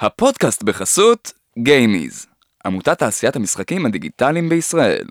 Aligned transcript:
הפודקאסט 0.00 0.62
בחסות 0.62 1.32
גיימיז, 1.58 2.26
עמותת 2.66 2.98
תעשיית 2.98 3.36
המשחקים 3.36 3.86
הדיגיטליים 3.86 4.48
בישראל. 4.48 5.06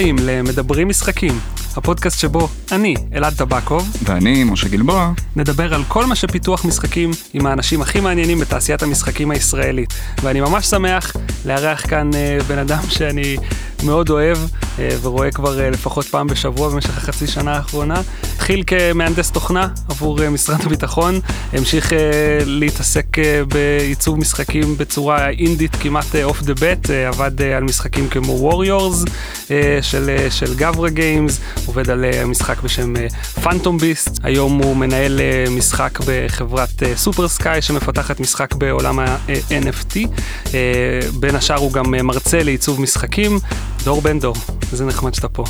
הבאים 0.00 0.16
למדברים 0.22 0.88
משחקים, 0.88 1.40
הפודקאסט 1.76 2.18
שבו 2.18 2.48
אני, 2.72 2.94
אלעד 3.14 3.34
טבקוב, 3.34 3.96
ואני, 4.02 4.44
משה 4.44 4.68
גלבוע, 4.68 5.12
נדבר 5.36 5.74
על 5.74 5.84
כל 5.88 6.06
מה 6.06 6.14
שפיתוח 6.14 6.64
משחקים 6.64 7.10
עם 7.34 7.46
האנשים 7.46 7.82
הכי 7.82 8.00
מעניינים 8.00 8.38
בתעשיית 8.38 8.82
המשחקים 8.82 9.30
הישראלית. 9.30 9.92
ואני 10.22 10.40
ממש 10.40 10.66
שמח 10.66 11.16
לארח 11.46 11.86
כאן 11.88 12.10
אה, 12.14 12.38
בן 12.48 12.58
אדם 12.58 12.82
שאני 12.88 13.36
מאוד 13.84 14.10
אוהב 14.10 14.38
אה, 14.78 14.88
ורואה 15.02 15.30
כבר 15.30 15.60
אה, 15.60 15.70
לפחות 15.70 16.06
פעם 16.06 16.26
בשבוע 16.26 16.68
במשך 16.68 16.98
החצי 16.98 17.26
שנה 17.26 17.52
האחרונה. 17.52 18.00
התחיל 18.34 18.62
כמהנדס 18.66 19.30
תוכנה 19.30 19.68
עבור 19.88 20.22
אה, 20.22 20.30
משרד 20.30 20.60
הביטחון, 20.66 21.20
המשיך 21.52 21.92
להתעסק 22.46 23.06
בעיצוב 23.48 24.18
משחקים 24.18 24.76
בצורה 24.76 25.28
אינדית 25.28 25.76
כמעט 25.76 26.16
off 26.22 26.42
the 26.42 26.54
bat, 26.54 26.90
עבד 26.90 27.42
על 27.42 27.64
משחקים 27.64 28.08
כמו 28.08 28.32
Warriors 28.32 29.04
של, 29.80 30.26
של 30.30 30.54
Gavra 30.54 30.90
Games, 30.90 31.40
עובד 31.66 31.90
על 31.90 32.24
משחק 32.24 32.62
בשם 32.62 32.94
פאנטום 33.42 33.78
ביסט, 33.78 34.18
היום 34.22 34.62
הוא 34.62 34.76
מנהל 34.76 35.20
משחק 35.50 35.98
בחברת 36.06 36.82
סופר 36.96 37.28
סקאי 37.28 37.62
שמפתחת 37.62 38.20
משחק 38.20 38.54
בעולם 38.54 38.98
ה-NFT, 38.98 39.96
בין 41.14 41.34
השאר 41.34 41.56
הוא 41.58 41.72
גם 41.72 41.90
מרצה 41.90 42.42
לעיצוב 42.42 42.80
משחקים, 42.80 43.38
דור 43.84 44.00
בן 44.02 44.18
דור, 44.18 44.34
איזה 44.72 44.84
נחמד 44.86 45.14
שאתה 45.14 45.28
פה. 45.28 45.44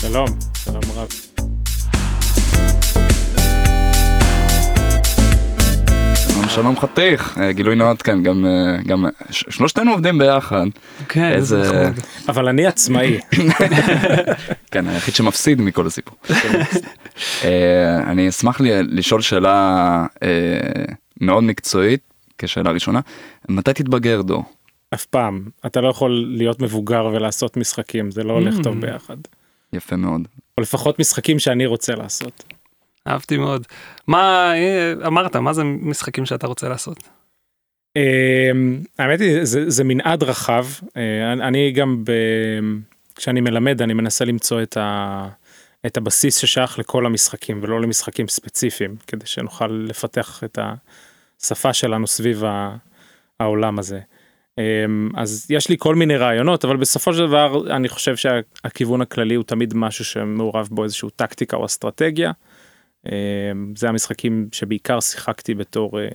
שלום, 0.00 0.26
שלום 0.64 0.82
רב. 0.94 1.08
שלום 6.28 6.48
שלום 6.48 6.80
חתיך, 6.80 7.38
אה, 7.40 7.52
גילוי 7.52 7.76
נאות 7.76 8.02
כאן, 8.02 8.22
גם, 8.22 8.46
אה, 8.46 8.82
גם 8.86 9.04
ש- 9.30 9.44
שלושתנו 9.50 9.90
עובדים 9.90 10.18
ביחד. 10.18 10.66
כן, 11.08 11.32
איזה- 11.32 11.62
נחמד. 11.62 12.02
אבל 12.28 12.48
אני 12.48 12.66
עצמאי. 12.66 13.18
כן, 14.70 14.88
היחיד 14.88 15.14
שמפסיד 15.14 15.60
מכל 15.60 15.86
הסיפור. 15.86 16.16
אה, 17.44 17.96
אני 18.06 18.28
אשמח 18.28 18.60
לי- 18.60 18.70
לשאול 18.82 19.20
שאלה 19.20 19.54
אה, 20.22 20.28
מאוד 21.20 21.44
מקצועית, 21.44 22.00
כשאלה 22.38 22.70
ראשונה, 22.70 23.00
מתי 23.48 23.72
תתבגר 23.72 24.22
דור? 24.22 24.44
אף 24.94 25.06
פעם. 25.06 25.48
אתה 25.66 25.80
לא 25.80 25.88
יכול 25.88 26.24
להיות 26.36 26.62
מבוגר 26.62 27.06
ולעשות 27.12 27.56
משחקים, 27.56 28.10
זה 28.10 28.24
לא 28.24 28.32
הולך 28.32 28.54
Mm. 28.58 28.62
טוב 28.62 28.80
ביחד. 28.80 29.16
יפה 29.72 29.96
מאוד. 29.96 30.28
או 30.58 30.62
לפחות 30.62 30.98
משחקים 30.98 31.38
שאני 31.38 31.66
רוצה 31.66 31.94
לעשות. 31.94 32.44
אהבתי 33.08 33.36
מאוד. 33.36 33.66
מה, 34.06 34.52
אה, 34.56 34.92
אמרת, 35.06 35.36
מה 35.36 35.52
זה 35.52 35.64
משחקים 35.64 36.26
שאתה 36.26 36.46
רוצה 36.46 36.68
לעשות? 36.68 37.08
אמ, 37.96 38.82
האמת 38.98 39.20
היא, 39.20 39.44
זה, 39.44 39.70
זה 39.70 39.84
מנעד 39.84 40.22
רחב. 40.22 40.66
אה, 40.96 41.32
אני- 41.32 41.70
גם, 41.72 42.04
ב... 42.04 42.12
כשאני 43.16 43.40
מלמד, 43.40 43.82
אני 43.82 43.94
מנסה 43.94 44.24
למצוא 44.24 44.62
את, 44.62 44.76
ה... 44.76 45.28
את 45.86 45.96
הבסיס 45.96 46.36
ששייך 46.36 46.78
לכל 46.78 47.06
המשחקים 47.06 47.58
ולא 47.62 47.80
למשחקים 47.80 48.28
ספציפיים, 48.28 48.96
כדי 49.06 49.26
שנוכל 49.26 49.66
לפתח 49.88 50.44
את 50.44 50.58
השפה 51.42 51.72
שלנו 51.72 52.06
סביב. 52.06 52.42
העולם 53.40 53.78
הזה. 53.78 54.00
אמ, 54.58 55.10
אז 55.14 55.46
יש 55.50 55.68
לי 55.68 55.76
כל 55.78 55.94
מיני 55.94 56.16
רעיונות, 56.16 56.64
אבל 56.64 56.76
בסופו 56.76 57.14
של 57.14 57.26
דבר 57.26 57.76
אני 57.76 57.88
חושב 57.88 58.16
שהכיוון 58.16 59.00
הכללי 59.00 59.34
הוא 59.34 59.44
תמיד 59.44 59.74
משהו 59.74 60.04
שמעורב 60.04 60.68
בו 60.70 60.84
איזשהו 60.84 61.10
טקטיקה 61.10 61.56
או 61.56 61.64
אסטרטגיה. 61.66 62.32
אמ, 63.06 63.12
זה 63.76 63.88
המשחקים 63.88 64.48
שבעיקר 64.52 65.00
שיחקתי 65.00 65.54
בתור 65.54 66.00
אה, 66.00 66.08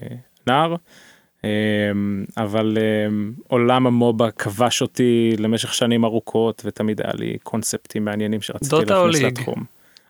נער. 0.47 0.75
אמ, 1.43 1.49
אבל 2.37 2.77
עולם 3.47 3.87
ה 3.87 3.96
MOBA 3.96 4.31
כבש 4.31 4.81
אותי 4.81 5.35
למשך 5.39 5.73
שנים 5.73 6.05
ארוכות 6.05 6.61
ותמיד 6.65 7.01
היה 7.01 7.13
לי 7.13 7.37
קונספטים 7.43 8.05
מעניינים 8.05 8.41
שרציתי 8.41 8.75
דוטה 8.75 8.99
או 8.99 9.07
להכניס 9.07 9.23
League? 9.23 9.39
לתחום. 9.39 9.63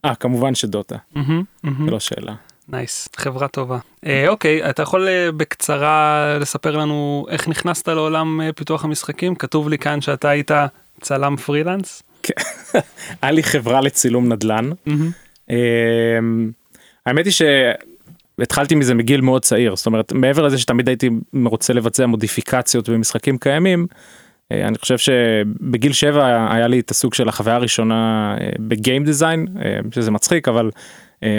אה 0.06 0.16
כמובן 0.16 0.56
שדוטה, 0.56 0.98
מהמם. 1.16 1.44
זה 1.64 1.92
לא 1.92 2.00
שאלה. 2.00 2.36
nice, 2.70 3.10
חברה 3.16 3.48
טובה. 3.48 3.78
אה, 4.06 4.28
אוקיי, 4.28 4.70
אתה 4.70 4.82
יכול 4.82 5.08
אה, 5.08 5.32
בקצרה 5.32 6.38
לספר 6.42 6.78
לנו 6.78 7.26
איך 7.30 7.48
נכנסת 7.48 7.88
לעולם 7.88 8.42
אה, 8.42 8.54
פיתוח 8.54 8.86
המשחקים? 8.86 9.36
כתוב 9.36 9.70
לי 9.70 9.78
כאן 9.78 10.02
שאתה 10.02 10.30
היית 10.30 10.52
צלם 11.02 11.36
פרילנס. 11.36 12.04
היה 13.22 13.32
לי 13.32 13.44
חברה 13.44 13.82
לצילום 13.82 14.34
נדל"ן. 14.34 14.70
מהמם. 14.86 15.12
אמ, 15.50 16.52
האמת 17.06 17.26
היא 17.26 17.34
שהתחלתי 17.34 18.76
מזה 18.76 18.94
מגיל 18.94 19.22
מאוד 19.22 19.42
צעיר 19.42 19.76
זאת 19.76 19.86
אומרת 19.86 20.14
מעבר 20.14 20.46
לזה 20.46 20.58
שתמיד 20.58 20.88
הייתי 20.88 21.10
רוצה 21.46 21.74
לבצע 21.74 22.06
מודיפיקציות 22.06 22.90
במשחקים 22.90 23.38
קיימים. 23.38 23.88
אה, 24.52 24.68
אני 24.68 24.78
חושב 24.78 24.98
שבגיל 24.98 25.94
7 25.94 26.54
היה 26.54 26.68
לי 26.68 26.80
את 26.80 26.92
הסוג 26.92 27.14
של 27.14 27.30
החוויה 27.30 27.56
הראשונה 27.56 28.36
אה, 28.42 28.50
בגיים 28.60 29.04
דיזיין 29.04 29.48
אה, 29.62 29.80
שזה 29.92 30.12
מצחיק 30.12 30.48
אבל 30.48 30.66
אה, 30.66 30.72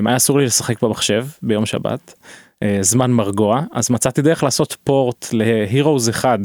היה 0.07 0.17
אסור 0.17 0.39
לי 0.39 0.45
לשחק 0.45 0.83
במחשב 0.83 1.27
ביום 1.43 1.67
שבת 1.67 2.15
אה, 2.63 2.79
זמן 2.81 3.11
מרגוע 3.11 3.63
אז 3.73 3.91
מצאתי 3.91 4.23
דרך 4.23 4.43
לעשות 4.43 4.77
פורט 4.85 5.29
להירוז 5.33 6.09
אחד 6.09 6.39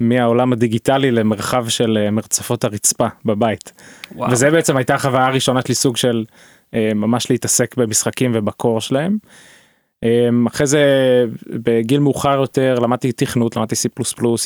מהעולם 0.00 0.52
הדיגיטלי 0.52 1.10
למרחב 1.10 1.68
של 1.68 1.98
אה, 2.00 2.10
מרצפות 2.10 2.64
הרצפה 2.64 3.06
בבית. 3.24 3.72
וואו. 4.14 4.32
וזה 4.32 4.50
בעצם 4.50 4.76
הייתה 4.76 4.94
החוויה 4.94 5.26
הראשונה 5.26 5.62
שלי 5.62 5.74
סוג 5.74 5.96
של 5.96 6.24
אה, 6.74 6.90
ממש 6.94 7.30
להתעסק 7.30 7.76
במשחקים 7.76 8.32
ובקור 8.34 8.80
שלהם. 8.80 9.18
אה, 10.04 10.28
אחרי 10.46 10.66
זה 10.66 10.84
בגיל 11.48 12.00
מאוחר 12.00 12.38
יותר 12.40 12.78
למדתי 12.78 13.12
תכנות 13.12 13.56
למדתי 13.56 13.74
C++ 13.74 13.88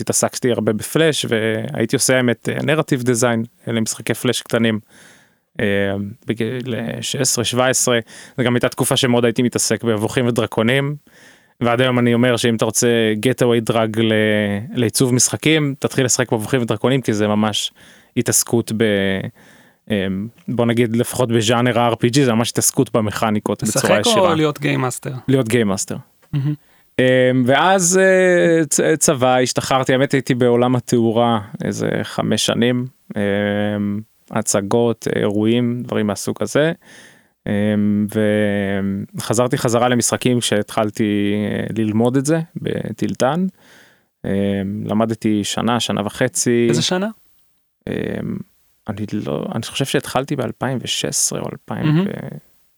התעסקתי 0.00 0.50
הרבה 0.50 0.72
בפלאש 0.72 1.26
והייתי 1.28 1.96
עושה 1.96 2.16
האמת 2.16 2.48
נרטיב 2.62 3.02
דיזיין 3.02 3.44
למשחקי 3.66 4.14
פלאש 4.14 4.42
קטנים. 4.42 4.80
אה, 5.60 5.64
בגיל 6.26 6.74
16-17 7.54 7.56
זו 8.36 8.42
גם 8.44 8.54
הייתה 8.54 8.68
תקופה 8.68 8.96
שמאוד 8.96 9.24
הייתי 9.24 9.42
מתעסק 9.42 9.84
באבוכים 9.84 10.26
ודרקונים. 10.26 10.96
ועד 11.60 11.80
היום 11.80 11.98
אני 11.98 12.14
אומר 12.14 12.36
שאם 12.36 12.56
אתה 12.56 12.64
רוצה 12.64 12.88
gateway 13.26 13.72
drug 13.72 14.00
ל- 14.02 14.12
לעיצוב 14.74 15.14
משחקים 15.14 15.74
תתחיל 15.78 16.04
לשחק 16.04 16.30
במבוכים 16.32 16.62
ודרקונים 16.62 17.00
כי 17.00 17.12
זה 17.12 17.28
ממש 17.28 17.72
התעסקות 18.16 18.72
ב... 18.76 18.84
אמ, 19.90 20.28
בוא 20.48 20.66
נגיד 20.66 20.96
לפחות 20.96 21.28
בז'אנר 21.32 21.78
ה-RPG 21.78 22.24
זה 22.24 22.32
ממש 22.34 22.50
התעסקות 22.50 22.96
במכניקות 22.96 23.62
בצורה 23.64 23.98
לשחק 23.98 24.06
ישירה. 24.10 24.30
או 24.30 24.34
להיות 24.34 24.60
game 24.60 24.79
master? 24.79 25.12
להיות 25.28 25.48
game 25.48 25.66
master. 25.66 25.96
ואז 27.44 27.98
אה, 28.02 28.64
צ- 28.66 28.80
צבא 28.98 29.36
השתחררתי 29.38 29.92
האמת 29.92 30.12
הייתי 30.12 30.34
בעולם 30.34 30.76
התאורה 30.76 31.40
איזה 31.64 31.88
חמש 32.02 32.46
שנים 32.46 32.86
הצגות 34.30 35.06
אירועים 35.16 35.82
דברים 35.82 36.06
מהסוג 36.06 36.36
הזה. 36.40 36.72
אמ, 37.46 38.06
וחזרתי 39.14 39.58
חזרה 39.58 39.88
למשחקים 39.88 40.40
כשהתחלתי 40.40 41.34
אה, 41.34 41.66
ללמוד 41.76 42.16
את 42.16 42.26
זה 42.26 42.40
בטילטן. 42.56 43.46
אמ, 44.24 44.30
למדתי 44.84 45.44
שנה 45.44 45.80
שנה 45.80 46.06
וחצי. 46.06 46.66
איזה 46.68 46.82
שנה? 46.82 47.08
אמ, 47.88 47.94
אני 48.88 49.06
לא 49.26 49.44
אני 49.54 49.62
חושב 49.62 49.84
שהתחלתי 49.84 50.34
ב2016 50.34 50.40
או 51.32 51.48
2000 51.52 51.86
מהמם. 51.86 52.04
ו... 52.06 52.10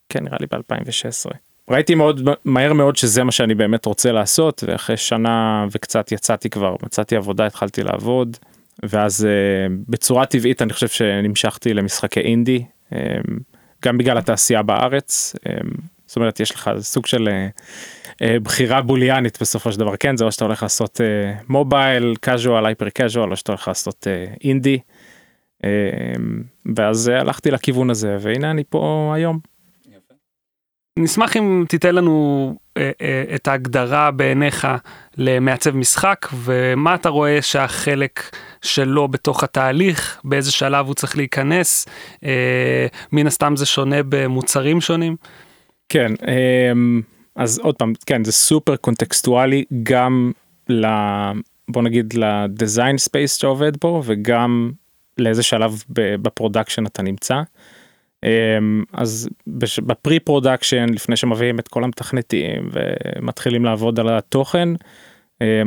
כן 0.08 0.24
נראה 0.24 0.36
לי 0.40 0.46
ב2016 0.46 1.36
ראיתי 1.68 1.94
מאוד 1.94 2.28
מהר 2.44 2.72
מאוד 2.72 2.96
שזה 2.96 3.24
מה 3.24 3.32
שאני 3.32 3.54
באמת 3.54 3.86
רוצה 3.86 4.12
לעשות 4.12 4.64
ואחרי 4.66 4.96
שנה 4.96 5.66
וקצת 5.72 6.12
יצאתי 6.12 6.50
כבר 6.50 6.76
מצאתי 6.82 7.16
עבודה 7.16 7.46
התחלתי 7.46 7.82
לעבוד 7.82 8.36
ואז 8.82 9.26
uh, 9.26 9.72
בצורה 9.88 10.26
טבעית 10.26 10.62
אני 10.62 10.72
חושב 10.72 10.88
שנמשכתי 10.88 11.74
למשחקי 11.74 12.20
אינדי 12.20 12.64
um, 12.90 12.96
גם 13.84 13.98
בגלל 13.98 14.18
התעשייה 14.18 14.62
בארץ 14.62 15.34
um, 15.36 15.80
זאת 16.06 16.16
אומרת 16.16 16.40
יש 16.40 16.50
לך 16.50 16.70
סוג 16.78 17.06
של 17.06 17.28
uh, 17.28 17.60
uh, 18.12 18.40
בחירה 18.42 18.82
בוליאנית 18.82 19.38
בסופו 19.40 19.72
של 19.72 19.78
דבר 19.78 19.96
כן 19.96 20.16
זה 20.16 20.24
או 20.24 20.32
שאתה 20.32 20.44
הולך 20.44 20.62
לעשות 20.62 21.00
מובייל 21.48 22.14
קאז'ואל 22.20 22.66
הייפר 22.66 22.88
קאז'ואל 22.88 23.30
או 23.30 23.36
שאתה 23.36 23.52
הולך 23.52 23.68
לעשות 23.68 24.06
אינדי. 24.44 24.78
ואז 26.76 27.08
אה, 27.08 27.20
הלכתי 27.20 27.50
לכיוון 27.50 27.90
הזה 27.90 28.16
והנה 28.20 28.50
אני 28.50 28.64
פה 28.68 29.12
היום. 29.14 29.38
נשמח 30.98 31.36
אם 31.36 31.64
תיתן 31.68 31.94
לנו 31.94 32.56
אה, 32.76 32.90
אה, 33.00 33.24
את 33.34 33.48
ההגדרה 33.48 34.10
בעיניך 34.10 34.68
למעצב 35.16 35.76
משחק 35.76 36.26
ומה 36.34 36.94
אתה 36.94 37.08
רואה 37.08 37.42
שהחלק 37.42 38.36
שלו 38.62 39.08
בתוך 39.08 39.44
התהליך 39.44 40.20
באיזה 40.24 40.52
שלב 40.52 40.86
הוא 40.86 40.94
צריך 40.94 41.16
להיכנס 41.16 41.86
אה, 42.24 42.86
מן 43.12 43.26
הסתם 43.26 43.56
זה 43.56 43.66
שונה 43.66 43.96
במוצרים 44.08 44.80
שונים. 44.80 45.16
כן 45.88 46.12
אמ, 46.72 47.00
אז 47.36 47.58
עוד 47.58 47.74
פעם 47.74 47.92
כן 48.06 48.24
זה 48.24 48.32
סופר 48.32 48.76
קונטקסטואלי 48.76 49.64
גם 49.82 50.32
בוא 51.68 51.82
נגיד 51.82 52.14
ל 52.14 52.26
design 52.26 52.98
space 52.98 53.36
שעובד 53.36 53.72
בו 53.80 54.02
וגם 54.04 54.72
לאיזה 55.18 55.42
שלב 55.42 55.82
ב 55.88 55.97
production 55.97 56.86
אתה 56.86 57.02
נמצא. 57.02 57.40
אמ, 58.24 58.84
אז 58.92 59.28
ב 59.78 60.20
pre-production 60.20 60.86
לפני 60.88 61.16
שמביאים 61.16 61.58
את 61.58 61.68
כל 61.68 61.84
המתכנתים 61.84 62.70
ומתחילים 62.72 63.64
לעבוד 63.64 64.00
על 64.00 64.08
התוכן. 64.08 64.68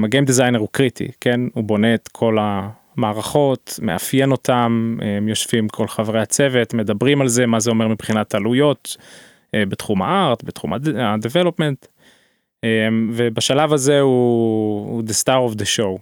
ה 0.03 0.08
game 0.08 0.25
designer 0.25 0.59
הוא 0.59 0.67
קריטי 0.71 1.07
כן 1.21 1.41
הוא 1.53 1.63
בונה 1.63 1.93
את 1.93 2.07
כל 2.07 2.37
המערכות 2.97 3.79
מאפיין 3.81 4.31
אותם 4.31 4.97
הם 5.01 5.27
יושבים 5.27 5.67
כל 5.67 5.87
חברי 5.87 6.21
הצוות 6.21 6.73
מדברים 6.73 7.21
על 7.21 7.27
זה 7.27 7.45
מה 7.45 7.59
זה 7.59 7.69
אומר 7.69 7.87
מבחינת 7.87 8.35
עלויות 8.35 8.97
אה, 9.55 9.65
בתחום 9.65 10.01
ה 10.01 10.12
art 10.12 10.43
בתחום 10.43 10.73
ה-development. 10.73 11.87
אמ, 12.63 13.09
ובשלב 13.13 13.73
הזה 13.73 13.99
הוא, 13.99 14.89
הוא 14.91 15.03
the 15.07 15.23
star 15.23 15.53
of 15.53 15.57
the 15.57 15.65
show. 15.65 16.01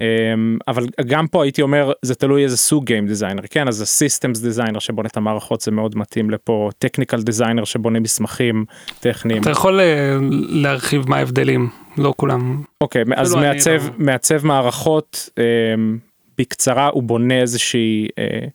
אמ, 0.00 0.58
אבל 0.68 0.86
גם 1.06 1.26
פה 1.26 1.42
הייתי 1.42 1.62
אומר 1.62 1.92
זה 2.02 2.14
תלוי 2.14 2.44
איזה 2.44 2.56
סוג 2.56 2.84
game 2.84 3.06
designer 3.06 3.42
כן? 3.50 3.68
אז 3.68 3.80
ה 3.80 3.88
systems 3.88 4.40
designer 4.40 4.78
שבונה 4.78 5.08
את 5.08 5.16
המערכות 5.16 5.60
זה 5.60 5.70
מאוד 5.70 5.98
מתאים 5.98 6.30
לפה. 6.30 6.70
technical 6.78 7.22
designer 7.22 7.64
שבונה 7.64 8.00
מסמכים 8.00 8.64
טכניים. 9.00 9.42
אתה 9.42 9.50
יכול 9.50 9.80
אה, 9.80 10.16
להרחיב 10.48 11.08
מה 11.08 11.16
ההבדלים? 11.16 11.68
לא 11.98 12.14
כולם. 12.16 12.62
אוקיי 12.80 13.04
אז 13.16 13.34
אני 13.34 13.42
מעצב 13.42 13.70
לא- 13.70 13.92
מעצב 13.98 14.46
מערכות 14.46 15.28
אמ, 15.38 15.98
בקצרה 16.38 16.88
הוא 16.92 17.02
בונה 17.02 17.40
איזושהי 17.40 18.08
אה, 18.18 18.46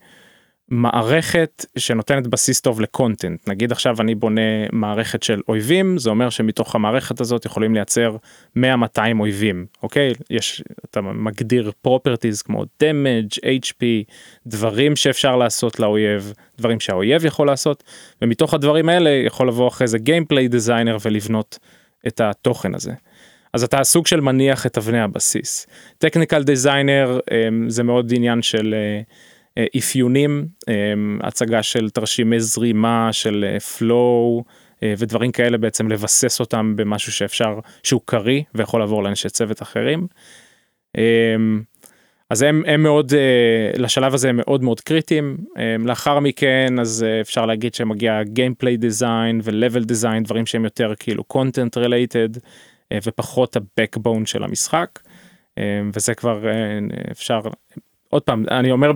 מערכת 0.72 1.66
שנותנת 1.78 2.28
בסיס 2.28 2.62
טוב 2.62 2.82
לקונטנט 2.82 3.50
נגיד 3.50 3.72
עכשיו 3.72 4.02
אני 4.02 4.16
בונה 4.16 4.42
מערכת 4.72 5.24
של 5.24 5.42
אויבים 5.48 5.98
זה 5.98 6.10
אומר 6.10 6.30
שמתוך 6.30 6.76
המערכת 6.76 7.22
הזאת 7.22 7.46
יכולים 7.46 7.74
לייצר 7.74 8.16
100-200 8.58 8.60
אויבים 9.20 9.66
אוקיי 9.84 10.14
יש 10.30 10.64
אתה 10.90 11.02
מגדיר 11.02 11.72
פרופרטיז 11.82 12.42
כמו 12.42 12.64
damage 12.64 13.38
hp 13.44 13.84
דברים 14.46 14.96
שאפשר 14.96 15.36
לעשות 15.36 15.80
לאויב 15.80 16.34
דברים 16.58 16.80
שהאויב 16.80 17.26
יכול 17.26 17.48
לעשות 17.48 17.84
ומתוך 18.22 18.54
הדברים 18.54 18.90
האלה 18.90 19.10
יכול 19.10 19.48
לבוא 19.48 19.68
אחרי 19.68 19.88
זה 19.88 19.98
gameplay 19.98 20.48
designer 20.48 20.98
ולבנות 21.06 21.60
את 22.08 22.22
התוכן 22.22 22.76
הזה. 22.76 22.94
אז 23.54 23.64
אתה 23.64 23.84
סוג 23.84 24.08
של 24.08 24.22
מניח 24.22 24.66
את 24.66 24.78
אבני 24.78 25.00
הבסיס. 25.00 25.68
technical 25.98 26.44
designer 26.44 27.20
זה 27.68 27.84
מאוד 27.84 28.12
עניין 28.16 28.42
של 28.42 28.76
אה, 28.78 29.02
אה, 29.58 29.66
אפיונים, 29.78 30.48
אה, 30.70 30.74
הצגה 31.22 31.64
של 31.64 31.90
תרשימי 31.90 32.40
זרימה, 32.40 33.10
של 33.12 33.58
flow 33.78 34.44
ודברים 34.98 35.32
כאלה 35.32 35.58
בעצם 35.58 35.88
לבסס 35.88 36.40
אותם 36.40 36.74
במשהו 36.76 37.12
שאפשר, 37.12 37.60
שהוא 37.84 38.02
קריא 38.06 38.42
ויכול 38.56 38.80
לעבור 38.80 39.04
לאנשי 39.04 39.30
צוות 39.30 39.62
אחרים. 39.62 40.08
אז 42.30 42.42
הם, 42.42 42.64
הם 42.68 42.84
מאוד, 42.84 43.14
לשלב 43.78 44.14
הזה 44.14 44.30
הם 44.30 44.36
מאוד 44.38 44.64
מאוד 44.64 44.82
קריטיים. 44.82 45.38
לאחר 45.80 46.20
מכן 46.20 46.80
אז 46.80 47.06
אפשר 47.22 47.46
להגיד 47.46 47.74
שמגיע 47.74 48.24
gameplay 48.24 48.78
design 48.78 49.42
ו- 49.44 49.56
level 49.56 49.86
design, 49.86 50.24
דברים 50.24 50.46
שהם 50.46 50.64
יותר 50.64 50.94
כאילו 51.00 51.24
content 51.34 51.78
related. 51.78 52.40
ופחות 52.94 53.56
ה-backbone 53.56 54.26
של 54.26 54.44
המשחק 54.44 55.00
וזה 55.94 56.14
כבר 56.14 56.44
אפשר 57.12 57.42
עוד 58.10 58.22
פעם 58.22 58.46
אני 58.52 58.72
אומר 58.72 58.92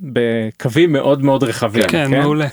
בקווים 0.00 0.92
מאוד 0.92 1.22
מאוד 1.22 1.42
רחבים 1.42 1.82
כן, 1.82 1.88
כן 1.88 2.10
מעולה 2.10 2.46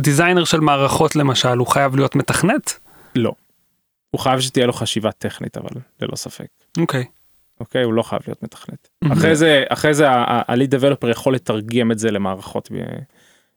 designer 0.00 0.44
של 0.44 0.60
מערכות 0.60 1.16
למשל 1.16 1.58
הוא 1.58 1.66
חייב 1.66 1.96
להיות 1.96 2.16
מתכנת 2.16 2.78
לא. 3.14 3.32
הוא 4.10 4.20
חייב 4.20 4.40
שתהיה 4.40 4.66
לו 4.66 4.72
חשיבה 4.72 5.12
טכנית 5.12 5.56
אבל 5.56 5.80
ללא 6.00 6.16
ספק. 6.16 6.46
אוקיי. 6.78 7.04
אוקיי 7.60 7.82
הוא 7.82 7.94
לא 7.94 8.02
חייב 8.02 8.22
להיות 8.26 8.42
מתכנת 8.42 8.88
אחרי 9.12 9.36
זה 9.36 9.64
אחרי 9.68 9.94
זה 9.94 10.06
ה 10.48 10.52
lead 10.52 10.70
developer 10.70 11.10
יכול 11.10 11.34
לתרגם 11.34 11.92
את 11.92 11.98
זה 11.98 12.10
למערכות 12.10 12.68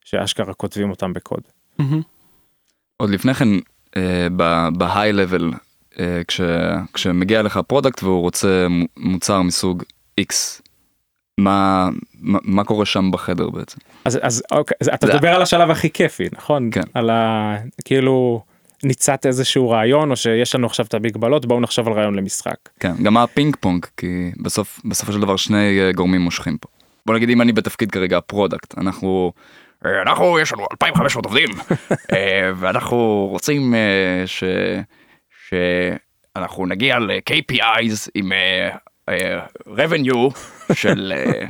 שאשכרה 0.06 0.54
כותבים 0.54 0.90
אותם 0.90 1.14
בקוד. 1.14 1.42
עוד 2.98 3.10
לפני 3.10 3.34
כן 3.34 3.48
ב 4.78 5.14
high 5.14 5.31
level 5.31 5.52
אה, 5.54 5.58
כש, 6.28 6.42
כשמגיע 6.94 7.42
לך 7.42 7.60
product 7.68 8.04
והוא 8.04 8.22
רוצה 8.22 8.68
מוצר 8.98 9.42
מסוג 9.42 9.84
X, 10.22 10.62
מה, 11.40 11.90
מה, 12.20 12.40
מה 12.44 12.64
קורה 12.64 12.86
שם 12.86 13.12
בחדר 13.12 13.50
בעצם? 13.50 13.78
אז, 14.06 14.20
אז 14.22 14.44
אוקיי, 14.52 14.78
אז 14.82 14.90
אתה 14.94 15.08
מדבר 15.08 15.30
על 15.30 15.42
השלב 15.42 15.70
הכי 15.70 15.90
כיפי, 15.90 16.28
נכון? 16.32 16.70
כן. 16.72 16.82
על 16.94 17.10
ה... 17.10 17.58
כאילו 17.86 18.44
ניצת 18.84 19.26
איזשהו 19.26 19.70
רעיון 19.70 20.12
או 20.12 20.16
שיש 20.16 20.56
לנו 20.56 20.68
עכשיו 20.68 20.86
את 20.86 20.94
המגבלות 20.94 21.46
בואו 21.46 21.60
נחשוב 21.60 21.88
על 21.88 21.94
רעיון 21.94 22.16
למשחק. 22.16 22.56
כן, 22.80 22.94
גם 23.04 23.18
הפינג 23.18 23.56
פונג 23.60 23.86
כי 23.98 24.32
בסוף 24.38 24.80
בסופו 24.86 25.12
של 25.12 25.20
דבר 25.20 25.36
שני 25.36 25.80
אה, 25.80 25.92
גורמים 25.92 26.22
מושכים 26.22 26.58
פה. 26.58 26.68
בוא 27.06 27.16
נגיד 27.16 27.30
אם 27.30 27.42
אני 27.42 27.52
בתפקיד 27.52 27.92
כרגע 27.92 28.18
ה 28.18 28.25
product 28.25 28.78
אנחנו 28.78 29.32
אה, 29.86 30.02
אנחנו 30.02 30.40
יש 30.40 30.54
לנו 30.54 30.66
2500 30.72 31.26
עובדים 31.26 31.50
ואנחנו 32.60 33.28
רוצים 33.32 33.76
ש... 34.26 34.44
שאנחנו 35.50 36.66
נגיע 36.66 37.00
ל-KPIs 37.00 38.10
עם 38.16 38.32
uh, 38.32 38.76
uh, 39.10 39.14
revenue 39.68 40.40
של... 40.82 41.14
Uh, 41.16 41.48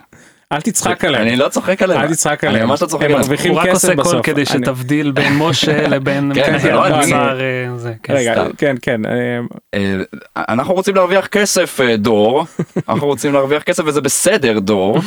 אל 0.52 0.62
תצחק 0.62 1.06
עליהם. 1.06 1.28
אני 1.28 1.36
לא 1.36 1.50
צוחק 1.50 1.82
עליהם. 1.82 2.02
אל 2.02 2.08
תצחק 2.08 2.44
עליהם. 2.44 2.62
אני 2.62 2.70
ממש 2.70 2.82
לא 2.82 2.88
צוחק 2.88 2.95
עליהם. 2.95 3.04
הם 3.04 3.22
מרוויחים 3.22 3.60
רק 3.60 3.70
כסף 3.70 3.72
הוא 3.72 3.74
עושה 3.74 3.96
קול 3.96 4.04
בסוף. 4.04 4.26
כדי 4.26 4.46
שתבדיל 4.46 5.12
בין 5.12 5.38
משה 5.44 5.88
לבין 5.88 6.32
כן, 6.36 6.58
זה 6.58 6.72
לא 6.72 6.86
אה, 6.86 7.94
כן. 8.04 8.14
רגע. 8.14 8.46
כן, 8.58 8.76
כן. 8.82 9.06
אה, 9.06 9.40
אה, 9.74 9.96
אנחנו 10.38 10.74
רוצים 10.74 10.96
להרוויח 10.96 11.28
כסף 11.28 11.82
אה, 11.82 11.98
דור, 11.98 12.46
אנחנו 12.90 13.08
רוצים 13.08 13.34
להרוויח 13.34 13.64
כסף 13.64 13.84
וזה 13.86 14.02
בסדר 14.02 14.60
דור, 14.60 15.00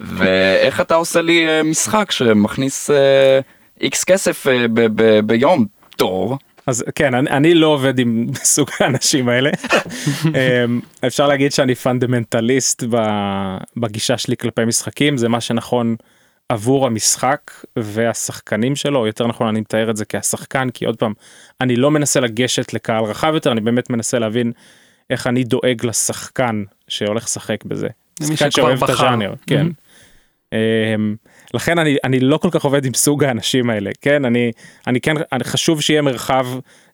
ואיך 0.00 0.80
אתה 0.80 0.94
עושה 0.94 1.22
לי 1.22 1.48
אה, 1.48 1.62
משחק 1.62 2.10
שמכניס 2.10 2.90
איקס 3.80 4.04
כסף 4.04 4.46
אה, 4.46 4.66
ביום 5.22 5.66
דור, 5.98 6.38
אז 6.66 6.84
כן, 6.94 7.14
אני, 7.14 7.30
אני 7.30 7.54
לא 7.54 7.66
עובד 7.66 7.98
עם 7.98 8.26
סוג 8.54 8.68
האנשים 8.80 9.28
האלה. 9.28 9.50
אמ, 10.26 10.80
אפשר 11.06 11.26
להגיד 11.26 11.52
שאני 11.52 11.74
פונדמנטליסט 11.74 12.82
בגישה 13.76 14.18
שלי 14.18 14.36
כלפי 14.36 14.64
משחקים, 14.64 15.16
זה 15.16 15.28
מה 15.28 15.40
שנכון 15.40 15.96
עבור 16.48 16.86
המשחק 16.86 17.50
והשחקנים 17.78 18.76
שלו, 18.76 19.06
יותר 19.06 19.26
נכון 19.26 19.46
אני 19.46 19.60
מתאר 19.60 19.90
את 19.90 19.96
זה 19.96 20.04
כשחקן, 20.08 20.70
כי 20.70 20.84
עוד 20.84 20.96
פעם, 20.96 21.12
אני 21.60 21.76
לא 21.76 21.90
מנסה 21.90 22.20
לגשת 22.20 22.74
לקהל 22.74 23.04
רחב 23.04 23.30
יותר, 23.34 23.52
אני 23.52 23.60
באמת 23.60 23.90
מנסה 23.90 24.18
להבין 24.18 24.52
איך 25.10 25.26
אני 25.26 25.44
דואג 25.44 25.86
לשחקן 25.86 26.64
שהולך 26.88 27.24
לשחק 27.24 27.64
בזה. 27.64 27.88
למי 28.20 28.36
שחקן 28.36 28.50
שכבר 28.50 28.64
שאוהב 28.64 28.84
את 28.84 28.90
בחר. 28.90 29.06
הז'אנר, 29.06 29.34
כן. 29.46 29.66
אמ, 30.52 31.16
לכן 31.54 31.78
אני 31.78 31.96
אני 32.04 32.20
לא 32.20 32.36
כל 32.36 32.48
כך 32.50 32.64
עובד 32.64 32.84
עם 32.84 32.94
סוג 32.94 33.24
האנשים 33.24 33.70
האלה 33.70 33.90
כן? 34.00 34.24
אני 34.24 34.52
אני 34.86 35.00
כן 35.00 35.14
אני 35.32 35.44
חשוב 35.44 35.80
שיהיה 35.80 36.02
מרחב 36.02 36.46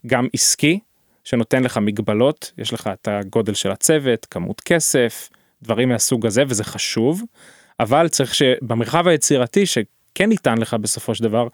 גם 0.07 0.29
עסקי 0.33 0.79
שנותן 1.25 1.63
לך 1.63 1.79
מגבלות 1.79 2.53
יש 2.59 2.73
לך 2.73 2.91
את 2.93 3.09
הגודל 3.09 3.55
של 3.55 3.71
הצוות 3.71 4.27
כמות 4.31 4.61
כסף 4.61 5.29
דברים 5.63 5.89
מהסוג 5.89 6.27
הזה 6.27 6.43
וזה 6.49 6.65
חשוב 6.65 7.23
אבל 7.81 8.09
צריך 8.09 8.35
שבמרחב 8.35 9.09
היצירתי 9.09 9.67
שכן 9.67 10.29
ניתן 10.29 10.59
לך 10.59 10.75
בסופו 10.75 11.15
של 11.15 11.25
דבר 11.25 11.49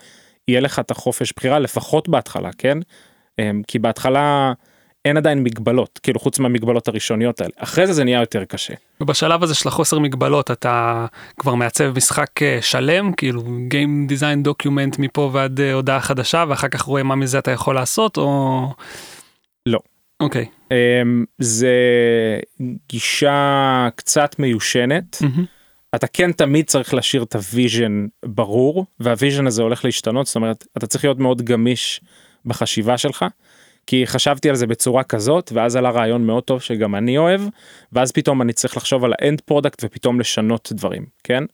יהיה 0.49 0.61
לך 0.61 0.79
את 0.79 0.91
החופש 0.91 1.33
בחירה 1.37 1.59
לפחות 1.59 2.09
בהתחלה 2.09 2.51
כן? 2.59 2.79
אמ, 3.39 3.63
כי 3.69 3.79
בהתחלה 3.79 4.53
אין 5.05 5.17
עדיין 5.17 5.43
מגבלות 5.43 6.01
כאילו 6.03 6.21
חוץ 6.21 6.39
מהמגבלות 6.39 6.89
הראשוניות 6.89 7.41
האלה 7.41 7.53
אחרי 7.57 7.87
זה 7.87 7.93
זה 7.93 8.05
נהיה 8.05 8.21
יותר 8.21 8.45
קשה. 8.45 8.75
ובשלב 9.01 9.43
הזה 9.43 9.55
של 9.55 9.69
החוסר 9.69 9.99
מגבלות 9.99 10.51
אתה 10.51 11.07
כבר 11.39 11.55
מעצב 11.55 11.97
משחק 11.97 12.43
אה, 12.43 12.59
שלם 12.61 13.13
כאילו 13.13 13.43
Game 13.43 14.13
Design 14.13 14.49
Document 14.49 14.97
מפה 14.99 15.31
ועד 15.33 15.61
אה, 15.61 15.73
הודעה 15.73 16.01
חדשה 16.01 16.45
ואחר 16.49 16.69
כך 16.69 16.83
רואה 16.83 17.03
מה 17.03 17.15
מזה 17.15 17.39
אתה 17.39 17.51
יכול 17.51 17.75
לעשות 17.75 18.17
או 18.17 18.69
לא. 19.67 19.79
אוקיי 20.21 20.47
אמ, 20.71 21.25
זה 21.39 21.77
גישה 22.89 23.89
קצת 23.97 24.39
מיושנת. 24.39 25.17
מהמם. 25.21 25.45
אתה 25.95 26.07
כן 26.07 26.33
תמיד 26.33 26.67
צריך 26.67 26.95
להשאיר 26.95 27.23
את 27.23 27.35
ה 27.35 27.45
vision 27.45 28.07
ברור 28.27 28.87
וה 29.01 29.12
vision 29.12 29.47
הזה 29.47 29.63
הולך 29.63 29.85
להשתנות 29.85 30.27
זאת 30.27 30.37
אומרת 30.37 30.67
אתה 30.77 30.87
צריך 30.87 31.05
להיות 31.05 31.19
מאוד 31.19 31.43
גמיש 31.43 32.01
בחשיבה 32.45 32.99
שלך. 32.99 33.25
כי 33.87 34.07
חשבתי 34.07 34.49
על 34.49 34.55
זה 34.55 34.67
בצורה 34.67 35.03
כזאת 35.03 35.53
ואז 35.55 35.77
עלה 35.77 35.91
רעיון 35.91 36.27
מאוד 36.27 36.43
טוב 36.43 36.61
שגם 36.61 36.95
אני 36.95 37.19
אוהב 37.19 37.41
ואז 37.93 38.13
פתאום 38.13 38.43
אני 38.43 38.53
צריך 38.53 38.77
לחשוב 38.77 39.05
על 39.05 39.13
ה 39.19 39.24
end 39.24 39.41
product 39.41 39.85
ופתאום 39.85 40.21
לשנות 40.21 40.69
דברים 40.73 41.07
כן. 41.25 41.45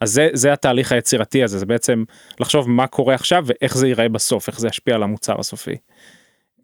אז 0.00 0.10
זה 0.10 0.28
זה 0.32 0.52
התהליך 0.52 0.92
היצירתי 0.92 1.42
הזה 1.42 1.58
זה 1.58 1.66
בעצם 1.66 2.04
לחשוב 2.40 2.70
מה 2.70 2.86
קורה 2.86 3.14
עכשיו 3.14 3.44
ואיך 3.46 3.76
זה 3.76 3.86
ייראה 3.88 4.08
בסוף 4.08 4.48
איך 4.48 4.60
זה 4.60 4.68
ישפיע 4.68 4.94
על 4.94 5.02
המוצר 5.02 5.40
הסופי. 5.40 5.74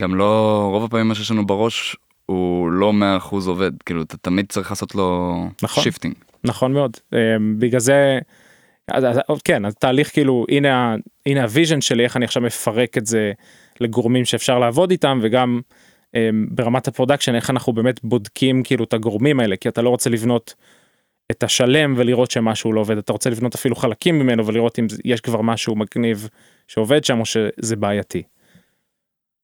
גם 0.02 0.14
לא 0.14 0.60
רוב 0.72 0.84
הפעמים 0.84 1.08
מה 1.08 1.14
שיש 1.14 1.30
לנו 1.30 1.46
בראש 1.46 1.96
הוא 2.26 2.70
לא 2.70 2.92
100% 3.20 3.34
עובד 3.46 3.70
כאילו 3.86 4.02
אתה 4.02 4.16
תמיד 4.16 4.46
צריך 4.48 4.70
לעשות 4.70 4.94
לו 4.94 5.36
נכון. 5.62 5.84
shifting. 5.84 6.14
נכון 6.44 6.72
מאוד 6.72 6.96
אמ, 7.12 7.18
בגלל 7.58 7.80
זה 7.80 8.18
אז- 8.88 9.04
אז- 9.04 9.40
כן 9.44 9.64
התהליך 9.64 10.12
כאילו 10.12 10.46
הנה 10.48 10.96
הנה 11.26 11.42
ה 11.42 11.48
vision 11.48 11.80
שלי 11.80 12.04
איך 12.04 12.16
אני 12.16 12.24
עכשיו 12.24 12.42
מפרק 12.42 12.98
את 12.98 13.06
זה 13.06 13.32
לגורמים 13.80 14.24
שאפשר 14.24 14.58
לעבוד 14.58 14.90
איתם 14.90 15.18
וגם 15.22 15.60
אמ, 16.14 16.46
ברמת 16.50 16.88
ה 16.88 16.92
production 16.92 17.34
איך 17.34 17.50
אנחנו 17.50 17.72
באמת 17.72 18.00
בודקים 18.04 18.62
כאילו 18.62 18.84
את 18.84 18.92
הגורמים 18.92 19.40
האלה 19.40 19.56
כי 19.56 19.68
אתה 19.68 19.82
לא 19.82 19.88
רוצה 19.88 20.10
לבנות 20.10 20.54
את 21.30 21.42
השלם 21.42 21.94
ולראות 21.96 22.30
שמשהו 22.30 22.72
לא 22.72 22.80
עובד 22.80 22.98
אתה 22.98 23.12
רוצה 23.12 23.30
לבנות 23.30 23.54
אפילו 23.54 23.76
חלקים 23.76 24.18
ממנו 24.18 24.46
ולראות 24.46 24.78
אם 24.78 24.86
יש 25.04 25.20
כבר 25.20 25.40
משהו 25.40 25.76
מגניב 25.76 26.28
שעובד 26.68 27.04
שם 27.04 27.20
או 27.20 27.26
שזה 27.26 27.76
בעייתי. 27.76 28.22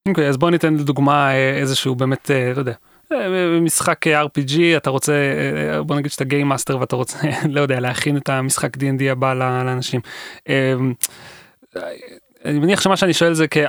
אוקיי 0.08 0.24
okay, 0.24 0.28
אז 0.28 0.36
בוא 0.36 0.50
ניתן 0.50 0.74
לדוגמה 0.74 1.30
אה, 1.34 1.58
איזשהו 1.58 1.94
באמת 1.94 2.30
אה, 2.30 2.52
לא 2.54 2.58
יודע. 2.58 2.72
אה, 3.12 3.60
משחק 3.60 4.06
RPG 4.06 4.58
אתה 4.76 4.90
רוצה 4.90 5.12
בוא 5.86 5.96
נגיד 5.96 6.10
שאתה 6.10 6.24
game 6.24 6.48
master 6.48 6.78
ואתה 6.80 6.96
רוצה 6.96 7.18
לא 7.54 7.60
יודע 7.60 7.80
להכין 7.80 8.16
את 8.16 8.28
המשחק 8.28 8.76
D&D 8.76 9.02
הבא 9.10 9.34
לאנשים. 9.34 10.00
אני 12.46 12.58
מניח 12.58 12.80
שמה 12.80 12.96
שאני 12.96 13.12
שואל 13.12 13.34
זה 13.34 13.48
כי 13.48 13.60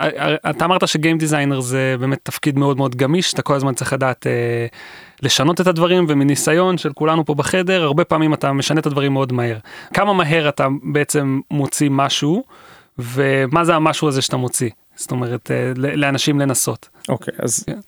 אתה 0.50 0.65
אמרת 0.65 0.88
ש 0.88 0.97
game 0.97 1.17
designer 1.17 1.59
זה 1.60 1.96
באמת 2.00 2.19
תפקיד 2.24 2.57
מאוד 2.60 2.77
מאוד 2.77 2.96
גמיש 2.96 3.34
אתה 3.34 3.41
כל 3.41 3.55
הזמן 3.55 3.74
צריך 3.74 3.93
לדעת 3.93 4.27
אה, 4.27 4.67
לשנות 5.22 5.62
את 5.62 5.67
הדברים 5.67 6.05
ומניסיון 6.10 6.77
של 6.77 6.93
כולנו 6.93 7.25
פה 7.25 7.36
בחדר 7.36 7.84
הרבה 7.84 8.03
פעמים 8.03 8.34
אתה 8.34 8.53
משנה 8.53 8.79
את 8.79 8.86
הדברים 8.86 9.13
מאוד 9.13 9.34
מהר 9.34 9.57
כמה 9.93 10.13
מהר 10.13 10.50
אתה 10.50 10.67
בעצם 10.84 11.39
מוציא 11.51 11.89
משהו 11.91 12.43
ומה 13.00 13.65
זה 13.65 13.75
המשהו 13.75 14.07
הזה 14.07 14.22
שאתה 14.22 14.38
מוציא 14.38 14.69
זאת 14.96 15.12
אומרת 15.12 15.51
אה, 15.51 15.72
לאנשים 15.75 16.39
לנסות. 16.39 16.89
אוקיי 17.10 17.34
okay, 17.34 17.43
אז. 17.43 17.63
כן. 17.63 17.79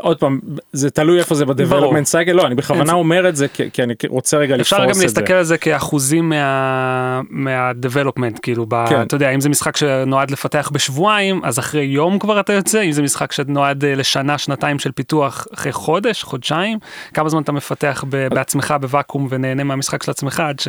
עוד 0.00 0.18
פעם 0.18 0.40
זה 0.72 0.90
תלוי 0.90 1.18
איפה 1.18 1.34
זה 1.34 1.44
בדבלופמנט 1.44 2.06
סייקל 2.06 2.32
לא 2.32 2.46
אני 2.46 2.54
בכוונה 2.54 2.92
אומר 2.92 3.28
את 3.28 3.36
זה 3.36 3.48
כי, 3.48 3.70
כי 3.72 3.82
אני 3.82 3.94
רוצה 4.08 4.36
רגע 4.36 4.56
לפרוס 4.56 4.72
את 4.72 4.78
זה. 4.78 4.84
אפשר 4.84 4.94
גם 4.94 5.02
להסתכל 5.02 5.32
על 5.32 5.44
זה 5.44 5.58
כאחוזים 5.58 6.28
מה 6.28 7.20
מהדבלופמנט 7.30 8.38
כאילו 8.42 8.66
ב, 8.68 8.86
כן. 8.88 9.02
אתה 9.02 9.14
יודע 9.14 9.30
אם 9.30 9.40
זה 9.40 9.48
משחק 9.48 9.76
שנועד 9.76 10.30
לפתח 10.30 10.70
בשבועיים 10.72 11.40
אז 11.44 11.58
אחרי 11.58 11.84
יום 11.84 12.18
כבר 12.18 12.40
אתה 12.40 12.52
יוצא 12.52 12.82
אם 12.82 12.92
זה 12.92 13.02
משחק 13.02 13.32
שנועד 13.32 13.84
אה, 13.84 13.94
לשנה 13.94 14.38
שנתיים 14.38 14.78
של 14.78 14.92
פיתוח 14.92 15.46
אחרי 15.54 15.72
חודש 15.72 16.22
חודשיים 16.22 16.78
כמה 17.14 17.28
זמן 17.28 17.42
אתה 17.42 17.52
מפתח 17.52 18.04
ב, 18.08 18.28
בעצמך 18.28 18.74
בוואקום 18.80 19.26
ונהנה 19.30 19.64
מהמשחק 19.64 20.02
של 20.02 20.10
עצמך 20.10 20.40
עד, 20.40 20.60
ש, 20.60 20.68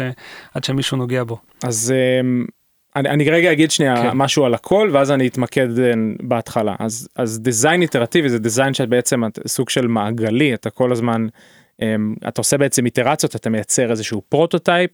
עד 0.53 0.63
שמישהו 0.63 0.98
נוגע 0.98 1.24
בו. 1.24 1.38
אז. 1.63 1.94
אמ, 2.98 3.02
אני, 3.02 3.10
אני 3.10 3.30
רגע 3.30 3.52
אגיד 3.52 3.72
שנייה 3.72 3.96
כן. 3.96 4.10
משהו 4.14 4.46
על 4.46 4.54
הכל 4.54 4.90
ואז 4.94 5.12
אני 5.12 5.28
אתמקד 5.28 5.80
אה, 5.80 5.94
בהתחלה 6.22 6.76
אז 6.80 7.08
אז 7.16 7.40
design 7.39 7.82
איטרטיבי 7.82 8.30
זה 8.30 8.40
design 8.39 8.74
שבעצם 8.74 9.22
סוג 9.48 9.70
של 9.70 9.88
מעגלי 9.88 10.54
אתה 10.54 10.70
כל 10.70 10.92
הזמן 10.92 11.28
um, 11.82 11.86
אתה 12.28 12.42
עושה 12.42 12.58
בעצם 12.58 12.86
איטרציות 12.86 13.36
אתה 13.36 13.50
מייצר 13.50 13.92
איזשהו 13.92 14.22
prototype 14.30 14.92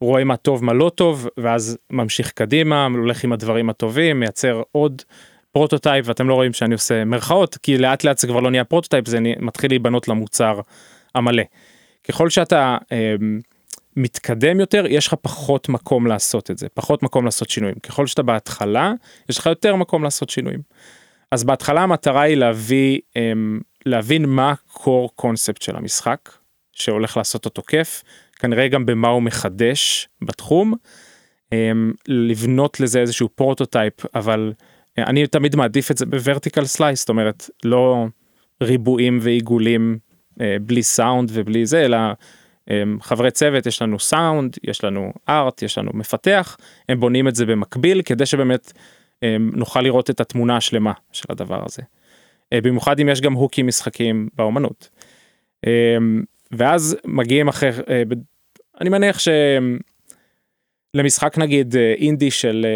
רואה 0.00 0.24
מה 0.24 0.36
טוב 0.36 0.64
מה 0.64 0.72
לא 0.72 0.90
טוב 0.94 1.28
ואז 1.36 1.78
ממשיך 1.90 2.30
קדימה 2.30 2.86
הולך 2.86 3.24
עם 3.24 3.32
הדברים 3.32 3.70
הטובים 3.70 4.20
מייצר 4.20 4.62
עוד 4.72 5.02
prototype 5.52 6.08
ואתם 6.08 6.28
לא 6.28 6.34
רואים 6.34 6.52
שאני 6.52 6.74
עושה 6.74 7.04
מרכאות 7.04 7.58
כי 7.62 7.78
לאט 7.78 8.04
לאט 8.04 8.18
זה 8.18 8.26
כבר 8.26 8.40
לא 8.40 8.50
נהיה 8.50 8.64
prototype 8.64 9.08
זה 9.08 9.18
מתחיל 9.40 9.70
להיבנות 9.70 10.08
למוצר 10.08 10.60
המלא. 11.14 11.42
ככל 12.08 12.30
שאתה 12.30 12.76
um, 12.84 13.51
מתקדם 13.96 14.60
יותר 14.60 14.84
יש 14.88 15.06
לך 15.06 15.14
פחות 15.14 15.68
מקום 15.68 16.06
לעשות 16.06 16.50
את 16.50 16.58
זה 16.58 16.68
פחות 16.74 17.02
מקום 17.02 17.24
לעשות 17.24 17.50
שינויים 17.50 17.76
ככל 17.78 18.06
שאתה 18.06 18.22
בהתחלה 18.22 18.92
יש 19.28 19.38
לך 19.38 19.46
יותר 19.46 19.76
מקום 19.76 20.04
לעשות 20.04 20.30
שינויים. 20.30 20.60
אז 21.30 21.44
בהתחלה 21.44 21.82
המטרה 21.82 22.22
היא 22.22 22.36
להביא 22.36 23.00
אמ, 23.16 23.60
להבין 23.86 24.24
מה 24.24 24.54
core 24.74 25.08
קונספט 25.14 25.62
של 25.62 25.76
המשחק 25.76 26.30
שהולך 26.72 27.16
לעשות 27.16 27.44
אותו 27.44 27.62
כיף 27.62 28.02
כנראה 28.38 28.68
גם 28.68 28.86
במה 28.86 29.08
הוא 29.08 29.22
מחדש 29.22 30.08
בתחום 30.22 30.74
אמ, 31.52 31.92
לבנות 32.08 32.80
לזה 32.80 33.00
איזשהו 33.00 33.28
prototype 33.28 33.94
אבל 34.14 34.52
אה, 34.98 35.04
אני 35.04 35.26
תמיד 35.26 35.56
מעדיף 35.56 35.90
את 35.90 35.98
זה 35.98 36.06
ב 36.06 36.12
vertical 36.12 36.64
slice 36.64 37.00
זאת 37.00 37.08
אומרת 37.08 37.50
לא 37.64 38.06
ריבועים 38.62 39.18
ועיגולים 39.22 39.98
אה, 40.40 40.56
בלי 40.62 40.82
סאונד 40.82 41.30
ובלי 41.32 41.66
זה 41.66 41.84
אלא 41.84 41.98
חברי 43.00 43.30
צוות 43.30 43.66
יש 43.66 43.82
לנו 43.82 43.98
סאונד 43.98 44.56
יש 44.64 44.84
לנו 44.84 45.12
art 45.28 45.62
יש 45.62 45.78
לנו 45.78 45.90
מפתח 45.94 46.56
הם 46.88 47.00
בונים 47.00 47.28
את 47.28 47.34
זה 47.34 47.46
במקביל 47.46 48.02
כדי 48.02 48.26
שבאמת 48.26 48.72
אמ, 49.22 49.50
נוכל 49.54 49.80
לראות 49.80 50.10
את 50.10 50.20
התמונה 50.20 50.56
השלמה 50.56 50.92
של 51.12 51.26
הדבר 51.30 51.62
הזה. 51.66 51.82
אה, 52.52 52.60
במיוחד 52.60 53.00
אם 53.00 53.08
יש 53.08 53.20
גם 53.20 53.32
hookים 53.32 53.66
משחקים 53.66 54.28
באומנות. 54.36 54.88
אמ, 55.66 56.22
ואז 56.52 56.96
מגיעים 57.04 57.48
אחרי 57.48 57.70
אה, 57.88 58.02
אני 58.80 58.90
מניח 58.90 59.18
שלמשחק 60.96 61.38
נגיד 61.38 61.76
אה, 61.76 61.94
אינדי 61.98 62.30
של 62.30 62.66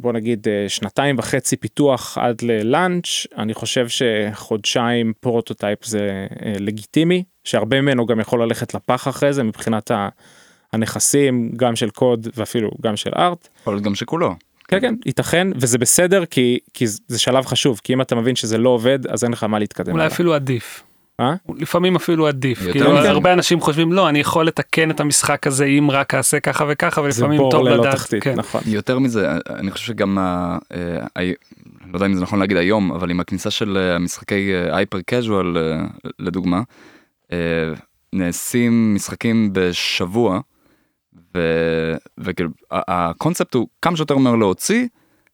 בוא 0.00 0.12
נגיד 0.12 0.46
שנתיים 0.68 1.18
וחצי 1.18 1.56
פיתוח 1.56 2.18
עד 2.18 2.42
ל 2.42 2.54
launch 2.54 3.26
אני 3.38 3.54
חושב 3.54 3.86
שחודשיים 3.88 5.12
prototype 5.20 5.84
זה 5.84 6.26
לגיטימי 6.60 7.24
שהרבה 7.44 7.80
ממנו 7.80 8.06
גם 8.06 8.20
יכול 8.20 8.42
ללכת 8.42 8.74
לפח 8.74 9.08
אחרי 9.08 9.32
זה 9.32 9.42
מבחינת 9.42 9.90
הנכסים 10.72 11.52
גם 11.56 11.76
של 11.76 11.90
קוד 11.90 12.28
ואפילו 12.36 12.70
גם 12.82 12.96
של 12.96 13.10
ארט. 13.16 13.48
יכול 13.60 13.74
להיות 13.74 13.84
גם 13.84 13.94
שכולו. 13.94 14.34
כן 14.68 14.80
כן 14.80 14.94
ייתכן 15.06 15.48
וזה 15.56 15.78
בסדר 15.78 16.24
כי 16.24 16.58
כי 16.74 16.86
זה 16.86 17.18
שלב 17.18 17.46
חשוב 17.46 17.80
כי 17.84 17.92
אם 17.92 18.00
אתה 18.00 18.14
מבין 18.14 18.36
שזה 18.36 18.58
לא 18.58 18.68
עובד 18.68 19.06
אז 19.06 19.24
אין 19.24 19.32
לך 19.32 19.44
מה 19.44 19.58
להתקדם. 19.58 19.92
אולי 19.92 20.06
אפילו 20.06 20.34
עדיף. 20.34 20.82
אה? 21.20 21.34
לפעמים 21.56 21.96
אפילו 21.96 22.26
עדיף 22.26 22.58
כאילו 22.58 22.90
כן. 22.90 23.06
הרבה 23.06 23.32
אנשים 23.32 23.60
חושבים 23.60 23.92
לא 23.92 24.08
אני 24.08 24.18
יכול 24.18 24.46
לתקן 24.46 24.90
את 24.90 25.00
המשחק 25.00 25.46
הזה 25.46 25.64
אם 25.64 25.90
רק 25.90 26.14
אעשה 26.14 26.40
ככה 26.40 26.64
וככה 26.68 27.00
ולפעמים 27.00 27.40
טוב 27.50 27.68
לדעת. 27.68 27.94
תחתית, 27.94 28.22
כן. 28.22 28.34
נכון. 28.34 28.60
יותר 28.66 28.98
מזה 28.98 29.32
אני 29.50 29.70
חושב 29.70 29.86
שגם 29.86 30.18
אה, 30.18 30.58
אה, 31.16 31.32
לא 31.92 31.96
יודע 31.96 32.06
אם 32.06 32.14
זה 32.14 32.22
נכון 32.22 32.38
להגיד 32.38 32.56
היום 32.56 32.92
אבל 32.92 33.10
עם 33.10 33.20
הכניסה 33.20 33.50
של 33.50 33.76
אה, 33.76 33.96
המשחקי 33.96 34.52
הייפר 34.72 35.00
קז'ואל 35.06 35.56
לדוגמה 36.18 36.62
נעשים 38.12 38.94
משחקים 38.94 39.50
בשבוע 39.52 40.40
ו... 41.34 41.40
וכאילו 42.18 42.50
הקונספט 42.70 43.54
הוא 43.54 43.68
כמה 43.82 43.96
שיותר 43.96 44.16
מהר 44.16 44.34
להוציא 44.36 44.86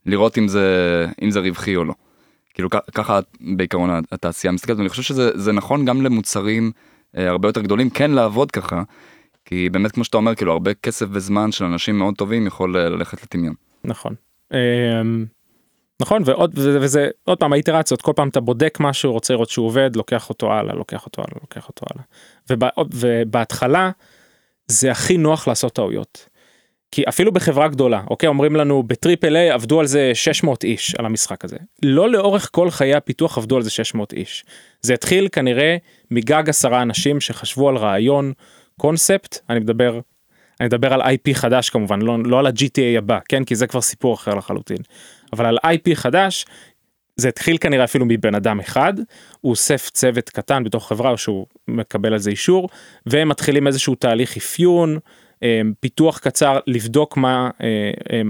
לראות 0.06 0.38
אם 0.38 0.48
זה 0.48 1.06
אם 1.22 1.30
זה 1.30 1.40
רווחי 1.40 1.76
או 1.76 1.84
לא. 1.84 1.94
כאילו 2.60 2.82
ככה 2.94 3.20
בעיקרון 3.40 3.90
התעשייה 4.12 4.52
מסתכלת 4.52 4.76
ואני 4.76 4.88
חושב 4.88 5.02
שזה 5.02 5.52
נכון 5.52 5.84
גם 5.84 6.02
למוצרים 6.02 6.72
אה, 7.16 7.28
הרבה 7.28 7.48
יותר 7.48 7.60
גדולים 7.60 7.90
כן 7.90 8.10
לעבוד 8.10 8.50
ככה 8.50 8.82
כי 9.44 9.68
באמת 9.70 9.92
כמו 9.92 10.04
שאתה 10.04 10.16
אומר 10.16 10.34
כאילו 10.34 10.52
הרבה 10.52 10.74
כסף 10.74 11.06
וזמן 11.10 11.52
של 11.52 11.64
אנשים 11.64 11.98
מאוד 11.98 12.14
טובים 12.14 12.46
יכול 12.46 12.76
אה, 12.76 12.88
ללכת 12.88 13.22
לטמיון. 13.22 13.54
נכון. 13.84 14.14
אמ, 14.52 15.26
נכון 16.00 16.22
ועוד 16.26 16.58
וזה, 16.58 16.78
וזה 16.80 17.08
עוד 17.24 17.38
פעם 17.38 17.52
האיטרציות 17.52 18.02
כל 18.02 18.12
פעם 18.16 18.28
אתה 18.28 18.40
בודק 18.40 18.78
משהו 18.80 19.12
רוצה 19.12 19.34
לראות 19.34 19.50
שהוא 19.50 19.66
עובד 19.66 19.96
לוקח 19.96 20.28
אותו 20.28 20.52
הלאה 20.52 20.74
לוקח 20.74 21.06
אותו 21.06 21.22
הלאה 21.22 21.38
לוקח 21.40 21.68
אותו 21.68 21.86
הלאה. 21.90 22.04
ובא, 22.50 22.68
ובהתחלה 22.94 23.90
זה 24.66 24.90
הכי 24.90 25.16
נוח 25.16 25.48
לעשות 25.48 25.72
טעויות. 25.72 26.28
כי 26.92 27.02
אפילו 27.08 27.32
בחברה 27.32 27.68
גדולה 27.68 28.02
אוקיי 28.10 28.28
אומרים 28.28 28.56
לנו 28.56 28.82
בטריפל 28.82 29.36
איי 29.36 29.50
עבדו 29.50 29.80
על 29.80 29.86
זה 29.86 30.10
600 30.14 30.64
איש 30.64 30.94
על 30.94 31.06
המשחק 31.06 31.44
הזה. 31.44 31.56
לא 31.82 32.10
לאורך 32.10 32.48
כל 32.52 32.70
חיי 32.70 32.94
הפיתוח 32.94 33.38
עבדו 33.38 33.56
על 33.56 33.62
זה 33.62 33.70
600 33.70 34.12
איש. 34.12 34.44
זה 34.82 34.94
התחיל 34.94 35.28
כנראה 35.32 35.76
מגג 36.10 36.48
עשרה 36.48 36.82
אנשים 36.82 37.20
שחשבו 37.20 37.68
על 37.68 37.76
רעיון 37.76 38.32
קונספט 38.80 39.38
אני 39.50 39.60
מדבר 39.60 40.00
אני 40.60 40.66
מדבר 40.66 40.92
על 40.92 41.02
IP 41.02 41.34
חדש 41.34 41.70
כמובן 41.70 42.02
לא, 42.02 42.18
לא 42.24 42.38
על 42.38 42.46
ה-GTA 42.46 42.98
הבא 42.98 43.18
כן? 43.28 43.44
כי 43.44 43.54
זה 43.54 43.66
כבר 43.66 43.80
סיפור 43.80 44.14
אחר 44.14 44.34
לחלוטין. 44.34 44.76
אבל 45.32 45.46
על 45.46 45.58
IP 45.66 45.94
חדש 45.94 46.46
זה 47.16 47.28
התחיל 47.28 47.58
כנראה 47.58 47.84
אפילו 47.84 48.04
מבן 48.08 48.34
אדם 48.34 48.60
אחד 48.60 48.94
הוא 49.40 49.50
אוסף 49.50 49.90
צוות 49.90 50.30
קטן 50.30 50.64
בתוך 50.64 50.88
חברה 50.88 51.16
שהוא 51.16 51.46
מקבל 51.68 52.12
על 52.12 52.18
זה 52.18 52.30
אישור 52.30 52.68
והם 53.06 53.28
מתחילים 53.28 53.66
איזשהו 53.66 53.94
תהליך 53.94 54.36
אפיון 54.36 54.98
פיתוח 55.80 56.18
קצר 56.18 56.58
לבדוק 56.66 57.16
מה 57.16 57.50
אה, 57.62 57.90
אה, 58.12 58.22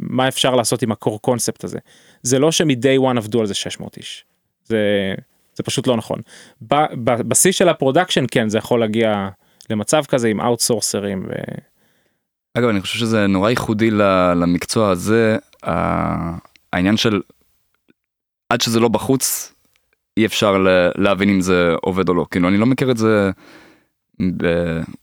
מה 0.00 0.28
אפשר 0.28 0.54
לעשות 0.54 0.82
עם 0.82 0.92
הקור 0.92 1.20
קונספט 1.20 1.64
הזה. 1.64 1.78
זה 2.22 2.38
לא 2.38 2.52
שמ-day 2.52 3.00
one 3.12 3.16
עבדו 3.16 3.40
על 3.40 3.46
זה 3.46 3.54
600 3.54 3.96
איש. 3.96 4.24
זה 4.64 5.14
זה 5.54 5.62
פשוט 5.62 5.86
לא 5.86 5.96
נכון. 5.96 6.20
בשיא 7.02 7.52
של 7.52 7.68
ה 7.68 7.73
production 7.73 8.24
כן 8.30 8.48
זה 8.48 8.58
יכול 8.58 8.80
להגיע 8.80 9.28
למצב 9.70 10.04
כזה 10.08 10.28
עם 10.28 10.40
outsourcerים. 10.40 11.26
ו... 11.28 11.32
אגב 12.54 12.68
אני 12.68 12.80
חושב 12.80 12.98
שזה 12.98 13.26
נורא 13.26 13.50
ייחודי 13.50 13.90
למקצוע 14.36 14.90
הזה. 14.90 15.36
העניין 16.72 16.96
של 16.96 17.20
עד 18.48 18.60
שזה 18.60 18.80
לא 18.80 18.88
בחוץ 18.88 19.54
אי 20.16 20.26
אפשר 20.26 20.56
להבין 20.94 21.28
אם 21.28 21.40
זה 21.40 21.72
עובד 21.82 22.08
או 22.08 22.14
לא. 22.14 22.26
כאילו 22.30 22.48
אני 22.48 22.56
לא 22.56 22.66
מכיר 22.66 22.90
את 22.90 22.96
זה 22.96 23.30
ב... 24.36 24.46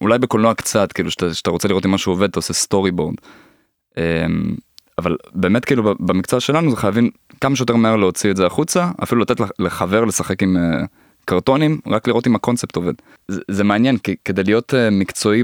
אולי 0.02 0.20
בקולנוע 0.20 0.54
קצת 0.54 0.92
כאילו 0.92 1.12
שאתה, 1.12 1.50
רוצה 1.50 1.68
לראות 1.68 1.86
אם 1.86 1.92
משהו 1.92 2.12
עובד 2.12 2.30
אתה 2.30 2.40
עושה 2.40 2.54
storyboard. 2.54 3.16
אמ, 3.98 4.56
אבל 4.98 5.16
באמת 5.34 5.66
כאילו 5.66 5.96
במקצוע 6.00 6.40
שלנו 6.40 6.70
זה 6.70 6.78
חייבים 6.78 7.10
כמה 7.42 7.56
שיותר 7.56 7.76
מהר 7.76 7.96
להוציא 7.96 8.32
את 8.32 8.38
זה 8.38 8.46
החוצה 8.46 8.92
אפילו 9.04 9.22
לתת 9.22 9.36
לחבר 9.60 10.06
לשחק 10.06 10.44
עם 10.44 10.58
אה, 10.58 10.86
קרטונים 11.26 11.80
רק 11.88 12.08
לראות 12.08 12.28
אם 12.28 12.36
הקונספט 12.36 12.76
עובד. 12.76 12.94
זה, 13.28 13.42
זה 13.52 13.64
מעניין 13.64 13.98
כי 13.98 14.16
כדי 14.26 14.44
להיות 14.44 14.74
אה, 14.74 14.90
מקצועי 14.90 15.44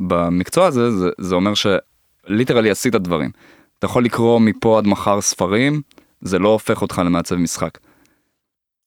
במקצוע 0.00 0.66
הזה 0.66 0.90
זה, 0.90 1.08
זה 1.18 1.34
אומר 1.34 1.52
שליטרלי 1.54 2.70
עשית 2.70 2.94
דברים. 2.94 3.30
אתה 3.78 3.86
יכול 3.86 4.04
לקרוא 4.04 4.40
מפה 4.40 4.78
עד 4.78 4.86
מחר 4.86 5.20
ספרים 5.20 5.80
זה 6.20 6.38
לא 6.38 6.48
הופך 6.48 6.82
אותך 6.82 7.02
למעצב 7.04 7.36
משחק. 7.36 7.78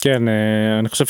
כן, 0.02 0.28
אה, 0.28 0.80
אני 0.80 0.90
חושב 0.90 1.06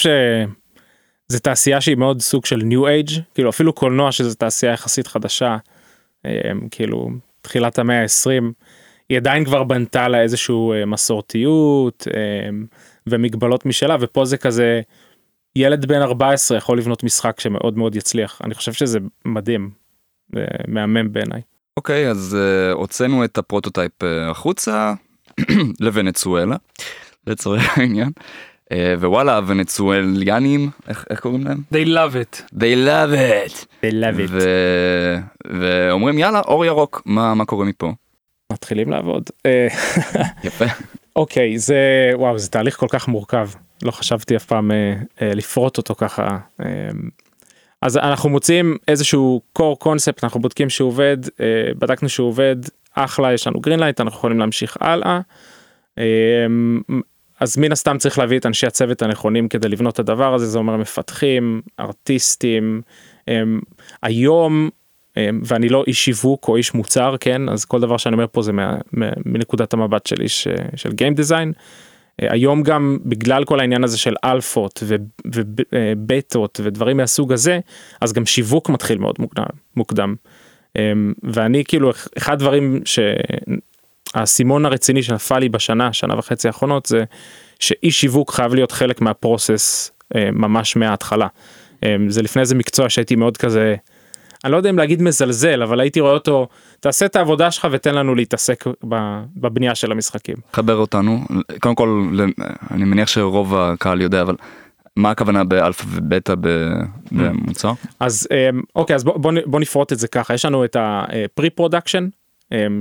שזה 1.31 1.39
תעשייה 1.39 1.81
שהיא 1.81 1.97
מאוד 1.97 2.21
סוג 2.21 2.45
של 2.45 2.57
ניו 2.57 2.87
אייג', 2.87 3.09
כאילו 3.33 3.49
אפילו 3.49 3.73
קולנוע 3.73 4.11
שזה 4.11 4.35
תעשייה 4.35 4.73
יחסית 4.73 5.07
חדשה, 5.07 5.57
אה, 6.25 6.31
כאילו 6.71 7.09
תחילת 7.41 7.79
המאה 7.79 8.01
ה-20, 8.01 8.43
היא 9.09 9.17
עדיין 9.17 9.45
כבר 9.45 9.63
בנתה 9.63 10.07
לה 10.07 10.21
איזשהו 10.21 10.73
אה, 10.73 10.85
מסורתיות 10.85 12.07
ומגבלות 13.07 13.65
משלה, 13.65 13.97
ופה 13.99 14.25
זה 14.25 14.37
כזה, 14.37 14.81
ילד 15.55 15.85
בן 15.85 16.01
14 16.01 16.57
יכול 16.57 16.77
לבנות 16.77 17.03
משחק 17.03 17.39
שמאוד 17.39 17.77
מאוד 17.77 17.95
יצליח, 17.95 18.41
אני 18.43 18.53
חושב 18.53 18.73
שזה 18.73 18.99
מדהים, 19.25 19.69
מהמם 20.67 21.13
בעיניי. 21.13 21.41
אוקיי, 21.77 22.07
okay, 22.07 22.11
אז 22.11 22.37
uh, 22.39 22.73
הוצאנו 22.73 23.23
את 23.23 23.37
ה 23.37 23.43
prototype 23.43 23.91
החוצה 24.03 24.93
לוונצואלה, 25.79 26.55
לצורך 27.27 27.77
העניין. 27.77 28.11
ווואלה 28.99 29.37
הוונצואליאנים 29.37 30.69
איך, 30.87 31.05
איך 31.09 31.19
קוראים 31.19 31.43
להם? 31.43 31.57
They 31.73 31.87
love 31.87 32.13
it. 32.13 32.41
They 32.55 32.75
love 32.87 33.13
it. 33.13 33.65
They 33.83 33.93
love 33.93 34.19
it. 34.19 34.29
ו... 34.29 34.39
ואומרים 35.59 36.19
יאללה 36.19 36.39
אור 36.39 36.65
ירוק 36.65 37.01
מה 37.05 37.33
מה 37.33 37.45
קורה 37.45 37.65
מפה. 37.65 37.91
מתחילים 38.51 38.89
לעבוד. 38.89 39.23
יפה. 40.43 40.65
אוקיי 41.15 41.55
okay, 41.55 41.57
זה 41.57 42.11
וואו 42.13 42.39
זה 42.39 42.49
תהליך 42.49 42.77
כל 42.77 42.87
כך 42.89 43.07
מורכב 43.07 43.49
לא 43.83 43.91
חשבתי 43.91 44.35
אף 44.35 44.45
פעם 44.45 44.71
uh, 44.71 45.03
uh, 45.03 45.23
לפרוט 45.35 45.77
אותו 45.77 45.95
ככה. 45.95 46.37
Uh, 46.61 46.65
אז 47.81 47.97
אנחנו 47.97 48.29
מוצאים 48.29 48.77
איזשהו 48.87 49.41
core 49.59 49.83
concept 49.83 50.19
אנחנו 50.23 50.39
בודקים 50.39 50.69
שהוא 50.69 50.87
עובד 50.87 51.17
uh, 51.25 51.29
בדקנו 51.79 52.09
שהוא 52.09 52.27
עובד 52.27 52.55
אחלה 52.93 53.33
יש 53.33 53.47
לנו 53.47 53.59
green 53.67 53.79
light 53.79 53.95
אנחנו 53.99 54.17
יכולים 54.17 54.39
להמשיך 54.39 54.77
הלאה. 54.79 55.19
אז 57.39 57.57
מן 57.57 57.71
הסתם 57.71 57.97
צריך 57.97 58.19
להביא 58.19 58.39
את 58.39 58.45
אנשי 58.45 58.67
הצוות 58.67 59.01
הנכונים 59.01 59.47
כדי 59.47 59.69
לבנות 59.69 59.93
את 59.93 59.99
הדבר 59.99 60.33
הזה 60.33 60.45
זה 60.45 60.57
אומר 60.57 60.77
מפתחים 60.77 61.61
ארטיסטים 61.79 62.81
הם, 63.27 63.59
היום 64.03 64.69
הם, 65.15 65.41
ואני 65.45 65.69
לא 65.69 65.83
איש 65.87 66.05
שיווק 66.05 66.47
או 66.47 66.55
איש 66.55 66.73
מוצר 66.73 67.15
כן 67.19 67.49
אז 67.49 67.65
כל 67.65 67.79
דבר 67.79 67.97
שאני 67.97 68.13
אומר 68.13 68.25
פה 68.31 68.41
זה 68.41 68.51
מה, 68.51 68.77
מנקודת 69.25 69.73
המבט 69.73 70.05
של 70.05 70.21
איש 70.21 70.47
של 70.75 70.91
גיים 70.91 71.15
דיזיין. 71.15 71.53
היום 72.21 72.63
גם 72.63 72.97
בגלל 73.05 73.45
כל 73.45 73.59
העניין 73.59 73.83
הזה 73.83 73.97
של 73.97 74.15
אלפות 74.23 74.83
ובטות 75.25 76.59
ודברים 76.63 76.97
מהסוג 76.97 77.33
הזה 77.33 77.59
אז 78.01 78.13
גם 78.13 78.25
שיווק 78.25 78.69
מתחיל 78.69 78.97
מאוד 78.97 79.15
מוקדם 79.19 79.45
מוקדם 79.75 80.15
ואני 81.23 81.63
כאילו 81.67 81.91
אחד 82.17 82.33
הדברים 82.33 82.81
האסימון 84.13 84.65
הרציני 84.65 85.03
שנפל 85.03 85.39
לי 85.39 85.49
בשנה 85.49 85.93
שנה 85.93 86.17
וחצי 86.17 86.47
האחרונות 86.47 86.85
זה 86.85 87.03
שאי 87.59 87.91
שיווק 87.91 88.31
חייב 88.31 88.53
להיות 88.53 88.71
חלק 88.71 89.01
מהפרוסס 89.01 89.91
ממש 90.15 90.75
מההתחלה 90.75 91.27
זה 92.07 92.21
לפני 92.21 92.41
איזה 92.41 92.55
מקצוע 92.55 92.89
שהייתי 92.89 93.15
מאוד 93.15 93.37
כזה 93.37 93.75
אני 94.43 94.51
לא 94.51 94.57
יודע 94.57 94.69
אם 94.69 94.77
להגיד 94.77 95.01
מזלזל 95.01 95.63
אבל 95.63 95.79
הייתי 95.79 95.99
רואה 95.99 96.13
אותו 96.13 96.47
תעשה 96.79 97.05
את 97.05 97.15
העבודה 97.15 97.51
שלך 97.51 97.67
ותן 97.71 97.95
לנו 97.95 98.15
להתעסק 98.15 98.63
בבנייה 99.35 99.75
של 99.75 99.91
המשחקים. 99.91 100.35
חבר 100.53 100.75
אותנו 100.75 101.19
קודם 101.59 101.75
כל 101.75 102.17
אני 102.71 102.83
מניח 102.83 103.07
שרוב 103.07 103.55
הקהל 103.55 104.01
יודע 104.01 104.21
אבל 104.21 104.35
מה 104.95 105.11
הכוונה 105.11 105.43
באלפא 105.43 105.85
ובטא 105.87 106.33
במוצר? 107.11 107.71
אז 107.99 108.27
אוקיי 108.75 108.95
אז 108.95 109.03
בוא, 109.03 109.17
בוא, 109.17 109.31
בוא 109.45 109.59
נפרוט 109.59 109.93
את 109.93 109.99
זה 109.99 110.07
ככה 110.07 110.33
יש 110.33 110.45
לנו 110.45 110.65
את 110.65 110.75
ה 110.79 111.49
pre-production 111.49 112.07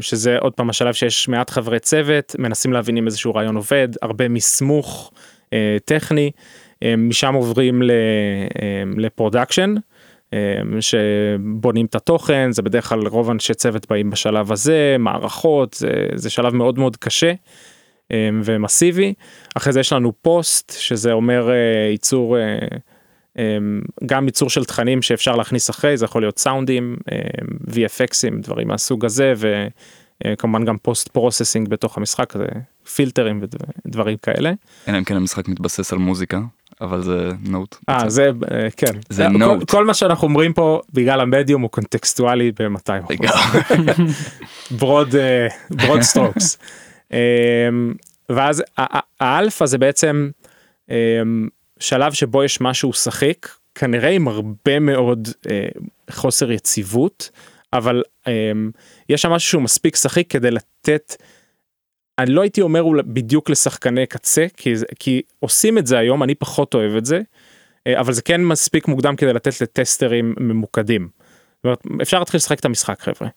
שזה 0.00 0.38
עוד 0.38 0.52
פעם 0.52 0.70
השלב 0.70 0.94
שיש 0.94 1.28
מעט 1.28 1.50
חברי 1.50 1.80
צוות 1.80 2.36
מנסים 2.38 2.72
להבין 2.72 2.96
אם 2.96 3.06
איזשהו 3.06 3.34
רעיון 3.34 3.56
עובד 3.56 3.88
הרבה 4.02 4.28
מסמוך 4.28 5.12
אה, 5.52 5.76
טכני 5.84 6.30
משם 6.98 7.34
עוברים 7.34 7.82
ל 8.96 9.03
production. 9.03 9.74
אמ, 10.32 10.80
שבונים 10.80 11.86
את 11.86 11.94
התוכן 11.94 12.52
זה 12.52 12.62
בדרך 12.62 12.88
כלל 12.88 13.06
רוב 13.06 13.30
אנשי 13.30 13.54
צוות 13.54 13.88
באים 13.90 14.10
בשלב 14.10 14.52
הזה 14.52 14.96
מערכות 14.98 15.74
זה, 15.74 16.06
זה 16.14 16.30
שלב 16.30 16.54
מאוד 16.54 16.78
מאוד 16.78 16.96
קשה 16.96 17.32
אמ, 18.10 18.40
ומסיבי 18.44 19.14
אחרי 19.56 19.72
זה 19.72 19.80
יש 19.80 19.92
לנו 19.92 20.12
פוסט 20.22 20.72
שזה 20.78 21.12
אומר 21.12 21.50
אה, 21.50 21.90
ייצור 21.90 22.38
אה, 22.38 22.42
אמ, 22.42 22.58
גם 24.06 24.24
ייצור 24.24 24.50
של 24.50 24.64
תכנים 24.64 25.02
שאפשר 25.02 25.36
להכניס 25.36 25.70
אחרי 25.70 25.96
זה 25.96 26.04
יכול 26.04 26.22
להיות 26.22 26.38
סאונדים 26.38 26.96
VFX 27.70 28.14
ים 28.14 28.42
דברים 28.42 28.68
מהסוג 28.68 29.04
הזה 29.04 29.32
וכמובן 29.36 30.64
גם 30.64 30.76
post 30.78 31.08
processing 31.08 31.68
בתוך 31.68 31.98
המשחק 31.98 32.32
זה 32.32 32.46
פילטרים 32.94 33.42
ודברים 33.86 34.16
כאלה. 34.16 34.52
אלא 34.88 34.98
אם 34.98 35.04
כן 35.04 35.16
המשחק 35.16 35.48
מתבסס 35.48 35.92
על 35.92 35.98
מוזיקה 35.98 36.40
אבל 36.80 37.02
זה 37.02 37.30
נוט. 37.48 37.76
אה 37.88 38.08
זה 38.08 38.30
כן 38.76 38.92
זה 39.08 39.28
נוט. 39.28 39.70
כל, 39.70 39.76
כל 39.76 39.84
מה 39.84 39.94
שאנחנו 39.94 40.28
אומרים 40.28 40.52
פה 40.52 40.80
בגלל 40.92 41.20
המדיום 41.20 41.62
הוא 41.62 41.70
קונטקסטואלי 41.70 42.52
ב-200 42.58 43.14
broad 44.78 45.14
broad 45.70 46.00
strokes. 46.00 46.58
ואז 48.30 48.62
האלפא 49.20 49.66
זה 49.66 49.78
בעצם 49.78 50.30
שלב 51.80 52.12
שבו 52.12 52.44
יש 52.44 52.60
משהו 52.60 52.92
שחיק 52.92 53.56
כנראה 53.74 54.10
עם 54.10 54.28
הרבה 54.28 54.78
מאוד 54.78 55.28
אה, 55.28 55.50
חוסר 56.10 56.52
יציבות 56.52 57.30
אבל 57.72 58.02
אמ, 58.24 58.28
יש 59.08 59.22
שם 59.22 59.30
משהו 59.30 59.50
שהוא 59.50 59.62
מספיק 59.62 59.96
שחיק 59.96 60.30
כדי 60.30 60.50
לתת. 60.50 61.16
אני 62.18 62.30
לא 62.30 62.40
הייתי 62.40 62.60
אומר 62.60 62.84
בדיוק 63.06 63.50
לשחקני 63.50 64.06
קצה 64.06 64.46
כי, 64.56 64.74
כי 64.98 65.22
עושים 65.40 65.78
את 65.78 65.86
זה 65.86 65.98
היום 65.98 66.22
אני 66.22 66.34
פחות 66.34 66.74
אוהב 66.74 66.96
את 66.96 67.04
זה 67.04 67.20
אה, 67.86 68.00
אבל 68.00 68.12
זה 68.12 68.22
כן 68.22 68.44
מספיק 68.44 68.88
מוקדם 68.88 69.16
כדי 69.16 69.32
לתת 69.32 69.60
לטסטרים 69.60 70.34
ממוקדים. 70.40 71.08
אומרת, 71.64 71.82
אפשר 72.02 72.18
להתחיל 72.18 72.38
לשחק 72.38 72.60
את 72.60 72.64
המשחק 72.64 73.00
חבר'ה. 73.00 73.28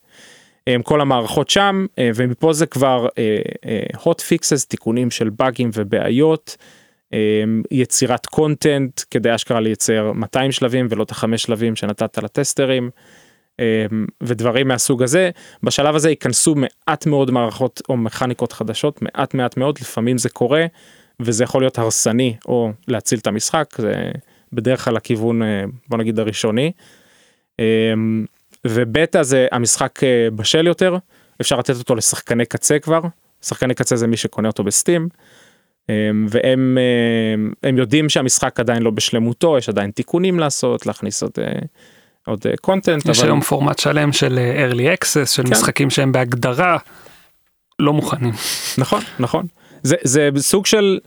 אה, 0.67 0.75
כל 0.83 1.01
המערכות 1.01 1.49
שם 1.49 1.85
אה, 1.99 2.09
ומפה 2.15 2.53
זה 2.53 2.65
כבר 2.65 3.07
hot 3.95 4.19
fixes 4.19 4.65
תיקונים 4.67 5.11
של 5.11 5.29
באגים 5.29 5.69
ובעיות 5.73 6.57
יצירת 7.71 8.25
קונטנט 8.25 9.01
כדי 9.11 9.35
אשכרה 9.35 9.59
לייצר 9.59 10.11
200 10.11 10.51
שלבים 10.51 10.87
ולא 10.89 11.03
את 11.03 11.11
החמש 11.11 11.43
שלבים 11.43 11.75
שנתת 11.75 12.17
לטסטרים. 12.17 12.89
אמ, 13.59 14.05
ודברים 14.23 14.67
מהסוג 14.67 15.03
הזה 15.03 15.29
בשלב 15.63 15.95
הזה 15.95 16.09
ייכנסו 16.09 16.55
מעט 16.55 17.05
מאוד 17.05 17.31
מערכות 17.31 17.81
או 17.89 17.97
מכניקות 17.97 18.53
חדשות 18.53 19.01
מעט 19.01 19.33
מעט 19.33 19.57
מאוד 19.57 19.79
לפעמים 19.81 20.17
זה 20.17 20.29
קורה 20.29 20.65
וזה 21.19 21.43
יכול 21.43 21.61
להיות 21.61 21.77
הרסני 21.77 22.35
או 22.45 22.71
להציל 22.87 23.19
את 23.19 23.27
המשחק 23.27 23.75
זה 23.77 24.11
בדרך 24.53 24.85
כלל 24.85 24.97
הכיוון 24.97 25.43
אה, 25.43 25.63
בוא 25.87 25.97
נגיד 25.97 26.19
הראשוני. 26.19 26.71
אמ, 27.59 28.25
ובטא 28.67 29.23
זה 29.23 29.47
המשחק 29.51 30.03
אה, 30.03 30.27
בשל 30.35 30.67
יותר 30.67 30.97
אפשר 31.41 31.59
לתת 31.59 31.75
אותו 31.75 31.95
לשחקני 31.95 32.45
קצה 32.45 32.79
כבר 32.79 33.01
שחקני 33.41 33.73
קצה 33.73 33.95
זה 33.95 34.07
מי 34.07 34.17
שקונה 34.17 34.47
אותו 34.47 34.63
בסטים. 34.63 35.09
אמ, 35.89 36.27
והם 36.29 36.77
הם 37.63 37.77
יודעים 37.77 38.09
שהמשחק 38.09 38.59
עדיין 38.59 38.83
לא 38.83 38.91
בשלמותו 38.91 39.57
יש 39.57 39.69
עדיין 39.69 39.91
תיקונים 39.91 40.39
לעשות 40.39 40.85
להכניס 40.85 41.23
עוד 41.23 41.31
עוד 42.27 42.45
קונטנט. 42.61 43.05
אה, 43.05 43.11
יש 43.11 43.19
אבל... 43.19 43.27
היום 43.27 43.41
פורמט 43.41 43.79
שלם 43.79 44.11
של 44.11 44.39
אה, 44.39 44.69
early 44.69 44.97
access 44.97 45.25
של 45.25 45.43
כן. 45.43 45.51
משחקים 45.51 45.89
שהם 45.89 46.11
בהגדרה 46.11 46.77
לא 47.79 47.93
מוכנים. 47.93 48.33
נכון 48.77 49.01
נכון 49.19 49.47
זה 49.83 49.95
זה 50.03 50.29
סוג 50.37 50.65
של 50.65 50.99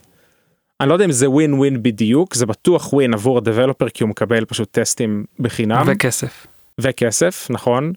אני 0.81 0.89
לא 0.89 0.95
יודע 0.95 1.05
אם 1.05 1.13
זה 1.13 1.31
ווין 1.31 1.55
ווין 1.55 1.83
בדיוק 1.83 2.35
זה 2.35 2.47
בטוח 2.47 2.93
ווין 2.93 3.15
עבור 3.15 3.39
הדבלופר 3.39 3.89
כי 3.89 4.03
הוא 4.03 4.11
מקבל 4.11 4.45
פשוט 4.45 4.69
טסטים 4.71 5.25
בחינם 5.41 5.83
וכסף 5.87 6.47
וכסף 6.81 7.47
נכון 7.51 7.85
אמ, 7.85 7.93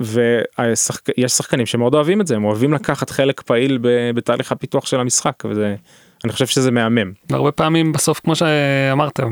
ויש 0.00 1.30
שחקנים 1.30 1.66
שמאוד 1.66 1.94
אוהבים 1.94 2.20
את 2.20 2.26
זה 2.26 2.36
הם 2.36 2.44
אוהבים 2.44 2.72
לקחת 2.72 3.10
חלק 3.10 3.40
פעיל 3.40 3.78
בתהליך 4.14 4.52
הפיתוח 4.52 4.86
של 4.86 5.00
המשחק 5.00 5.42
וזה 5.44 5.74
אני 6.24 6.32
חושב 6.32 6.46
שזה 6.46 6.70
מהמם. 6.70 7.12
הרבה 7.30 7.52
פעמים 7.52 7.92
בסוף 7.92 8.20
כמו 8.20 8.36
שאמרת 8.36 9.20
אה, 9.20 9.26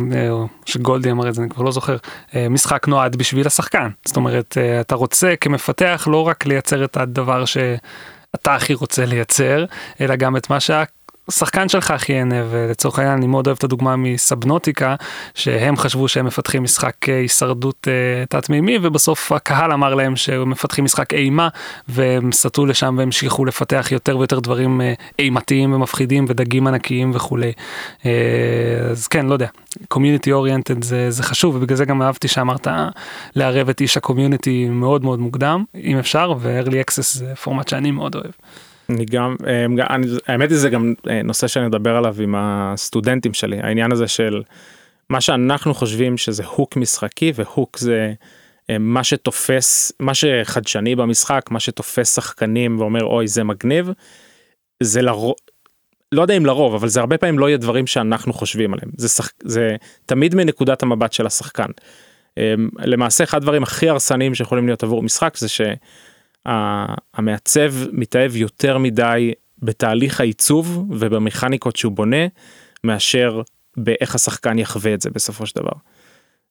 שגולדי 0.66 1.10
אמר 1.10 1.28
את 1.28 1.34
זה 1.34 1.42
אני 1.42 1.50
כבר 1.50 1.64
לא 1.64 1.70
זוכר 1.70 1.96
אה, 2.34 2.48
משחק 2.48 2.88
נועד 2.88 3.16
בשביל 3.16 3.46
השחקן 3.46 3.88
זאת 4.04 4.16
אומרת 4.16 4.58
אה, 4.58 4.80
אתה 4.80 4.94
רוצה 4.94 5.34
כמפתח 5.40 6.08
לא 6.10 6.26
רק 6.26 6.46
לייצר 6.46 6.84
את 6.84 6.96
הדבר 6.96 7.44
שאתה 7.44 8.54
הכי 8.54 8.74
רוצה 8.74 9.06
לייצר 9.06 9.64
אלא 10.00 10.16
גם 10.16 10.36
את 10.36 10.50
מה 10.50 10.60
שה... 10.60 10.82
השחקן 11.30 11.68
שלך 11.68 11.90
הכי 11.90 12.12
ייהנה 12.12 12.44
ולצורך 12.50 12.98
העניין 12.98 13.18
אני 13.18 13.26
מאוד 13.26 13.46
אוהב 13.46 13.56
את 13.56 13.64
הדוגמה 13.64 13.96
מסבנוטיקה 13.96 14.94
שהם 15.34 15.76
חשבו 15.76 16.08
שהם 16.08 16.26
מפתחים 16.26 16.62
משחק 16.62 17.08
אה, 17.08 17.16
הישרדות 17.16 17.88
uh, 17.88 18.26
תת 18.26 18.50
מימי 18.50 18.78
ובסוף 18.82 19.32
הקהל 19.32 19.72
אמר 19.72 19.94
להם 19.94 20.16
שהם 20.16 20.50
מפתחים 20.50 20.84
משחק 20.84 21.14
אימה 21.14 21.48
והם 21.88 22.32
סטו 22.32 22.66
לשם 22.66 22.94
והמשיכו 22.98 23.44
לפתח 23.44 23.88
יותר 23.92 24.18
ויותר 24.18 24.40
דברים 24.40 24.80
uh, 24.80 25.02
אימתיים 25.18 25.72
ומפחידים 25.72 26.24
ודגים 26.28 26.66
ענקיים 26.66 27.10
וכולי. 27.14 27.52
אה, 28.00 28.04
אז 28.90 29.08
כן 29.08 29.26
לא 29.26 29.32
יודע 29.32 29.48
community 29.88 30.32
oriented 30.32 30.84
זה, 30.84 31.10
זה 31.10 31.22
חשוב 31.22 31.56
ובגלל 31.56 31.76
זה 31.76 31.84
גם 31.84 32.02
אהבתי 32.02 32.28
שאמרת 32.28 32.68
לערב 33.34 33.68
את 33.68 33.80
איש 33.80 33.96
ה 33.96 34.04
community 34.04 34.68
מאוד 34.68 35.04
מאוד 35.04 35.18
מוקדם 35.18 35.64
אם 35.74 35.98
אפשר 35.98 36.32
ו-early 36.38 36.90
access 36.90 37.18
זה 37.18 37.34
פורמט 37.34 37.68
שאני 37.68 37.90
מאוד 37.90 38.14
אוהב. 38.14 38.30
אני 38.90 39.04
גם, 39.04 39.36
אמ, 39.66 39.76
אני- 39.90 40.06
האמת 40.26 40.50
היא 40.50 40.58
זה 40.58 40.70
גם 40.70 40.94
אה, 41.08 41.22
נושא 41.22 41.46
שאני 41.46 41.66
מדבר 41.66 41.96
עליו 41.96 42.16
עם 42.22 42.34
הסטודנטים 42.38 43.34
שלי, 43.34 43.60
העניין 43.60 43.92
הזה 43.92 44.08
של 44.08 44.42
מה 45.10 45.20
שאנחנו 45.20 45.74
חושבים 45.74 46.16
שזה 46.18 46.44
hook 46.44 46.76
משחקי 46.76 47.32
ו 47.34 47.43
hook 47.43 47.78
זה 47.78 48.12
אה, 48.70 48.78
מה 48.78 49.04
שתופס, 49.04 49.92
מה 50.00 50.14
שחדשני 50.14 50.96
במשחק, 50.96 51.46
מה 51.50 51.60
שתופס 51.60 52.14
שחקנים 52.14 52.80
ואומר 52.80 53.04
אוי 53.04 53.28
זה 53.28 53.44
מגניב, 53.44 53.90
זה 54.82 55.02
לרוב, 55.02 55.34
לא 56.12 56.22
יודע 56.22 56.36
אם 56.36 56.46
לרוב, 56.46 56.74
אבל 56.74 56.88
זה 56.88 57.00
הרבה 57.00 57.18
פעמים 57.18 57.38
לא 57.38 57.48
יהיה 57.48 57.58
דברים 57.58 57.86
שאנחנו 57.86 58.32
חושבים 58.32 58.74
עליהם, 58.74 58.90
זה, 58.96 59.08
שח, 59.08 59.30
זה 59.42 59.76
תמיד 60.06 60.34
מנקודת 60.34 60.82
המבט 60.82 61.12
של 61.12 61.26
השחקן. 61.26 61.70
אמ, 62.38 62.68
למעשה 62.78 63.24
אחד 63.24 63.36
הדברים 63.38 63.62
הכי 63.62 63.88
הרסניים 63.88 64.34
שיכולים 64.34 64.66
להיות 64.66 64.82
עבור 64.82 65.02
משחק 65.02 65.36
זה 65.36 65.48
שהמעצב 66.48 67.72
מתאהב 67.92 68.36
יותר 68.36 68.78
מדי 68.78 69.32
בתהליך 69.58 70.20
העיצוב 70.20 70.86
ובמכניקות 70.90 71.76
שהוא 71.76 71.92
בונה 71.92 72.26
מאשר 72.84 73.42
באיך 73.76 74.14
השחקן 74.14 74.58
יחווה 74.58 74.94
את 74.94 75.00
זה 75.00 75.10
בסופו 75.10 75.46
של 75.46 75.60
דבר. 75.60 75.72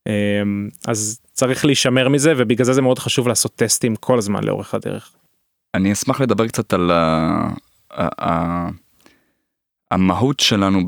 אמ, 0.07 0.69
אז 0.87 1.19
צריך 1.33 1.65
להישמר 1.65 2.09
מזה 2.09 2.33
ובגלל 2.37 2.65
זה 2.65 2.73
זה 2.73 2.81
מאוד 2.81 2.99
חשוב 2.99 3.27
לעשות 3.27 3.55
טסטים 3.55 3.95
כל 3.95 4.17
הזמן 4.17 4.43
לאורך 4.43 4.73
הדרך. 4.73 5.11
אני 5.73 5.91
אשמח 5.91 6.21
לדבר 6.21 6.47
קצת 6.47 6.73
על. 6.73 6.91
המהות 9.91 10.39
שלנו. 10.39 10.79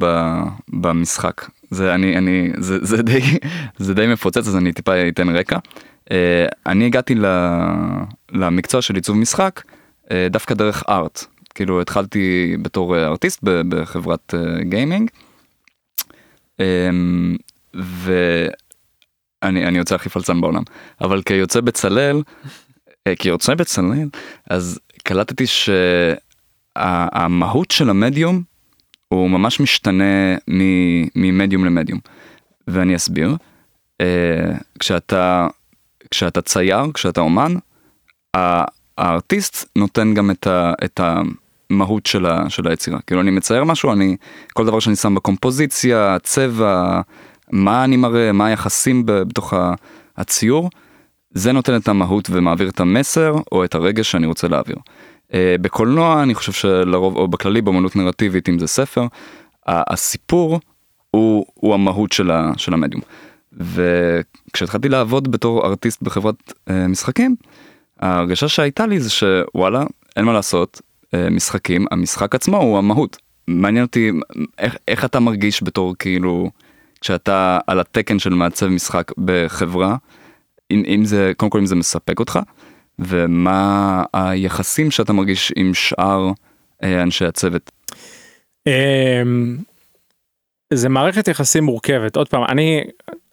במשחק. 0.69 1.41
זה 1.71 1.95
אני 1.95 2.17
אני 2.17 2.51
זה, 2.57 2.77
זה 2.81 3.03
די 3.03 3.21
זה 3.85 3.93
די 3.93 4.07
מפוצץ 4.07 4.47
אז 4.47 4.57
אני 4.57 4.73
טיפה 4.73 5.07
אתן 5.07 5.29
רקע. 5.29 5.57
Uh, 6.05 6.13
אני 6.65 6.85
הגעתי. 6.85 7.15
למקצוע 8.31 8.81
של 8.81 8.95
עיצוב 8.95 9.17
משחק 9.17 9.61
uh, 10.05 10.09
דווקא 10.29 10.55
דרך 10.55 10.83
ארט 10.89 11.25
כאילו 11.55 11.81
התחלתי 11.81 12.55
בתור 12.61 12.97
אה, 12.97 13.05
ארטיסט 13.05 13.39
בחברת 13.43 14.33
גיימינג. 14.61 15.09
Um, 16.57 16.63
ואני 17.73 19.67
אני 19.67 19.77
יוצא 19.77 19.95
הכי 19.95 20.09
פלצן 20.09 20.41
בעולם 20.41 20.63
אבל 21.01 21.21
כיוצא 21.21 21.61
בצלאל 21.61 22.21
אה, 23.07 23.15
כיוצא 23.15 23.55
בצלאל 23.55 24.09
אז 24.49 24.79
קלטתי 25.03 25.45
שהמהות 26.77 27.71
של 27.71 27.89
המדיום 27.89 28.43
הוא 29.11 29.29
ממש 29.29 29.59
משתנה 29.59 30.35
ממדיום 31.15 31.65
למדיום. 31.65 31.99
ואני 32.67 32.95
אסביר. 32.95 33.35
אה, 34.01 34.51
כשאתה 34.79 35.47
כשאתה 36.11 36.41
צייר 36.41 36.91
כשאתה 36.93 37.21
אומן 37.21 37.55
הארטיסט 38.97 39.69
נותן 39.75 40.13
גם 40.13 40.31
את, 40.31 40.47
ה, 40.47 40.73
את 40.85 40.99
המהות 41.03 42.05
של, 42.05 42.25
ה, 42.25 42.49
של 42.49 42.67
היצירה. 42.67 42.99
כאילו 43.07 43.21
אני 43.21 43.31
מצייר 43.31 43.63
משהו 43.63 43.93
אני 43.93 44.17
כל 44.53 44.65
דבר 44.65 44.79
שאני 44.79 44.95
שם 44.95 45.15
בקומפוזיציה 45.15 46.17
צבע 46.23 47.01
מה 47.51 47.83
אני 47.83 47.97
מראה 47.97 48.31
מה 48.31 48.45
היחסים 48.45 49.03
בתוך 49.05 49.53
הציור 50.17 50.69
זה 51.33 51.51
נותן 51.51 51.75
את 51.75 51.87
המהות 51.87 52.27
ומעביר 52.31 52.69
את 52.69 52.79
המסר 52.79 53.35
או 53.51 53.63
את 53.63 53.75
הרגש 53.75 54.11
שאני 54.11 54.27
רוצה 54.27 54.47
להעביר. 54.47 54.77
Uh, 55.31 55.33
בקולנוע 55.61 56.23
אני 56.23 56.35
חושב 56.35 56.51
שלרוב 56.51 57.17
או 57.17 57.27
בכללי 57.27 57.61
באמנות 57.61 57.95
נרטיבית 57.95 58.49
אם 58.49 58.59
זה 58.59 58.67
ספר 58.67 59.05
הסיפור 59.67 60.59
הוא, 61.11 61.45
הוא 61.53 61.73
המהות 61.73 62.11
של, 62.11 62.31
ה, 62.31 62.51
של 62.57 62.73
המדיום. 62.73 63.01
וכשהתחלתי 63.53 64.89
לעבוד 64.89 65.31
בתור 65.31 65.65
ארטיסט 65.65 66.01
בחברת 66.01 66.35
uh, 66.47 66.71
משחקים 66.89 67.35
ההרגשה 67.99 68.47
שהייתה 68.47 68.85
לי 68.85 68.99
זה 68.99 69.09
שוואלה 69.09 69.83
אין 70.15 70.25
מה 70.25 70.33
לעשות 70.33 70.81
uh, 71.05 71.17
משחקים 71.31 71.85
המשחק 71.91 72.35
עצמו 72.35 72.57
הוא 72.57 72.77
המהות. 72.77 73.17
מעניין 73.47 73.85
אותי 73.85 74.11
איך, 74.57 74.75
איך 74.87 75.05
אתה 75.05 75.19
מרגיש 75.19 75.63
בתור 75.63 75.95
כאילו 75.99 76.49
כשאתה 77.01 77.59
על 77.67 77.79
התקן 77.79 78.19
של 78.19 78.33
מעצב 78.33 78.67
משחק 78.67 79.11
בחברה 79.17 79.95
אם, 80.71 80.83
אם 80.87 81.05
זה 81.05 81.31
קודם 81.37 81.49
כל 81.49 81.59
אם 81.59 81.65
זה 81.65 81.75
מספק 81.75 82.19
אותך 82.19 82.39
ומה 83.01 84.03
היחסים 84.13 84.91
שאתה 84.91 85.13
מרגיש 85.13 85.53
עם 85.55 85.73
שאר 85.73 86.31
אה, 86.83 87.03
אנשי 87.03 87.25
הצוות. 87.25 87.71
אמ, 88.67 89.57
זה 90.73 90.89
מערכת 90.89 91.27
יחסים 91.27 91.63
מורכבת. 91.63 92.15
עוד 92.15 92.29
פעם 92.29 92.43
אני 92.43 92.83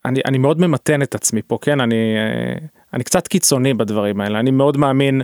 אני 0.04 0.20
אני 0.24 0.38
מאוד 0.38 0.60
ממתן 0.60 1.02
את 1.02 1.14
עצמי 1.14 1.42
פה 1.46 1.58
כן? 1.62 1.80
אני 1.80 2.16
אה, 2.16 2.66
אני 2.94 3.04
קצת 3.04 3.28
קיצוני 3.28 3.74
בדברים 3.74 4.20
האלה. 4.20 4.40
אני 4.40 4.50
מאוד 4.50 4.76
מאמין 4.76 5.22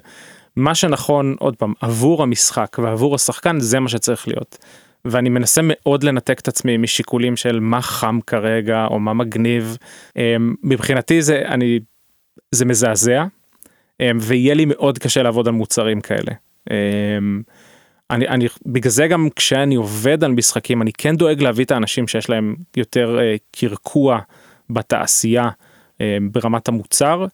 מה 0.56 0.74
שנכון 0.74 1.36
עוד 1.38 1.56
פעם 1.56 1.72
עבור 1.80 2.22
המשחק 2.22 2.76
ועבור 2.82 3.14
השחקן 3.14 3.60
זה 3.60 3.80
מה 3.80 3.88
שצריך 3.88 4.28
להיות. 4.28 4.58
ואני 5.04 5.28
מנסה 5.28 5.60
מאוד 5.64 6.02
לנתק 6.02 6.40
את 6.40 6.48
עצמי 6.48 6.76
משיקולים 6.76 7.36
של 7.36 7.60
מה 7.60 7.82
חם 7.82 8.18
כרגע 8.26 8.86
או 8.86 9.00
מה 9.00 9.14
מגניב. 9.14 9.76
אמ, 10.16 10.54
מבחינתי 10.62 11.22
זה 11.22 11.42
אני 11.46 11.80
זה 12.50 12.64
מזעזע 12.64 13.24
ויהיה 14.20 14.54
לי 14.54 14.64
מאוד 14.64 14.98
קשה 14.98 15.22
לעבוד 15.22 15.48
על 15.48 15.54
מוצרים 15.54 16.00
כאלה. 16.00 16.32
אמ, 16.70 17.42
אני, 18.10 18.28
אני 18.28 18.46
בגלל 18.66 18.90
זה 18.90 19.06
גם 19.06 19.28
כשאני 19.36 19.74
עובד 19.74 20.24
על 20.24 20.32
משחקים 20.32 20.82
אני 20.82 20.92
כן 20.92 21.16
דואג 21.16 21.42
להביא 21.42 21.64
את 21.64 21.70
האנשים 21.70 22.08
שיש 22.08 22.30
להם 22.30 22.56
יותר 22.76 23.18
אה, 23.20 23.36
קרקוע 23.50 24.18
בתעשייה 24.70 25.48
אה, 26.00 26.18
ברמת 26.32 26.68
המוצר 26.68 27.26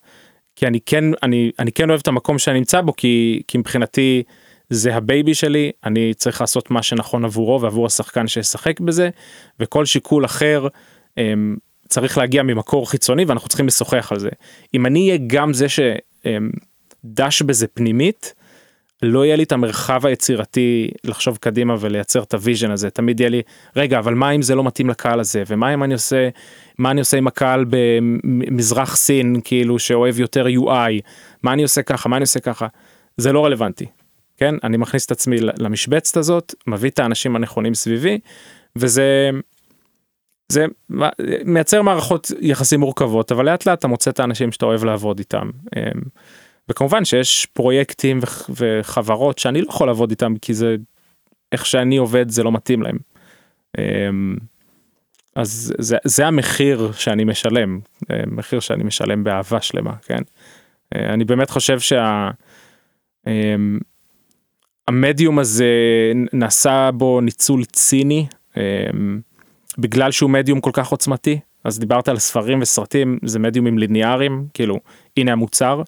כי 0.57 0.67
אני 0.67 0.79
כן 0.87 1.05
אני 1.23 1.51
אני 1.59 1.73
כן 1.73 1.91
אוהב 1.91 2.01
את 2.01 2.09
המקום 2.09 2.39
שאני 2.39 2.59
נמצא 2.59 2.81
בו 2.81 2.97
כי 2.97 3.43
כי 3.49 3.59
מבחינתי 3.59 4.23
זה 4.71 4.95
ה 4.95 5.03
baby 5.03 5.35
שלי 5.35 5.71
אני 5.85 6.15
צריך 6.15 6.41
לעשות 6.41 6.71
מה 6.71 6.83
שנכון 6.83 7.25
עבורו 7.25 7.61
ועבור 7.61 7.87
השחקן 7.87 8.27
שישחק 8.27 8.81
בזה 8.81 9.11
וכל 9.61 9.85
שיקול 9.85 10.25
אחר 10.25 10.69
אה, 11.19 11.35
צריך 11.89 12.19
להגיע 12.19 12.43
ממקור 12.43 12.91
חיצוני 12.91 13.25
ואנחנו 13.25 13.49
צריכים 13.49 13.67
לשוחח 13.67 14.13
על 14.13 14.19
זה 14.19 14.29
אם 14.75 14.87
אני 14.87 15.09
אהיה 15.09 15.19
גם 15.27 15.53
זה 15.53 15.67
שדש 16.25 17.43
בזה 17.43 17.67
פנימית. 17.67 18.35
לא 19.03 19.25
יהיה 19.25 19.37
לי 19.37 19.43
את 19.43 19.53
המרחב 19.53 20.07
היצירתי 20.07 20.91
לחשוב 21.05 21.37
קדימה 21.37 21.77
ולייצר 21.81 22.23
את 22.23 22.35
ה 22.35 22.40
vision 22.40 22.71
הזה. 22.71 22.91
תמיד 22.91 23.21
יהיה 23.21 23.31
לי 23.31 23.43
רגע 23.77 23.99
אבל 23.99 24.15
מה 24.15 24.31
אם 24.31 24.43
זה 24.43 24.55
לא 24.55 24.65
מתאים 24.65 24.91
לקהל 24.91 25.21
הזה? 25.21 25.43
ומה 25.47 25.75
אם 25.75 25.85
אני 25.85 25.95
עושה 25.95 26.29
מה 26.79 26.91
אני 26.91 27.01
עושה 27.01 27.17
עם 27.17 27.27
הקהל 27.27 27.65
במזרח 27.71 28.97
סין 28.97 29.41
כאילו 29.45 29.79
שאוהב 29.79 30.21
יותר 30.21 30.47
UI 30.47 31.03
מה 31.43 31.53
אני 31.53 31.63
עושה 31.63 31.83
ככה? 31.83 32.09
מה 32.09 32.17
אני 32.17 32.23
עושה 32.23 32.41
ככה? 32.41 32.67
זה 33.17 33.33
לא 33.33 33.45
רלוונטי 33.45 33.87
כן? 34.37 34.55
אני 34.65 34.77
מכניס 34.77 35.07
את 35.07 35.11
עצמי 35.11 35.37
למשבצת 35.41 36.17
הזאת 36.17 36.55
מביא 36.67 36.91
את 36.91 36.99
האנשים 36.99 37.37
הנכונים 37.37 37.75
סביבי 37.75 38.19
וזה 38.77 39.31
זה 40.51 40.67
מייצר 41.45 41.83
מערכות 41.83 42.31
יחסים 42.41 42.81
מורכבות 42.81 43.33
אבל 43.33 43.45
לאט 43.45 43.67
לאט 43.67 43.79
אתה 43.79 43.89
מוצא 43.89 44.11
את 44.11 44.21
האנשים 44.21 44.53
שאתה 44.53 44.67
אוהב 44.67 44.85
לעבוד 44.85 45.19
איתם. 45.19 45.51
וכמובן 46.69 47.05
שיש 47.05 47.47
פרויקטים 47.53 48.19
וח- 48.23 48.51
וחברות 48.55 49.39
שאני 49.39 49.63
לא 49.63 49.67
יכול 49.69 49.87
לעבוד 49.87 50.11
איתם 50.11 50.35
כי 50.43 50.55
זה 50.55 50.77
איך 51.53 51.67
שאני 51.67 51.97
עובד 51.97 52.29
זה 52.29 52.43
לא 52.43 52.53
מתאים 52.53 52.83
להם. 52.83 52.99
אמ, 53.79 54.37
אז 55.37 55.75
זה, 55.79 55.97
זה 56.05 56.27
המחיר 56.27 56.93
שאני 56.93 57.25
משלם, 57.25 57.81
אה, 58.11 58.23
מחיר 58.27 58.61
שאני 58.61 58.85
משלם 58.85 59.25
באהבה 59.25 59.61
שלמה, 59.61 59.93
כן? 60.03 60.23
אה, 60.95 61.15
אני 61.15 61.25
באמת 61.25 61.51
חושב 61.51 61.81
שה... 61.81 62.31
אמ, 63.27 63.79
המדיום 64.89 65.39
הזה 65.39 65.73
נעשה 66.33 66.91
בו 66.95 67.21
ניצול 67.21 67.65
ציני 67.65 68.27
אמ, 68.57 69.21
בגלל 69.79 70.11
שהוא 70.11 70.31
מדיום 70.31 70.61
כל 70.61 70.71
כך 70.73 70.89
עוצמתי 70.89 71.39
אז 71.65 71.79
דיברת 71.79 72.09
על 72.09 72.19
ספרים 72.19 72.61
וסרטים 72.63 73.19
זה 73.25 73.39
מדיומים 73.39 73.79
ליניאריים 73.79 74.47
כאילו 74.55 74.81
הנה 75.17 75.33
המוצר 75.33 75.83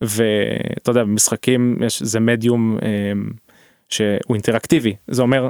ואתה 0.00 0.90
יודע 0.90 1.02
במשחקים 1.04 1.76
יש 1.86 2.02
זה 2.02 2.20
מדיום 2.20 2.78
אמ, 2.82 3.30
שהוא 3.88 4.34
אינטראקטיבי 4.34 4.94
זה 5.08 5.22
אומר 5.22 5.48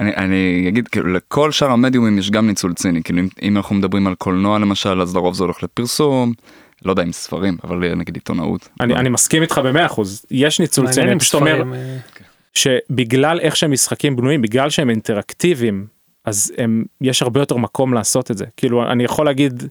אני, 0.00 0.16
אני 0.16 0.64
אגיד 0.68 0.88
כאילו 0.88 1.12
לכל 1.12 1.52
שאר 1.52 1.70
המדיומים 1.70 2.18
יש 2.18 2.30
גם 2.30 2.46
ניצול 2.46 2.74
ציני 2.74 3.02
כאילו 3.02 3.20
אם, 3.20 3.28
אם 3.42 3.56
אנחנו 3.56 3.74
מדברים 3.74 4.06
על 4.06 4.14
קולנוע 4.14 4.58
למשל 4.58 5.00
אז 5.00 5.16
לרוב 5.16 5.34
זה 5.34 5.44
הולך 5.44 5.62
לפרסום 5.62 6.32
לא 6.84 6.92
יודע 6.92 7.02
אם 7.02 7.12
ספרים 7.12 7.56
אבל 7.64 7.94
נגיד 7.94 8.14
עיתונאות. 8.14 8.68
אני, 8.80 8.94
אני 8.94 9.08
מסכים 9.08 9.42
איתך 9.42 9.60
במאה 9.64 9.86
אחוז 9.86 10.24
יש 10.30 10.60
ניצול 10.60 10.90
ציני 10.90 11.12
אני 11.12 11.20
פשוט 11.20 11.34
אומר 11.34 11.62
אה, 11.74 11.96
שבגלל 12.54 13.40
איך 13.40 13.56
שהמשחקים 13.56 14.16
בנויים 14.16 14.42
בגלל 14.42 14.70
שהם 14.70 14.90
אינטראקטיביים 14.90 15.86
אז 16.24 16.52
הם 16.58 16.84
יש 17.00 17.22
הרבה 17.22 17.40
יותר 17.40 17.56
מקום 17.56 17.94
לעשות 17.94 18.30
את 18.30 18.38
זה 18.38 18.44
כאילו 18.56 18.92
אני 18.92 19.04
יכול 19.04 19.26
להגיד 19.26 19.62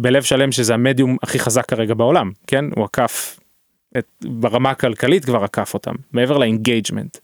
בלב 0.00 0.22
שלם 0.22 0.52
שזה 0.52 0.74
המדיום 0.74 1.16
הכי 1.22 1.38
חזק 1.38 1.68
כרגע 1.68 1.94
בעולם 1.94 2.30
כן 2.46 2.64
הוא 2.76 2.84
עקף 2.84 3.40
את, 3.98 4.06
ברמה 4.24 4.70
הכלכלית 4.70 5.24
כבר 5.24 5.44
עקף 5.44 5.74
אותם 5.74 5.94
מעבר 6.12 6.38
ל 6.38 6.45
engagement. 6.45 7.18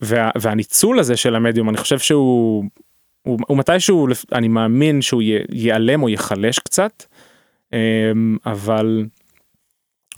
וה, 0.00 0.30
והניצול 0.40 0.98
הזה 0.98 1.16
של 1.16 1.34
המדיום 1.34 1.68
אני 1.68 1.76
חושב 1.76 1.98
שהוא 1.98 2.64
הוא, 3.22 3.38
הוא 3.46 3.58
מתישהו 3.58 4.08
אני 4.32 4.48
מאמין 4.48 5.02
שהוא 5.02 5.22
ייעלם 5.52 6.02
או 6.02 6.08
ייחלש 6.08 6.58
קצת 6.58 7.04
אמ, 7.72 8.36
אבל 8.46 9.06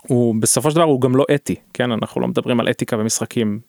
הוא 0.08 0.34
בסופו 0.40 0.70
של 0.70 0.76
דבר 0.76 0.84
הוא 0.84 1.00
גם 1.00 1.16
לא 1.16 1.24
אתי 1.34 1.54
כן 1.72 1.92
אנחנו 1.92 2.20
לא 2.20 2.28
מדברים 2.28 2.60
על 2.60 2.70
אתיקה 2.70 2.96
במשחקים. 2.96 3.60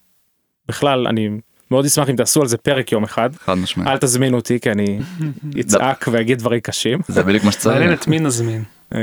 בכלל 0.68 1.08
אני 1.08 1.30
מאוד 1.72 1.86
אשמח 1.86 2.10
אם 2.10 2.16
תעשו 2.16 2.42
על 2.42 2.48
זה 2.48 2.58
פרק 2.58 2.92
יום 2.92 3.04
אחד 3.04 3.30
חד 3.36 3.54
משמעית. 3.54 3.90
אל 3.90 3.98
תזמינו 3.98 4.38
אותי 4.38 4.60
כי 4.60 4.72
אני 4.72 5.00
אצעק 5.60 6.06
ואגיד 6.12 6.40
דברים 6.40 6.60
קשים 6.60 7.00
זה 7.08 7.24
בדיוק 7.24 7.44
מה 7.44 7.52
מעניין 7.66 7.90
שצריך. 7.90 8.02
את 8.02 8.08
מי 8.08 8.20
נזמין. 8.20 8.64
אמ, 8.96 9.00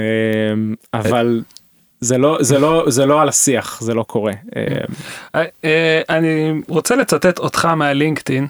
אבל 0.95 1.43
זה 2.01 2.19
לא 2.19 2.39
זה 2.41 2.59
לא 2.59 2.85
זה 2.89 3.07
לא 3.07 3.23
על 3.23 3.29
השיח 3.29 3.81
זה 3.81 3.95
לא 3.95 4.03
קורה. 4.03 4.33
אמ, 4.33 4.95
אה, 5.35 5.45
אה, 5.65 6.03
אני 6.09 6.61
רוצה 6.69 6.97
לצטט 6.97 7.39
אותך 7.39 7.65
מה 7.65 7.81
LinkedIn 7.81 8.47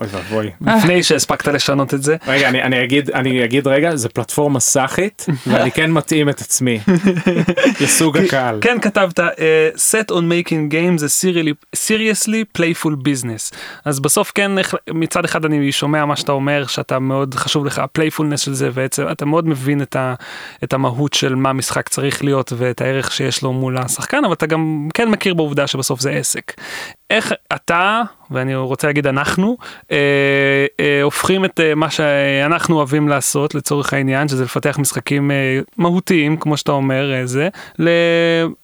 אוי 0.00 0.08
ואבוי. 0.10 0.50
לפני 0.60 1.02
שהספקת 1.02 1.48
לשנות 1.48 1.94
את 1.94 2.02
זה. 2.02 2.16
רגע 2.26 2.48
אני 2.48 2.62
אני 2.62 2.84
אגיד 2.84 3.10
אני 3.10 3.44
אגיד 3.44 3.66
רגע 3.66 3.96
זה 3.96 4.08
פלטפורמה 4.08 4.60
סאחית 4.60 5.26
ואני 5.46 5.70
כן 5.70 5.90
מתאים 5.90 6.28
את 6.28 6.40
עצמי 6.40 6.80
לסוג 7.80 8.18
הקהל. 8.18 8.58
כן 8.60 8.78
כתבת 8.82 9.20
אה, 9.20 9.70
set 9.76 10.12
on 10.12 10.14
making 10.14 10.72
games 10.72 11.02
a 11.02 11.08
seriously, 11.22 11.76
seriously 11.76 12.58
playful 12.58 12.92
business 12.92 13.56
אז 13.84 14.00
בסוף 14.00 14.32
כן 14.34 14.52
מצד 14.90 15.24
אחד 15.24 15.44
אני 15.44 15.72
שומע 15.72 16.04
מה 16.04 16.16
שאתה 16.16 16.32
אומר 16.32 16.66
שאתה 16.66 16.98
מאוד 16.98 17.34
חשוב 17.34 17.66
לך 17.66 17.78
ה 17.78 17.83
playfulness 17.83 18.40
של 18.40 18.54
זה 18.54 18.70
בעצם 18.70 19.04
אתה 19.12 19.24
מאוד 19.24 19.48
מבין 19.48 19.82
את, 19.82 19.96
ה, 19.96 20.14
את 20.64 20.72
המהות 20.72 21.14
של 21.14 21.34
מה 21.34 21.52
משחק 21.52 21.88
צריך 21.88 22.24
להיות 22.24 22.52
ואת 22.56 22.80
הערך 22.80 23.12
שיש 23.12 23.42
לו 23.42 23.52
מול 23.52 23.78
השחקן 23.78 24.24
אבל 24.24 24.32
אתה 24.32 24.46
גם 24.46 24.88
כן 24.94 25.08
מכיר 25.08 25.34
בעובדה 25.34 25.66
שבסוף 25.66 26.00
זה 26.00 26.10
עסק. 26.10 26.52
איך 27.10 27.32
אתה 27.54 28.02
ואני 28.30 28.54
רוצה 28.54 28.86
להגיד 28.86 29.06
אנחנו 29.06 29.56
אה, 29.90 30.66
אה, 30.80 31.02
הופכים 31.02 31.44
את 31.44 31.60
אה, 31.60 31.74
מה 31.74 31.90
שאנחנו 31.90 32.76
אוהבים 32.76 33.08
לעשות 33.08 33.54
לצורך 33.54 33.92
העניין 33.92 34.28
שזה 34.28 34.44
לפתח 34.44 34.78
משחקים 34.78 35.30
אה, 35.30 35.60
מהותיים 35.76 36.36
כמו 36.36 36.56
שאתה 36.56 36.72
אומר 36.72 37.12
אה, 37.12 37.26
זה 37.26 37.48
ל, 37.78 37.88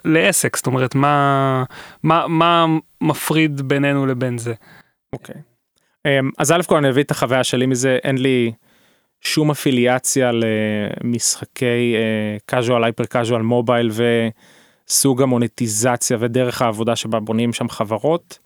לעסק 0.04 0.56
זאת 0.56 0.66
אומרת 0.66 0.94
מה 0.94 1.64
מה 2.02 2.24
מה 2.28 2.66
מפריד 3.00 3.68
בינינו 3.68 4.06
לבין 4.06 4.38
זה. 4.38 4.54
אוקיי. 5.12 5.36
אמ, 6.06 6.30
אז 6.38 6.52
א' 6.52 6.60
כל 6.66 6.76
אני 6.76 6.88
אביא 6.88 7.02
את 7.02 7.10
החוויה 7.10 7.44
שלי 7.44 7.66
מזה 7.66 7.98
אין 8.04 8.18
לי 8.18 8.52
שום 9.20 9.50
אפיליאציה 9.50 10.30
למשחקי 10.32 11.94
אה, 11.96 12.60
casual 12.60 12.82
hyper 12.82 13.06
casual 13.14 13.42
מובייל 13.42 13.90
וסוג 14.88 15.22
המוניטיזציה 15.22 16.16
ודרך 16.20 16.62
העבודה 16.62 16.96
שבה 16.96 17.20
בונים 17.20 17.52
שם 17.52 17.68
חברות. 17.68 18.38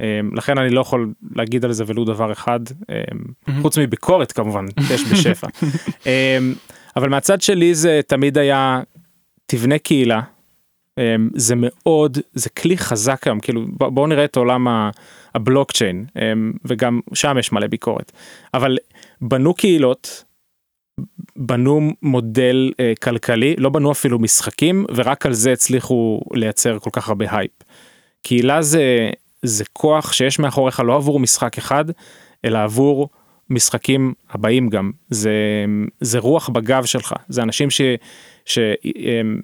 אמ, 0.00 0.06
לכן 0.36 0.58
אני 0.58 0.70
לא 0.70 0.80
יכול 0.80 1.12
להגיד 1.36 1.64
על 1.64 1.72
זה 1.72 1.84
ולו 1.86 2.04
דבר 2.04 2.32
אחד 2.32 2.60
אמ, 2.90 3.62
חוץ 3.62 3.78
מביקורת 3.78 4.32
כמובן 4.32 4.64
יש 4.94 5.04
בשפע. 5.12 5.46
אמ, 6.06 6.54
אבל 6.96 7.08
מהצד 7.08 7.40
שלי 7.40 7.74
זה 7.74 8.00
תמיד 8.06 8.38
היה 8.38 8.80
תבנה 9.46 9.78
קהילה. 9.78 10.20
זה 11.34 11.54
מאוד 11.56 12.18
זה 12.32 12.50
כלי 12.50 12.78
חזק 12.78 13.26
היום 13.26 13.40
כאילו 13.40 13.64
בוא- 13.68 13.88
בואו 13.88 14.06
נראה 14.06 14.24
את 14.24 14.36
עולם 14.36 14.66
הבלוקצ'יין 15.34 16.04
וגם 16.64 17.00
שם 17.14 17.36
יש 17.38 17.52
מלא 17.52 17.66
ביקורת 17.66 18.12
אבל 18.54 18.76
בנו 19.20 19.54
קהילות. 19.54 20.24
בנו 21.36 21.90
מודל 22.02 22.72
אה, 22.80 22.92
כלכלי 23.02 23.56
לא 23.58 23.70
בנו 23.70 23.92
אפילו 23.92 24.18
משחקים 24.18 24.86
ורק 24.94 25.26
על 25.26 25.32
זה 25.32 25.52
הצליחו 25.52 26.20
לייצר 26.34 26.78
כל 26.78 26.90
כך 26.92 27.08
הרבה 27.08 27.26
הייפ. 27.30 27.50
קהילה 28.22 28.62
זה 28.62 29.10
זה 29.42 29.64
כוח 29.72 30.12
שיש 30.12 30.38
מאחוריך 30.38 30.80
לא 30.80 30.96
עבור 30.96 31.20
משחק 31.20 31.58
אחד 31.58 31.84
אלא 32.44 32.62
עבור 32.62 33.08
משחקים 33.50 34.14
הבאים 34.30 34.68
גם 34.68 34.90
זה 35.10 35.32
זה 36.00 36.18
רוח 36.18 36.48
בגב 36.48 36.84
שלך 36.84 37.14
זה 37.28 37.42
אנשים 37.42 37.70
ש, 37.70 37.80
ש, 38.44 38.58
אמ, 38.84 39.40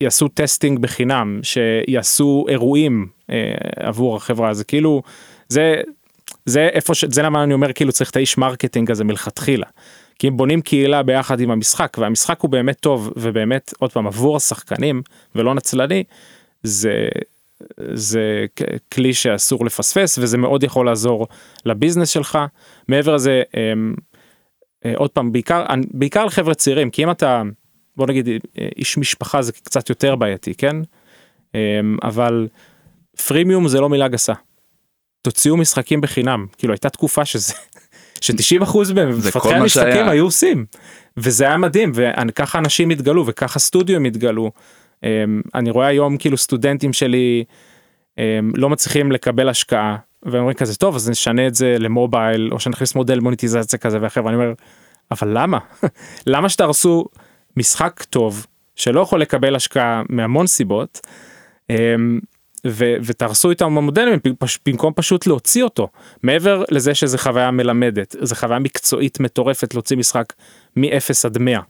יעשו 0.00 0.28
testing 0.28 0.78
בחינם 0.78 1.40
שיעשו 1.42 2.44
אירועים 2.48 3.06
אה, 3.30 3.54
עבור 3.76 4.16
החברה 4.16 4.54
זה 4.54 4.64
כאילו 4.64 5.02
זה 5.48 5.82
זה 6.46 6.68
איפה 6.72 6.94
ש... 6.94 7.04
זה 7.04 7.22
למה 7.22 7.42
אני 7.42 7.54
אומר 7.54 7.72
כאילו 7.72 7.92
צריך 7.92 8.10
את 8.10 8.16
האיש 8.16 8.38
marketing 8.38 8.90
הזה 8.90 9.04
מלכתחילה. 9.04 9.66
כי 10.18 10.28
אם 10.28 10.36
בונים 10.36 10.60
קהילה 10.60 11.02
ביחד 11.02 11.40
עם 11.40 11.50
המשחק 11.50 11.96
והמשחק 12.00 12.40
הוא 12.40 12.50
באמת 12.50 12.80
טוב 12.80 13.12
ובאמת 13.16 13.72
עוד 13.78 13.92
פעם 13.92 14.06
עבור 14.06 14.36
השחקנים 14.36 15.02
ולא 15.34 15.54
נצלני 15.54 16.04
זה 16.62 17.08
זה 17.92 18.46
כלי 18.92 19.14
שאסור 19.14 19.64
לפספס 19.64 20.18
וזה 20.18 20.38
מאוד 20.38 20.62
יכול 20.62 20.86
לעזור 20.86 21.26
ל 21.64 21.69
business 21.69 22.08
שלך. 22.08 22.38
מעבר 22.88 23.14
לזה 23.14 23.42
אמ, 23.56 23.94
אה, 24.84 24.92
עוד 24.96 25.10
פעם 25.10 25.32
בעיקר 25.32 25.64
בעיקר 25.90 26.24
לחבר'ה 26.24 26.54
צעירים 26.54 26.90
כי 26.90 27.04
אם 27.04 27.10
אתה 27.10 27.42
בוא 27.96 28.06
נגיד 28.06 28.28
איש 28.76 28.98
משפחה 28.98 29.42
זה 29.42 29.52
קצת 29.52 29.88
יותר 29.88 30.16
בעייתי 30.16 30.54
כן? 30.54 30.76
אמ, 31.54 31.96
אבל 32.02 32.48
פרימיום 33.26 33.68
זה 33.68 33.80
לא 33.80 33.88
מילה 33.88 34.08
גסה. 34.08 34.32
תוציאו 35.22 35.56
משחקים 35.56 36.00
בחינם. 36.00 36.46
כאילו 36.58 36.72
הייתה 36.72 36.90
תקופה 36.90 37.24
שזה 37.24 37.54
ש90 38.24 38.62
אחוז 38.62 38.92
כל 38.92 39.04
ממפתחי 39.04 39.48
מה 39.48 39.56
המשחקים. 39.56 40.08
היו 40.08 40.24
עושים 40.24 40.66
וזה 41.16 41.44
היה 41.44 41.56
מדהים 41.56 41.92
וככה 41.94 42.58
אנשים 42.58 42.90
התגלו 42.90 43.26
וככה 43.26 43.58
סטודיו 43.58 44.04
התגלו. 44.04 44.50
אמ, 45.02 45.42
אני 45.54 45.70
רואה 45.70 45.86
היום 45.86 46.16
כאילו 46.16 46.36
סטודנטים 46.36 46.92
שלי 46.92 47.44
אמ, 48.18 48.50
לא 48.54 48.70
מצליחים 48.70 49.12
לקבל 49.12 49.48
השקעה 49.48 49.96
ואומרים 50.22 50.54
כזה 50.54 50.76
טוב 50.76 50.96
אז 50.96 51.10
נשנה 51.10 51.46
את 51.46 51.54
זה 51.54 51.76
למובייל 51.78 52.48
או 52.52 52.60
שנכניס 52.60 52.94
מודל 52.94 53.20
מוניטיזציה 53.20 53.78
כזה 53.78 53.98
ואחר 54.00 54.24
ואני 54.24 54.36
אומר 54.36 54.52
אבל 55.10 55.28
למה 55.32 55.58
למה 56.26 56.48
שתהרסו 56.48 57.04
משחק 57.56 58.02
טוב 58.10 58.46
שלא 58.76 59.00
יכול 59.00 59.20
לקבל 59.20 59.56
השקעה 59.56 60.02
מהמון 60.08 60.46
סיבות 60.46 61.00
אמ, 61.70 62.20
ו- 62.70 62.94
ותהרסו 63.04 63.50
איתם 63.50 63.78
המודלים 63.78 64.18
פש- 64.38 64.58
במקום 64.66 64.92
פשוט 64.96 65.26
להוציא 65.26 65.64
אותו 65.64 65.88
מעבר 66.22 66.64
לזה 66.70 66.94
שזה 66.94 67.18
חוויה 67.18 67.50
מלמדת 67.50 68.16
זה 68.20 68.34
חוויה 68.34 68.58
מקצועית 68.58 69.20
מטורפת 69.20 69.74
להוציא 69.74 69.96
משחק 69.96 70.32
מ-0 70.76 70.88
עד 71.24 71.38
100. 71.38 71.60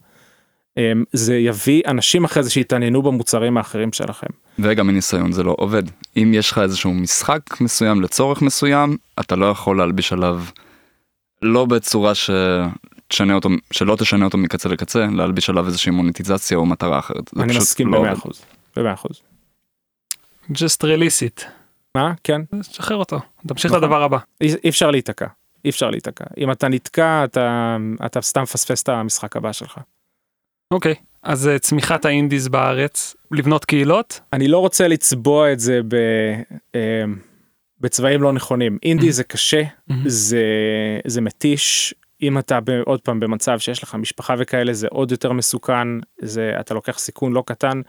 אמ, 0.77 1.05
זה 1.13 1.37
יביא 1.37 1.83
אנשים 1.87 2.25
אחרי 2.25 2.43
זה 2.43 2.51
שיתעניינו 2.51 3.03
במוצרים 3.03 3.57
האחרים 3.57 3.93
שלכם. 3.93 4.27
וגם 4.59 4.87
מניסיון 4.87 5.33
זה 5.33 5.43
לא 5.43 5.55
עובד. 5.59 5.83
אם 6.17 6.33
יש 6.35 6.51
לך 6.51 6.59
איזשהו 6.59 6.95
משחק 6.95 7.41
מסוים 7.61 8.03
לצורך 8.03 8.43
מסוים, 8.43 8.97
אתה 9.21 9.37
לא 9.37 9.47
יכול 9.47 9.79
להלביש 9.79 10.13
עליו, 10.13 10.43
לא 11.43 11.65
בצורה 11.65 12.13
שתשנה 12.15 13.35
אותו, 13.35 13.49
שלא 13.71 13.97
תשנה 13.97 14.25
אותו 14.25 14.39
מקצה 14.39 14.69
לקצה, 14.69 15.07
להלביש 15.17 15.51
עליו 15.51 15.67
איזושהי 15.67 15.93
מוניטיזציה 15.93 16.57
או 16.59 16.67
מטרה 16.67 16.99
אחרת. 16.99 17.31
אני 17.41 17.57
מסכים 17.57 17.93
לא 17.93 17.99
במאה. 17.99 18.13
אחוז. 18.13 18.43
במאה 18.77 18.93
אחוז. 18.93 19.21
Just 20.53 20.83
release 20.83 21.23
it. 21.23 21.45
מה? 21.95 22.13
כן. 22.25 22.41
תשחרר 22.61 22.97
אותו 22.97 23.19
תמשיך 23.49 23.71
נכון. 23.71 23.85
לדבר 23.85 24.03
הבא. 24.03 24.19
אי 24.41 24.55
אי 24.65 24.69
אפשר 24.69 24.91
להיתקע. 24.91 25.27
אי 25.65 25.71
אפשר 25.71 25.91
להיתקע. 25.91 26.25
אם 26.39 26.51
אתה 26.51 26.69
נתקע 26.69 27.25
אתה 27.25 27.77
אתה 28.07 28.23
סתם 28.23 28.43
מפספס 28.43 28.83
את 28.83 28.89
המשחק 28.89 29.37
הבא 29.37 29.53
שלך. 29.53 29.79
אוקיי 30.71 30.95
אז 31.23 31.49
אה, 31.49 31.59
צמיחת 31.59 32.05
האינדיז 32.05 32.49
בארץ 32.49 33.17
לבנות 33.31 33.65
קהילות 33.65 34.21
אני 34.33 34.49
לא 34.49 34.59
רוצה 34.59 34.89
לצבוע 34.89 35.53
את 35.53 35.61
זה 35.61 35.81
ב... 35.89 35.97
אמ, 36.75 37.17
בצבעים 37.81 38.23
לא 38.23 38.33
נכונים. 38.33 38.79
אינדי 38.83 39.13
זה 39.13 39.25
קשה, 39.25 39.63
זה 40.07 40.43
זה 41.07 41.21
מתיש. 41.21 41.95
אם 42.23 42.39
אתה 42.39 42.59
עוד 42.85 43.01
פעם 43.01 43.21
במצב 43.21 43.59
שיש 43.59 43.83
לך 43.83 43.95
משפחה 43.95 44.35
וכאלה 44.39 44.73
זה 44.73 44.87
עוד 44.91 45.11
יותר 45.11 45.33
מסוכן 45.33 45.89
זה 46.19 46.53
אתה 46.61 46.75
לוקח 46.75 46.99
סיכון 46.99 47.33
לא 47.33 47.43
קטן. 47.47 47.81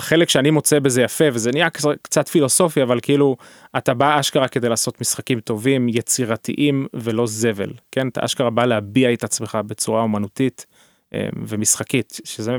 החלק 0.00 0.28
שאני 0.28 0.50
מוצא 0.50 0.78
בזה 0.78 1.02
יפה 1.02 1.24
וזה 1.32 1.50
נהיה 1.52 1.70
קצת- 2.02 2.28
פילוסופי 2.28 2.82
אבל 2.82 2.98
כאילו 3.02 3.36
אתה 3.76 3.94
בא 3.94 4.20
אשכרה 4.20 4.48
כדי 4.48 4.68
לעשות 4.68 5.00
משחקים 5.00 5.40
טובים 5.40 5.88
יצירתיים 5.88 6.86
ולא 6.94 7.26
זבל 7.26 7.72
כן 7.92 8.08
אתה 8.08 8.24
אשכרה 8.24 8.50
בא 8.50 8.64
להביע 8.64 9.12
את 9.12 9.24
עצמך 9.24 9.58
בצורה 9.66 10.02
אומנותית 10.02 10.66
אמ, 11.14 11.18
ומשחקית 11.48 12.20
שזה 12.24 12.56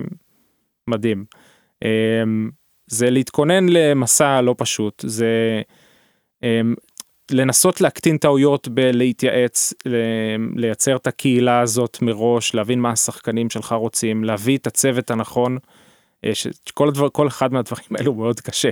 מדהים. 0.87 1.25
אמ, 1.83 2.49
זה 2.87 3.09
להתכונן 3.09 3.69
למסע 3.69 4.41
לא 4.41 4.55
פשוט 4.57 5.03
זה 5.07 5.61
אמ, 6.43 6.75
לנסות 7.31 7.81
להקטין 7.81 8.17
טעויות 8.17 8.67
בלהתייעץ 8.67 9.73
לייצר 10.55 10.95
את 10.95 11.07
הקהילה 11.07 11.59
הזאת 11.59 11.97
מראש 12.01 12.55
להבין 12.55 12.79
מה 12.79 12.91
השחקנים 12.91 13.49
שלך 13.49 13.71
רוצים 13.71 14.23
להביא 14.23 14.57
את 14.57 14.67
הצוות 14.67 15.11
הנכון. 15.11 15.57
אה, 16.25 16.35
שכל 16.35 16.87
הדבר 16.87 17.09
כל 17.09 17.27
אחד 17.27 17.53
מהדברים 17.53 17.85
האלו 17.97 18.13
מאוד 18.13 18.39
קשה. 18.39 18.69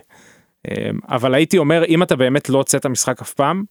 אמ, 0.68 1.00
אבל 1.10 1.34
הייתי 1.34 1.58
אומר 1.58 1.86
אם 1.86 2.04
אתה 2.04 2.16
באמת 2.16 2.50
לא 2.50 2.58
הוצאת 2.58 2.86
משחק 2.86 3.22
אף 3.22 3.34
פעם. 3.34 3.64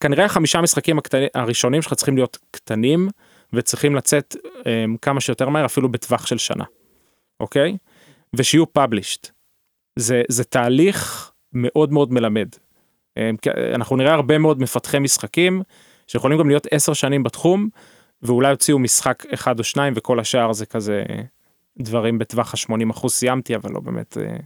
כנראה 0.00 0.24
החמישה 0.24 0.60
משחקים 0.60 0.98
הראשונים 1.34 1.82
שלך 1.82 1.94
צריכים 1.94 2.16
להיות 2.16 2.38
קטנים 2.50 3.08
וצריכים 3.52 3.94
לצאת 3.94 4.36
אמ, 4.66 4.96
כמה 5.02 5.20
שיותר 5.20 5.48
מהר 5.48 5.64
אפילו 5.64 5.88
בטווח 5.88 6.26
של 6.26 6.38
שנה. 6.38 6.64
אוקיי? 7.40 7.76
ושיהיו 8.36 8.64
published. 8.78 9.30
זה 9.96 10.22
זה 10.28 10.44
תהליך 10.44 11.30
מאוד 11.52 11.92
מאוד 11.92 12.12
מלמד. 12.12 12.48
אנחנו 13.74 13.96
נראה 13.96 14.14
הרבה 14.14 14.38
מאוד 14.38 14.60
מפתחי 14.60 14.98
משחקים 14.98 15.62
שיכולים 16.06 16.38
גם 16.38 16.48
להיות 16.48 16.66
עשר 16.70 16.92
שנים 16.92 17.22
בתחום 17.22 17.68
ואולי 18.22 18.50
הוציאו 18.50 18.78
משחק 18.78 19.26
אחד 19.34 19.58
או 19.58 19.64
שניים 19.64 19.92
וכל 19.96 20.20
השאר 20.20 20.52
זה 20.52 20.66
כזה 20.66 21.04
דברים 21.78 22.18
בטווח 22.18 22.54
ה-80 22.54 22.90
אחוז 22.90 23.12
סיימתי 23.12 23.56
אבל 23.56 23.70
לא 23.72 23.80
באמת 23.80 24.16
אה, 24.20 24.36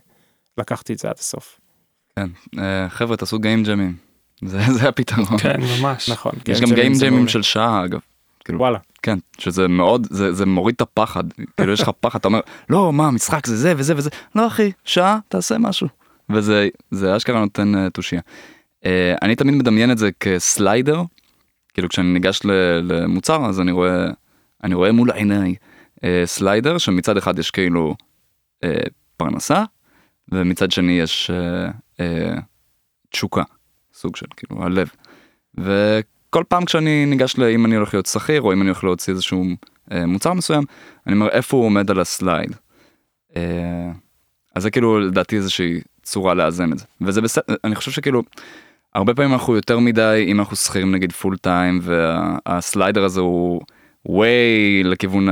לקחתי 0.58 0.92
את 0.92 0.98
זה 0.98 1.08
עד 1.08 1.16
הסוף. 1.18 1.60
כן, 2.16 2.28
אה, 2.58 2.88
חבר'ה 2.88 3.16
תעשו 3.16 3.38
גיים 3.38 3.62
ג'מים, 3.62 3.96
זה 4.46 4.58
זה 4.72 4.88
הפתרון. 4.88 5.38
כן, 5.38 5.60
ממש. 5.80 6.10
נכון. 6.10 6.32
יש 6.48 6.60
גם 6.60 6.74
גיים 6.74 6.92
ג'מים. 7.00 7.28
של 7.28 7.42
שעה 7.42 7.84
אגב. 7.84 8.00
כאילו, 8.44 8.58
וואלה. 8.58 8.78
כן, 9.02 9.18
שזה 9.38 9.68
מאוד, 9.68 10.06
זה, 10.10 10.32
זה 10.32 10.46
מוריד 10.46 10.74
את 10.74 10.80
הפחד, 10.80 11.24
כאילו 11.56 11.72
יש 11.72 11.80
לך 11.80 11.90
פחד, 12.00 12.18
אתה 12.18 12.28
אומר, 12.28 12.40
לא, 12.68 12.92
מה, 12.92 13.10
משחק 13.10 13.46
זה 13.46 13.56
זה 13.56 13.72
וזה 13.76 13.96
וזה, 13.96 14.10
לא 14.34 14.46
אחי, 14.46 14.72
שעה, 14.84 15.18
תעשה 15.28 15.58
משהו. 15.58 15.88
וזה 16.30 16.68
זה 16.90 17.16
אשכרה 17.16 17.40
נותן 17.40 17.74
uh, 17.74 17.90
תושייה. 17.90 18.20
Uh, 18.84 18.86
אני 19.22 19.36
תמיד 19.36 19.54
מדמיין 19.54 19.90
את 19.90 19.98
זה 19.98 20.10
כסליידר, 20.20 21.02
כאילו 21.74 21.88
כשאני 21.88 22.12
ניגש 22.12 22.40
ל- 22.44 22.80
למוצר, 22.92 23.46
אז 23.46 23.60
אני 23.60 23.72
רואה, 23.72 24.06
אני 24.64 24.74
רואה 24.74 24.92
מול 24.92 25.10
עיניי 25.10 25.54
סליידר, 26.24 26.78
שמצד 26.78 27.16
אחד 27.16 27.38
יש 27.38 27.50
כאילו 27.50 27.94
uh, 28.64 28.68
פרנסה, 29.16 29.64
ומצד 30.32 30.70
שני 30.70 30.92
יש 30.92 31.30
אה, 31.30 31.72
אה, 32.00 32.40
תשוקה, 33.10 33.42
סוג 33.94 34.16
של 34.16 34.26
כאילו 34.36 34.64
הלב. 34.64 34.88
וכל 35.58 36.44
פעם 36.48 36.64
כשאני 36.64 37.06
ניגש 37.06 37.38
ל... 37.38 37.42
אם 37.42 37.66
אני 37.66 37.76
הולך 37.76 37.94
להיות 37.94 38.06
שכיר 38.06 38.42
או 38.42 38.52
אם 38.52 38.60
אני 38.60 38.68
הולך 38.68 38.84
להוציא 38.84 39.12
איזשהו 39.12 39.44
אה, 39.92 40.06
מוצר 40.06 40.32
מסוים, 40.32 40.64
אני 41.06 41.14
אומר 41.14 41.28
איפה 41.28 41.56
הוא 41.56 41.66
עומד 41.66 41.90
על 41.90 42.00
ה 42.00 42.56
slider, 43.36 43.90
אז 44.54 44.62
זה 44.62 44.70
כאילו 44.70 45.00
לדעתי 45.00 45.36
איזושהי 45.36 45.80
צורה 46.02 46.34
לאזן 46.34 46.72
את 46.72 46.78
זה. 46.78 46.84
וזה 47.00 47.20
בסדר, 47.20 47.54
אני 47.64 47.74
חושב 47.74 47.90
שכאילו, 47.90 48.22
הרבה 48.94 49.14
פעמים 49.14 49.32
אנחנו 49.32 49.56
יותר 49.56 49.78
מדי, 49.78 50.24
אם 50.28 50.40
אנחנו 50.40 50.56
שכירים 50.56 50.92
נגיד 50.92 51.12
full 51.12 51.36
time 51.36 51.80
וה 51.82 52.13
slider 52.13 53.04
הזה 53.04 53.20
הוא 53.20 53.60
way 54.08 54.84
לכיוון 54.84 55.26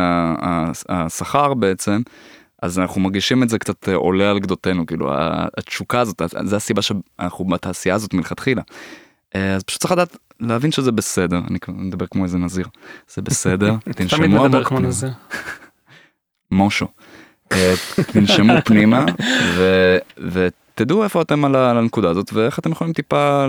השכר 0.89 1.55
בעצם, 1.55 2.03
אז 2.63 2.79
אנחנו 2.79 3.01
מרגישים 3.01 3.43
את 3.43 3.49
זה 3.49 3.59
קצת 3.59 3.89
אה, 3.89 3.95
עולה 3.95 4.31
על 4.31 4.39
גדותינו, 4.39 4.87
כאילו 4.87 5.11
התשוקה 5.59 6.01
הזאת, 6.01 6.23
זה 6.45 6.57
הסיבה 6.57 6.83
שאנחנו 6.83 7.45
בתעשייה 7.45 7.95
הזאת 7.95 8.15
מלכתחילה. 8.15 8.63
אה, 9.35 9.55
אז 9.55 9.63
פשוט 9.63 9.81
צריך 9.81 9.93
לדעת 9.93 10.17
להבין 10.41 10.73
שזה 10.73 10.93
בסדר 10.93 11.39
אני 11.49 11.59
מדבר 11.69 12.07
כמו 12.07 12.25
איזה 12.25 12.39
נזיר 12.39 12.67
זה 13.15 13.23
בסדר 13.23 13.75
תנשמו 13.97 14.45
עמוק 14.45 14.67
כמו. 14.69 14.81
נזיר. 14.81 15.11
מושו. 16.51 16.87
אה, 17.53 17.75
תנשמו 18.13 18.53
פנימה 18.65 19.05
ו- 19.57 19.99
ותדעו 20.83 21.05
איפה 21.05 21.23
אתם 21.23 21.45
על 21.45 21.57
הנקודה 21.57 22.11
הזאת 22.11 22.33
ואיך 22.33 22.59
אתם 22.59 22.73
יכולים 22.73 22.93
טיפה 22.93 23.47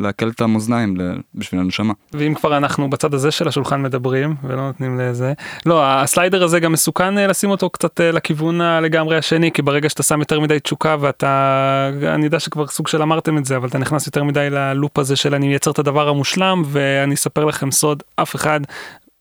לעכל 0.00 0.28
את 0.28 0.40
המאזניים 0.40 0.96
בשביל 1.34 1.60
הנשמה. 1.60 1.92
ואם 2.12 2.34
כבר 2.34 2.56
אנחנו 2.56 2.90
בצד 2.90 3.14
הזה 3.14 3.30
של 3.30 3.48
השולחן 3.48 3.82
מדברים 3.82 4.34
ולא 4.44 4.66
נותנים 4.66 4.98
לזה 4.98 5.32
לא 5.66 5.84
הסליידר 5.84 6.44
הזה 6.44 6.60
גם 6.60 6.72
מסוכן 6.72 7.18
אה, 7.18 7.26
לשים 7.26 7.50
אותו 7.50 7.70
קצת 7.70 8.00
אה, 8.00 8.12
לכיוון 8.12 8.60
הלגמרי 8.60 9.16
השני 9.16 9.52
כי 9.52 9.62
ברגע 9.62 9.88
שאתה 9.88 10.02
שם 10.02 10.20
יותר 10.20 10.40
מדי 10.40 10.60
תשוקה 10.60 10.96
ואתה 11.00 11.90
אני 12.14 12.24
יודע 12.24 12.40
שכבר 12.40 12.66
סוג 12.66 12.88
של 12.88 13.02
אמרתם 13.02 13.38
את 13.38 13.44
זה 13.44 13.56
אבל 13.56 13.68
אתה 13.68 13.78
נכנס 13.78 14.06
יותר 14.06 14.24
מדי 14.24 14.50
ללופ 14.50 14.98
הזה 14.98 15.16
של 15.16 15.34
אני 15.34 15.48
מייצר 15.48 15.70
את 15.70 15.78
הדבר 15.78 16.08
המושלם 16.08 16.62
ואני 16.66 17.14
אספר 17.14 17.44
לכם 17.44 17.70
סוד 17.70 18.02
אף 18.16 18.36
אחד. 18.36 18.60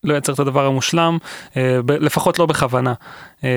לא 0.03 0.13
ייצר 0.13 0.33
את 0.33 0.39
הדבר 0.39 0.65
המושלם 0.65 1.17
אה, 1.57 1.79
לפחות 1.87 2.39
לא 2.39 2.45
בכוונה. 2.45 2.93
אה, 3.43 3.49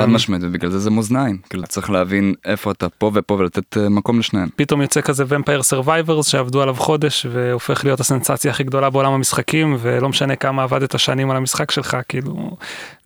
חד 0.00 0.08
משמעית 0.08 0.42
ובגלל 0.44 0.70
זה 0.70 0.78
זה 0.78 0.90
מאזניים 0.90 1.38
כאילו 1.50 1.62
צריך 1.66 1.90
להבין 1.90 2.34
איפה 2.44 2.70
אתה 2.70 2.88
פה 2.88 3.10
ופה 3.14 3.34
ולתת 3.34 3.76
אה, 3.76 3.88
מקום 3.88 4.18
לשניהם. 4.18 4.48
פתאום 4.56 4.82
יוצא 4.82 5.00
כזה 5.00 5.24
Vampire 5.28 5.62
Survivors 5.62 6.26
שעבדו 6.26 6.62
עליו 6.62 6.74
חודש 6.74 7.26
והופך 7.30 7.84
להיות 7.84 8.00
הסנסציה 8.00 8.50
הכי 8.50 8.64
גדולה 8.64 8.90
בעולם 8.90 9.12
המשחקים 9.12 9.76
ולא 9.80 10.08
משנה 10.08 10.36
כמה 10.36 10.62
עבדת 10.62 10.98
שנים 10.98 11.30
על 11.30 11.36
המשחק 11.36 11.70
שלך 11.70 11.96
כאילו 12.08 12.56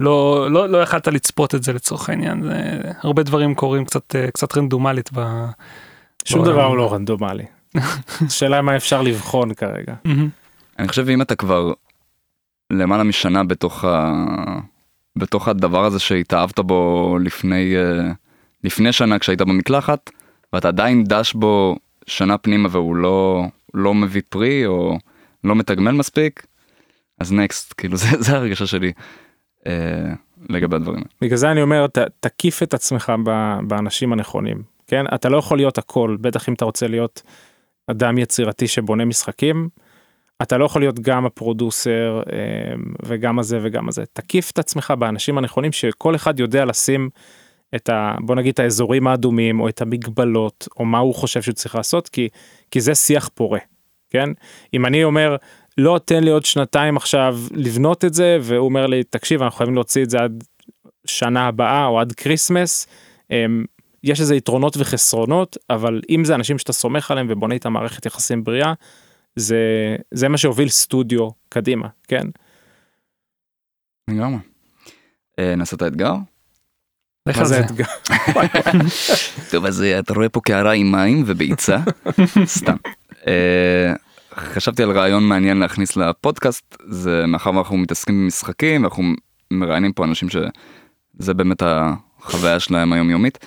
לא 0.01 0.47
לא 0.51 0.69
לא 0.69 0.79
יכלת 0.79 1.09
לצפות 1.09 1.55
את 1.55 1.63
זה 1.63 1.73
לצורך 1.73 2.09
העניין 2.09 2.43
זה 2.43 2.81
הרבה 3.03 3.23
דברים 3.23 3.55
קורים 3.55 3.85
קצת 3.85 4.17
קצת 4.33 4.57
רנדומלית 4.57 5.11
ב... 5.15 5.45
שום 6.25 6.41
בעולם. 6.41 6.57
דבר 6.57 6.65
הוא 6.65 6.77
לא 6.77 6.93
רנדומלי. 6.93 7.45
השאלה 8.27 8.63
מה 8.63 8.77
אפשר 8.77 9.03
לבחון 9.03 9.55
כרגע. 9.55 9.95
אני 10.79 10.89
חושב 10.89 11.09
אם 11.09 11.23
אתה 11.23 11.35
כבר 11.35 11.73
למעלה 12.71 13.05
משנה 13.05 13.45
בתוך 13.45 13.85
ה... 13.85 14.25
בתוך 15.17 15.49
הדבר 15.49 15.85
הזה 15.85 15.99
שהתאהבת 15.99 16.59
בו 16.59 17.19
לפני 17.21 17.77
אה, 17.77 18.13
לפני 18.65 18.93
שנה 18.93 19.19
כשהיית 19.19 19.43
במקלחת 19.43 20.11
ואתה 20.53 20.69
עדיין 20.69 21.05
דש 21.05 21.33
בו 21.33 21.77
שנה 22.07 22.39
פנימה 22.39 22.69
והוא 22.73 22.97
לא 22.97 23.45
לא 23.75 23.95
מביא 23.95 24.23
פרי 24.29 24.67
או 24.67 24.99
לא 25.45 25.55
מתגמל 25.55 25.91
מספיק 25.91 26.47
אז 27.21 27.33
נקסט 27.33 27.75
כאילו 27.77 27.97
זה 28.03 28.07
זה 28.19 28.37
הרגשה 28.37 28.67
שלי 28.67 28.93
אה, 29.67 30.13
לגבי 30.49 30.77
הדברים. 30.77 31.03
בגלל 31.21 31.37
זה 31.37 31.51
אני 31.51 31.63
אומר 31.63 31.87
ת, 31.87 31.99
תקיף 32.21 32.63
את 32.63 32.75
עצמך 32.75 33.13
ב, 33.25 33.59
באנשים 33.67 34.13
הנכונים 34.13 34.63
כן 34.87 35.05
אתה 35.15 35.29
לא 35.29 35.37
יכול 35.37 35.59
להיות 35.59 35.79
הכל 35.79 36.17
בטח 36.21 36.49
אם 36.49 36.55
אתה 36.55 36.65
רוצה 36.65 36.87
להיות 36.87 37.23
אדם 37.87 38.19
יצירתי 38.19 38.69
שבונה 38.69 39.05
משחקים. 39.05 39.69
אתה 40.43 40.59
לא 40.59 40.65
יכול 40.65 40.83
להיות 40.83 41.01
גם 41.01 41.27
הפרודוסר 41.27 42.23
אה, 42.33 42.75
וגם 43.05 43.39
הזה 43.39 43.59
וגם 43.63 43.89
הזה 43.89 44.05
תקיף 44.13 44.51
את 44.51 44.59
עצמך 44.59 44.95
באנשים 44.99 45.39
הנכונים 45.39 45.73
שכל 45.73 46.15
אחד 46.15 46.41
יודע 46.41 46.65
לשים 46.65 47.11
את 47.75 47.89
ה... 47.89 48.15
בוא 48.21 48.35
נגיד 48.35 48.53
את 48.53 48.59
האזורים 48.59 49.07
האדומים 49.07 49.61
או 49.61 49.69
את 49.69 49.83
המגבלות 49.83 50.69
או 50.77 50.85
מה 50.85 50.99
הוא 50.99 51.15
חושב 51.15 51.43
שהוא 51.43 51.55
צריך 51.55 51.75
לעשות 51.75 52.09
כי 52.09 52.29
כי 52.71 52.81
זה 52.81 52.95
שיח 52.95 53.31
פורה 53.35 53.59
כן 54.11 54.29
אם 54.75 54.87
אני 54.87 55.05
אומר 55.05 55.37
לא 55.79 56.01
תן 56.05 56.25
לי 56.25 56.31
עוד 56.31 56.45
שנתיים 56.45 56.97
עכשיו 56.97 57.39
לבנות 57.51 58.05
את 58.05 58.15
זה 58.15 58.39
והוא 58.41 58.65
אומר 58.65 58.87
לי 58.87 59.05
תקשיב 59.05 59.43
אנחנו 59.43 59.59
חייבים 59.59 59.75
להוציא 59.75 60.03
את 60.03 60.11
זה 60.11 60.19
עד 60.19 60.45
שנה 61.07 61.47
הבאה 61.47 61.87
או 61.87 62.01
עד 62.01 62.13
Christmas. 62.13 62.87
אמ, 63.31 63.65
יש 64.05 64.21
איזה 64.21 64.37
יתרונות 64.37 64.77
וחסרונות 64.77 65.57
אבל 65.71 66.01
אם 66.11 66.25
זה 66.25 66.35
אנשים 66.35 66.59
שאתה 66.59 66.73
סומך 66.73 67.11
עליהם 67.11 67.27
ובונה 67.31 67.55
איתם 67.55 67.73
מערכת 67.73 68.07
יחסים 68.07 68.45
בריאה 68.45 68.73
זה 69.37 69.97
זה 70.11 70.29
מה 70.29 70.39
שהוביל 70.39 70.69
סטודיו 70.69 71.29
קדימה 71.49 71.89
כן 72.09 72.27
לגמרי. 74.11 74.39
אה, 75.39 75.57
נעשה 75.57 75.77
את 75.77 75.83
האתגר? 75.83 76.15
לך 77.29 77.39
על 77.39 77.47
זה. 77.47 77.61
אתגר 77.61 77.85
טוב 79.51 79.67
אז 79.67 79.83
אה, 79.83 79.99
אתה 79.99 80.15
רואה 80.15 80.29
פה 80.29 80.41
קערה 80.41 80.73
עם 80.73 80.93
מים 80.93 81.23
וביצה 81.27 81.79
סתם. 82.45 82.77
אה, 83.27 83.93
חשבתי 84.35 84.83
על 84.83 84.91
רעיון 84.91 85.29
מעניין 85.29 85.57
להכניס 85.57 85.97
לפודקאסט 85.97 86.77
זה 86.89 87.27
מאחר 87.27 87.51
ואנחנו 87.51 87.77
מתעסקים 87.77 88.23
במשחקים 88.25 88.85
אנחנו 88.85 89.05
מראיינים 89.51 89.93
פה 89.93 90.05
אנשים 90.05 90.29
שזה 90.29 91.35
באמת 91.35 91.63
החוויה 91.63 92.61
שלהם 92.61 92.93
היומיומית. 92.93 93.39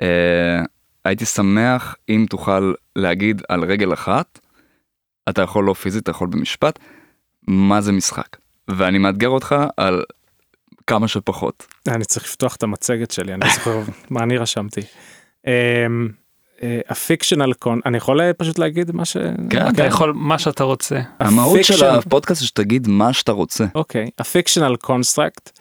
אה, 0.00 0.62
הייתי 1.04 1.24
שמח 1.24 1.96
אם 2.08 2.26
תוכל 2.30 2.72
להגיד 2.96 3.42
על 3.48 3.64
רגל 3.64 3.92
אחת 3.92 4.38
אתה 5.28 5.42
יכול 5.42 5.64
לא 5.64 5.72
פיזית 5.72 6.02
אתה 6.02 6.10
יכול 6.10 6.28
במשפט 6.28 6.78
מה 7.48 7.80
זה 7.80 7.92
משחק 7.92 8.36
ואני 8.68 8.98
מאתגר 8.98 9.28
אותך 9.28 9.54
על 9.76 10.04
כמה 10.86 11.08
שפחות. 11.08 11.66
אני 11.88 12.04
צריך 12.04 12.26
לפתוח 12.26 12.56
את 12.56 12.62
המצגת 12.62 13.10
שלי 13.10 13.34
אני 13.34 13.40
לא 13.40 13.54
זוכר 13.54 13.80
מה 14.10 14.22
אני 14.22 14.36
רשמתי. 14.36 14.80
הפיקשנל 16.88 17.52
קון 17.52 17.80
אני 17.86 17.96
יכול 17.96 18.20
אה, 18.20 18.32
פשוט 18.32 18.58
להגיד 18.58 18.90
מה 18.92 19.04
ש... 19.04 19.16
כן, 19.50 19.68
אתה 19.68 19.84
יכול 19.84 20.12
מה 20.16 20.38
שאתה 20.38 20.64
רוצה. 20.64 21.00
המהות 21.20 21.64
של 21.64 21.84
הפודקאסט 21.84 22.40
זה 22.40 22.46
שתגיד 22.46 22.88
מה 22.88 23.12
שאתה 23.12 23.32
רוצה. 23.32 23.64
אוקיי, 23.74 24.10
a 24.20 24.24
fictional 24.24 24.86
construct 24.86 25.52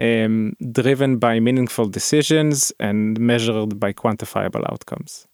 um, 0.00 0.52
driven 0.78 1.18
by 1.20 1.40
meaningful 1.40 1.86
decisions 1.86 2.72
and 2.80 3.18
measured 3.18 3.80
by 3.80 3.92
quantifiable 4.02 4.64
outcomes. 4.72 5.26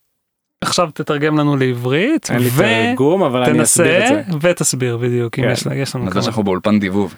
עכשיו 0.62 0.90
תתרגם 0.94 1.38
לנו 1.38 1.56
לעברית 1.56 2.30
אין 2.30 2.38
לי 2.42 2.50
תרגום 2.56 3.22
אבל 3.22 3.42
אני 3.42 3.52
ותנסה 3.52 3.82
אסביר 3.82 4.02
את 4.02 4.40
זה. 4.42 4.48
ותסביר 4.50 4.96
בדיוק 4.96 5.38
אם 5.38 5.44
כן. 5.44 5.50
יש 5.50 5.66
לה- 5.66 5.74
יש 5.74 5.96
לנו 5.96 6.10
כמה. 6.10 6.22
שאנחנו 6.22 6.42
באולפן 6.42 6.78
דיבוב. 6.80 7.14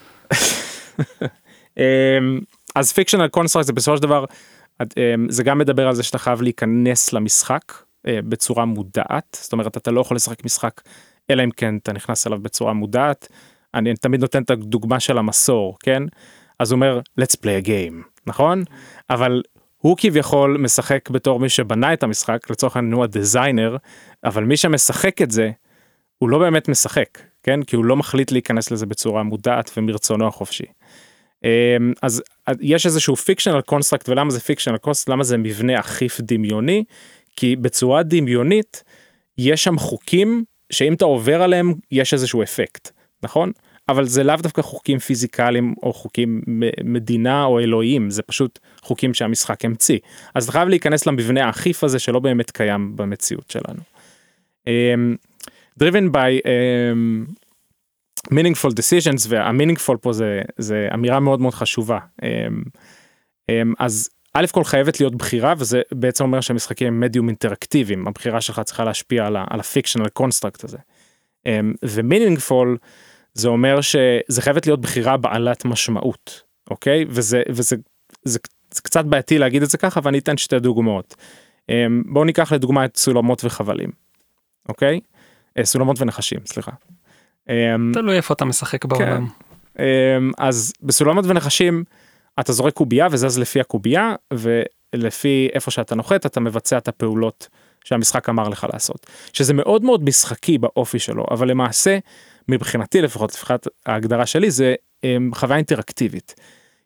Um, 0.98 1.80
אז 2.76 2.92
fictional 2.92 3.38
construct 3.40 3.62
זה 3.62 3.72
בסופו 3.72 3.96
של 3.96 4.02
דבר 4.02 4.24
um, 4.82 4.86
זה 5.28 5.42
גם 5.42 5.58
מדבר 5.58 5.88
על 5.88 5.94
זה 5.94 6.02
שאתה 6.02 6.18
חייב 6.18 6.42
להיכנס 6.42 7.12
למשחק 7.12 7.60
uh, 7.72 8.10
בצורה 8.28 8.64
מודעת 8.64 9.38
זאת 9.42 9.52
אומרת 9.52 9.76
אתה 9.76 9.90
לא 9.90 10.00
יכול 10.00 10.14
לשחק 10.14 10.44
משחק 10.44 10.80
אלא 11.30 11.44
אם 11.44 11.50
כן 11.50 11.76
אתה 11.76 11.92
נכנס 11.92 12.26
אליו 12.26 12.38
בצורה 12.42 12.72
מודעת. 12.72 13.28
אני 13.74 13.94
תמיד 13.94 14.20
נותן 14.20 14.42
את 14.42 14.50
הדוגמה 14.50 15.00
של 15.00 15.18
המסור 15.18 15.76
כן 15.82 16.02
אז 16.58 16.72
הוא 16.72 16.76
אומר 16.76 17.00
let's 17.20 17.34
play 17.36 17.64
a 17.64 17.66
game 17.66 17.94
נכון 18.26 18.62
אבל 19.10 19.42
הוא 19.84 19.96
כביכול 19.98 20.56
משחק 20.60 21.10
בתור 21.10 21.40
מי 21.40 21.48
שבנה 21.48 21.92
את 21.92 22.02
המשחק 22.02 22.50
לצורך 22.50 22.76
העניין 22.76 22.92
הוא 22.94 23.04
ה 23.04 23.12
designer 23.12 23.76
אבל 24.24 24.44
מי 24.44 24.56
שמשחק 24.56 25.22
את 25.22 25.30
זה 25.30 25.50
הוא 26.18 26.28
לא 26.28 26.38
באמת 26.38 26.68
משחק 26.68 27.18
כן? 27.42 27.62
כי 27.62 27.76
הוא 27.76 27.84
לא 27.84 27.96
מחליט 27.96 28.32
להיכנס 28.32 28.70
לזה 28.70 28.86
בצורה 28.86 29.22
מודעת 29.22 29.70
ומרצונו 29.76 30.26
החופשי. 30.26 30.64
אמ, 31.44 31.92
אז 32.02 32.22
יש 32.60 32.86
איזשהו 32.86 33.16
fictional 33.16 33.60
construct 33.60 34.08
ולמה 34.08 34.30
זה 34.30 34.40
fictional 34.40 34.76
construct 34.76 35.08
למה 35.08 35.24
זה 35.24 35.36
מבנה 35.36 35.80
אכיף 35.80 36.20
דמיוני? 36.20 36.84
כי 37.36 37.56
בצורה 37.56 38.02
דמיונית 38.02 38.82
יש 39.38 39.64
שם 39.64 39.78
חוקים 39.78 40.44
שאם 40.72 40.94
אתה 40.94 41.04
עובר 41.04 41.42
עליהם 41.42 41.74
יש 41.90 42.14
איזשהו 42.14 42.42
אפקט 42.42 42.90
נכון 43.22 43.52
אבל 43.88 44.04
זה 44.04 44.24
לאו 44.24 44.36
דווקא 44.36 44.62
חוקים 44.62 44.98
פיזיקליים 44.98 45.74
או 45.82 45.92
חוקים 45.92 46.42
מדינה 46.84 47.44
או 47.44 47.60
אלוהים 47.60 48.10
זה 48.10 48.22
פשוט 48.22 48.58
חוקים 48.82 49.14
שהמשחק 49.14 49.64
המציא 49.64 49.98
אז 50.34 50.44
אתה 50.44 50.52
חייב 50.52 50.68
להיכנס 50.68 51.06
למבנה 51.06 51.46
האכיף 51.46 51.84
הזה 51.84 51.98
שלא 51.98 52.18
באמת 52.18 52.50
קיים 52.50 52.96
במציאות 52.96 53.50
שלנו. 53.50 53.80
Um, 54.68 55.16
driven 55.80 56.10
by 56.12 56.40
um, 56.44 57.32
meaningful 58.30 58.70
decisions 58.70 59.26
וה 59.28 59.40
meaningful 59.40 59.96
פה 59.96 60.12
זה 60.12 60.42
זה 60.58 60.88
אמירה 60.94 61.20
מאוד 61.20 61.40
מאוד 61.40 61.54
חשובה 61.54 61.98
um, 61.98 62.24
um, 63.50 63.74
אז 63.78 64.10
א' 64.34 64.46
כל 64.52 64.64
חייבת 64.64 65.00
להיות 65.00 65.14
בחירה 65.14 65.54
וזה 65.58 65.82
בעצם 65.92 66.24
אומר 66.24 66.40
שהמשחקים 66.40 66.86
הם 66.86 67.00
מדיום 67.00 67.28
אינטראקטיביים 67.28 68.08
הבחירה 68.08 68.40
שלך 68.40 68.60
צריכה 68.60 68.84
להשפיע 68.84 69.26
על 69.26 69.60
ה 69.60 69.65
fictional 69.65 70.08
construct 70.08 70.64
הזה. 70.64 70.78
ו 71.82 71.91
meaningful 71.91 72.78
זה 73.34 73.48
אומר 73.48 73.80
שזה 73.80 74.42
חייבת 74.42 74.66
להיות 74.66 74.80
בחירה 74.80 75.16
בעלת 75.16 75.64
משמעות 75.64 76.42
אוקיי 76.70 77.04
וזה 77.08 77.42
וזה 77.48 77.76
זה, 78.24 78.38
זה 78.70 78.82
קצת 78.82 79.04
בעייתי 79.04 79.38
להגיד 79.38 79.62
את 79.62 79.70
זה 79.70 79.78
ככה 79.78 80.00
ואני 80.02 80.18
אתן 80.18 80.36
שתי 80.36 80.58
דוגמאות. 80.58 81.14
בואו 82.06 82.24
ניקח 82.24 82.52
לדוגמה 82.52 82.84
את 82.84 82.96
סולמות 82.96 83.44
וחבלים. 83.44 83.90
אוקיי? 84.68 85.00
סולמות 85.62 86.00
ונחשים 86.00 86.38
סליחה. 86.46 86.72
תלוי 87.92 88.16
איפה 88.16 88.34
אתה 88.34 88.44
משחק 88.44 88.84
בעולם. 88.84 89.26
כן. 89.26 89.82
אז 90.38 90.72
בסולמות 90.82 91.24
ונחשים 91.28 91.84
אתה 92.40 92.52
זורק 92.52 92.72
קובייה 92.74 93.08
וזז 93.10 93.38
לפי 93.38 93.60
הקובייה 93.60 94.14
ולפי 94.32 95.48
איפה 95.52 95.70
שאתה 95.70 95.94
נוחת 95.94 96.26
אתה 96.26 96.40
מבצע 96.40 96.78
את 96.78 96.88
הפעולות 96.88 97.48
שהמשחק 97.84 98.28
אמר 98.28 98.48
לך 98.48 98.66
לעשות 98.72 99.06
שזה 99.32 99.54
מאוד 99.54 99.84
מאוד 99.84 100.04
משחקי 100.04 100.58
באופי 100.58 100.98
שלו 100.98 101.24
אבל 101.30 101.48
למעשה 101.48 101.98
מבחינתי 102.48 103.02
לפחות 103.02 103.34
לפחות 103.34 103.68
ההגדרה 103.86 104.26
שלי 104.26 104.50
זה 104.50 104.74
הם, 105.02 105.30
חוויה 105.34 105.56
אינטראקטיבית. 105.56 106.34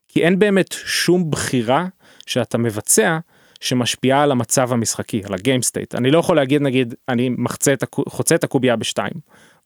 כי 0.09 0.23
אין 0.25 0.39
באמת 0.39 0.73
שום 0.73 1.31
בחירה 1.31 1.87
שאתה 2.27 2.59
מבצע 2.59 3.19
שמשפיעה 3.61 4.23
על 4.23 4.31
המצב 4.31 4.73
המשחקי 4.73 5.23
על 5.25 5.35
ה 5.35 5.40
game 5.40 5.63
state 5.63 5.95
אני 5.95 6.11
לא 6.11 6.19
יכול 6.19 6.37
להגיד 6.37 6.63
נגיד 6.63 6.95
אני 7.09 7.29
מחצה 7.29 7.73
את 7.73 7.85
חוצה 8.09 8.35
את 8.35 8.45
הקובייה 8.45 8.77
בשתיים 8.77 9.13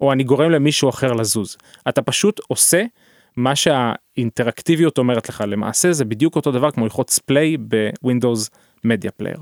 או 0.00 0.12
אני 0.12 0.24
גורם 0.24 0.50
למישהו 0.50 0.88
אחר 0.88 1.12
לזוז 1.12 1.56
אתה 1.88 2.02
פשוט 2.02 2.40
עושה 2.48 2.84
מה 3.36 3.56
שהאינטראקטיביות 3.56 4.98
אומרת 4.98 5.28
לך 5.28 5.44
למעשה 5.46 5.92
זה 5.92 6.04
בדיוק 6.04 6.36
אותו 6.36 6.52
דבר 6.52 6.70
כמו 6.70 6.84
ללחוץ 6.84 7.18
play 7.18 7.56
ב 7.56 7.68
Windows 7.68 8.50
Media 8.84 9.10
Player. 9.10 9.38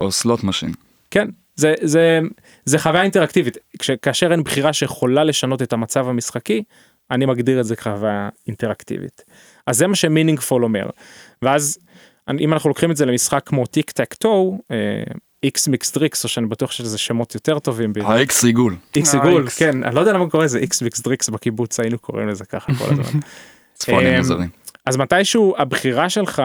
או 0.00 0.12
slot 0.12 0.44
machine. 0.44 0.72
כן 1.10 1.28
זה 1.56 1.74
זה 1.82 2.20
זה 2.64 2.78
חוויה 2.78 3.02
אינטראקטיבית 3.02 3.56
כאשר 4.02 4.32
אין 4.32 4.42
בחירה 4.42 4.72
שיכולה 4.72 5.24
לשנות 5.24 5.62
את 5.62 5.72
המצב 5.72 6.08
המשחקי 6.08 6.62
אני 7.10 7.26
מגדיר 7.26 7.60
את 7.60 7.64
זה 7.64 7.76
כחוויה 7.76 8.28
אינטראקטיבית. 8.46 9.24
אז 9.66 9.78
זה 9.78 9.86
מה 9.86 9.94
ש 9.94 10.06
meaningful 10.06 10.64
אומר 10.64 10.90
ואז 11.42 11.78
אם 12.40 12.52
אנחנו 12.52 12.68
לוקחים 12.68 12.90
את 12.90 12.96
זה 12.96 13.06
למשחק 13.06 13.42
כמו 13.46 13.66
Tic 13.66 13.90
Tac 13.90 14.14
Toe 14.14 14.58
איקס 15.42 15.68
מיקס 15.68 15.90
טריקס 15.90 16.24
או 16.24 16.28
שאני 16.28 16.46
בטוח 16.46 16.70
שיש 16.70 16.98
שמות 16.98 17.34
יותר 17.34 17.58
טובים. 17.58 17.92
האיקס 18.02 18.44
עיגול. 18.44 18.76
איקס 18.96 19.14
עיגול 19.14 19.48
כן 19.48 19.84
אני 19.84 19.94
לא 19.94 20.00
יודע 20.00 20.12
למה 20.12 20.30
קוראים 20.30 20.44
לזה 20.44 20.58
איקס 20.58 20.82
מיקס 20.82 21.00
טריקס 21.00 21.28
בקיבוץ 21.28 21.80
היינו 21.80 21.98
קוראים 21.98 22.28
לזה 22.28 22.44
ככה 22.44 22.74
כל 22.74 22.84
הזמן. 22.84 23.20
צפונים 23.78 24.16
מוזרים. 24.16 24.48
אז 24.86 24.96
מתישהו 24.96 25.54
הבחירה 25.58 26.08
שלך 26.08 26.42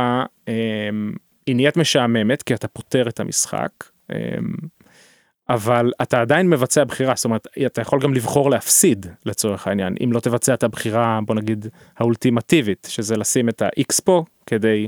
היא 1.46 1.56
נהיית 1.56 1.78
משעממת 1.78 2.44
כי 2.44 2.54
אתה 2.54 2.68
פותר 2.68 3.10
את 3.10 3.20
המשחק. 3.20 3.70
אבל 5.50 5.92
אתה 6.02 6.22
עדיין 6.22 6.50
מבצע 6.50 6.84
בחירה 6.84 7.14
זאת 7.16 7.26
אומרת 7.26 7.48
אתה 7.66 7.82
יכול 7.82 8.00
גם 8.00 8.14
לבחור 8.14 8.50
להפסיד 8.50 9.06
לצורך 9.26 9.68
העניין 9.68 9.96
אם 10.04 10.12
לא 10.12 10.20
תבצע 10.20 10.54
את 10.54 10.64
הבחירה 10.64 11.20
בוא 11.26 11.36
נגיד 11.36 11.68
האולטימטיבית 11.98 12.88
שזה 12.90 13.18
לשים 13.18 13.50
את 13.50 13.62
ה-X 13.62 14.02
פה 14.04 14.24
כדי 14.46 14.88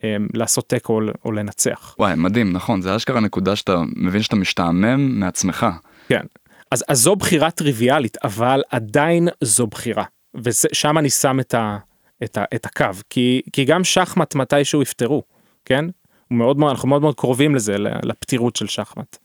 um, 0.00 0.04
לעשות 0.34 0.68
תיקו 0.68 1.00
או, 1.24 1.32
לנצח. 1.32 1.94
וואי 1.98 2.14
מדהים 2.16 2.52
נכון 2.52 2.82
זה 2.82 2.96
אשכרה 2.96 3.20
נקודה 3.20 3.56
שאתה 3.56 3.82
מבין 3.96 4.22
שאתה 4.22 4.36
משתעמם 4.36 5.20
מעצמך. 5.20 5.66
כן 6.08 6.24
אז, 6.70 6.84
אז 6.88 7.00
זו 7.00 7.16
בחירה 7.16 7.50
טריוויאלית 7.50 8.16
אבל 8.24 8.62
עדיין 8.70 9.28
זו 9.40 9.66
בחירה 9.66 10.04
ושם 10.34 10.98
אני 10.98 11.10
שם 11.10 11.40
את, 11.40 11.54
ה, 11.54 11.78
את, 12.24 12.36
ה, 12.36 12.44
את 12.54 12.66
הקו 12.66 12.86
כי, 13.10 13.42
כי 13.52 13.64
גם 13.64 13.84
שחמט 13.84 14.34
מתישהו 14.34 14.82
יפתרו 14.82 15.22
כן 15.64 15.84
מאוד 16.30 16.56
אנחנו 16.70 16.88
מאוד 16.88 17.02
מאוד 17.02 17.14
קרובים 17.14 17.54
לזה 17.54 17.76
לפתירות 17.78 18.56
של 18.56 18.66
שחמט. 18.66 19.16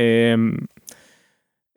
אמ, 0.00 0.52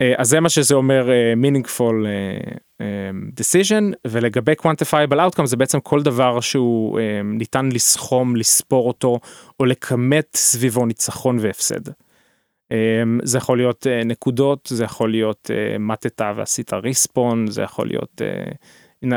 אה, 0.01 0.13
אז 0.17 0.29
זה 0.29 0.39
מה 0.39 0.49
שזה 0.49 0.75
אומר 0.75 1.11
אה, 1.11 1.33
meaningful 1.43 2.05
אה, 2.05 3.11
decision 3.39 3.93
ולגבי 4.07 4.53
quantifiable 4.61 5.17
outcome 5.17 5.45
זה 5.45 5.57
בעצם 5.57 5.79
כל 5.79 6.03
דבר 6.03 6.39
שהוא 6.39 6.99
ניתן 7.23 7.69
לסכום 7.71 8.35
לספור 8.35 8.87
אותו 8.87 9.19
או 9.59 9.65
לכמת 9.65 10.27
סביבו 10.35 10.85
ניצחון 10.85 11.37
והפסד. 11.39 11.79
זה 13.23 13.37
יכול 13.37 13.57
להיות 13.57 13.87
נקודות 14.05 14.69
זה 14.71 14.83
יכול 14.83 15.11
להיות 15.11 15.51
מתת 15.79 16.21
ועשית 16.35 16.73
ריספון 16.73 17.47
זה 17.47 17.61
יכול 17.61 17.87
להיות 17.87 18.21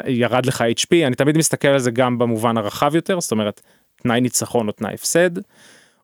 ירד 0.06 0.46
לך 0.46 0.60
hp 0.60 1.06
אני 1.06 1.14
תמיד 1.14 1.38
מסתכל 1.38 1.68
על 1.68 1.78
זה 1.78 1.90
גם 1.90 2.18
במובן 2.18 2.56
הרחב 2.56 2.94
יותר 2.94 3.20
זאת 3.20 3.32
אומרת 3.32 3.60
תנאי 3.96 4.20
ניצחון 4.20 4.68
או 4.68 4.72
תנאי 4.72 4.94
הפסד. 4.94 5.30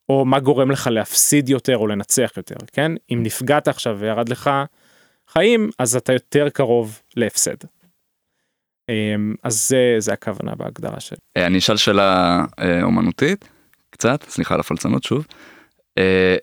או 0.08 0.24
מה 0.24 0.40
גורם 0.40 0.70
לך 0.70 0.86
להפסיד 0.92 1.48
יותר 1.48 1.76
או 1.76 1.86
לנצח 1.86 2.32
יותר, 2.36 2.56
כן? 2.72 2.92
אם 3.12 3.20
נפגעת 3.22 3.68
עכשיו 3.68 3.96
וירד 3.98 4.28
לך 4.28 4.50
חיים, 5.28 5.70
אז 5.78 5.96
אתה 5.96 6.12
יותר 6.12 6.48
קרוב 6.48 7.00
להפסד. 7.16 7.56
אמ, 8.88 9.34
אז 9.42 9.68
זה, 9.68 9.96
זה 9.98 10.12
הכוונה 10.12 10.54
בהגדרה 10.54 11.00
שלי. 11.00 11.18
אה, 11.36 11.46
אני 11.46 11.58
אשאל 11.58 11.76
שאלה 11.76 12.40
אה, 12.58 12.82
אומנותית, 12.82 13.48
קצת, 13.90 14.22
סליחה 14.28 14.54
על 14.54 14.60
הפלצנות 14.60 15.02
שוב. 15.02 15.26
אה, 15.98 16.36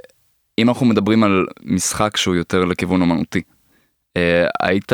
אם 0.57 0.69
אנחנו 0.69 0.85
מדברים 0.85 1.23
על 1.23 1.45
משחק 1.63 2.17
שהוא 2.17 2.35
יותר 2.35 2.65
לכיוון 2.65 3.01
אומנותי, 3.01 3.41
היית 4.61 4.91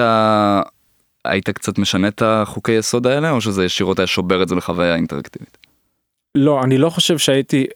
היית 1.26 1.50
קצת 1.50 1.78
משנה 1.78 2.08
את 2.08 2.22
החוקי 2.22 2.72
יסוד 2.72 3.08
האלה 3.08 3.32
או 3.32 3.42
שזה 3.42 3.66
ישירות 3.66 4.00
היה 4.00 4.08
שובר 4.08 4.44
את 4.44 4.48
זה 4.48 4.56
לחוויה 4.56 4.96
אינטראקטיבית? 4.96 5.58
לא 6.36 6.64
אני 6.64 6.78
לא 6.78 6.90
חושב 6.90 7.18
שהייתי 7.18 7.68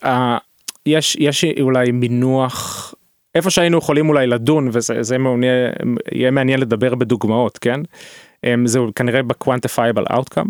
יש 0.89 1.17
יש 1.19 1.45
אולי 1.61 1.91
מינוח 1.91 2.93
איפה 3.35 3.49
שהיינו 3.49 3.77
יכולים 3.77 4.09
אולי 4.09 4.27
לדון 4.27 4.69
וזה 4.71 5.03
זה 5.03 5.17
מעוניין, 5.17 5.71
יהיה 6.11 6.31
מעניין 6.31 6.59
לדבר 6.59 6.95
בדוגמאות 6.95 7.57
כן? 7.57 7.79
אמ, 8.43 8.67
זה 8.67 8.79
כנראה 8.95 9.23
ב 9.23 9.29
quantifiable 9.29 10.03
outcome 10.11 10.45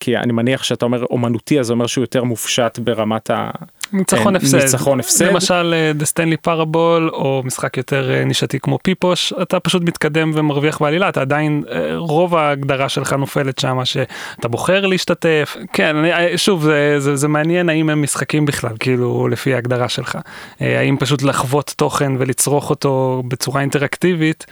כי 0.00 0.16
אני 0.16 0.32
מניח 0.32 0.62
שאתה 0.62 0.84
אומר 0.84 1.04
אומנותי 1.10 1.60
אז 1.60 1.66
זה 1.66 1.72
אומר 1.72 1.86
שהוא 1.86 2.02
יותר 2.02 2.24
מופשט 2.24 2.78
ברמת 2.78 3.30
ה... 3.30 3.50
ניצחון 3.92 4.36
הפסד. 4.36 4.58
ניצחון 4.58 5.00
הפסד. 5.00 5.24
למשל 5.24 5.74
דה 5.94 6.04
סטנלי 6.04 6.36
פארבול 6.36 7.10
או 7.12 7.42
משחק 7.44 7.76
יותר 7.76 8.10
אה, 8.10 8.24
נישתי 8.24 8.60
כמו 8.60 8.78
פיפוש 8.82 9.32
אתה 9.42 9.60
פשוט 9.60 9.82
מתקדם 9.82 10.30
ומרוויח 10.34 10.82
בעלילה 10.82 11.08
אתה 11.08 11.20
עדיין 11.20 11.62
אה, 11.70 11.96
רוב 11.96 12.36
ההגדרה 12.36 12.88
שלך 12.88 13.12
נופלת 13.12 13.58
שמה 13.58 13.84
שאתה 13.84 14.48
בוחר 14.48 14.86
להשתתף 14.86 15.56
כן 15.72 15.96
אני, 15.96 16.12
אה, 16.12 16.38
שוב 16.38 16.62
זה, 16.62 17.00
זה, 17.00 17.16
זה 17.16 17.28
מעניין 17.28 17.68
האם 17.68 17.90
הם 17.90 18.02
משחקים 18.02 18.44
בכלל 18.44 18.76
כאילו 18.80 19.28
לפי 19.28 19.54
ההגדרה 19.54 19.88
שלך 19.88 20.18
האם 20.60 20.96
פשוט 21.00 21.22
לחוות 21.22 21.74
תוכן 21.76 22.12
ולצרוך 22.18 22.70
אותו 22.70 23.22
בצורה 23.28 23.60
אינטראקטיבית 23.60 24.46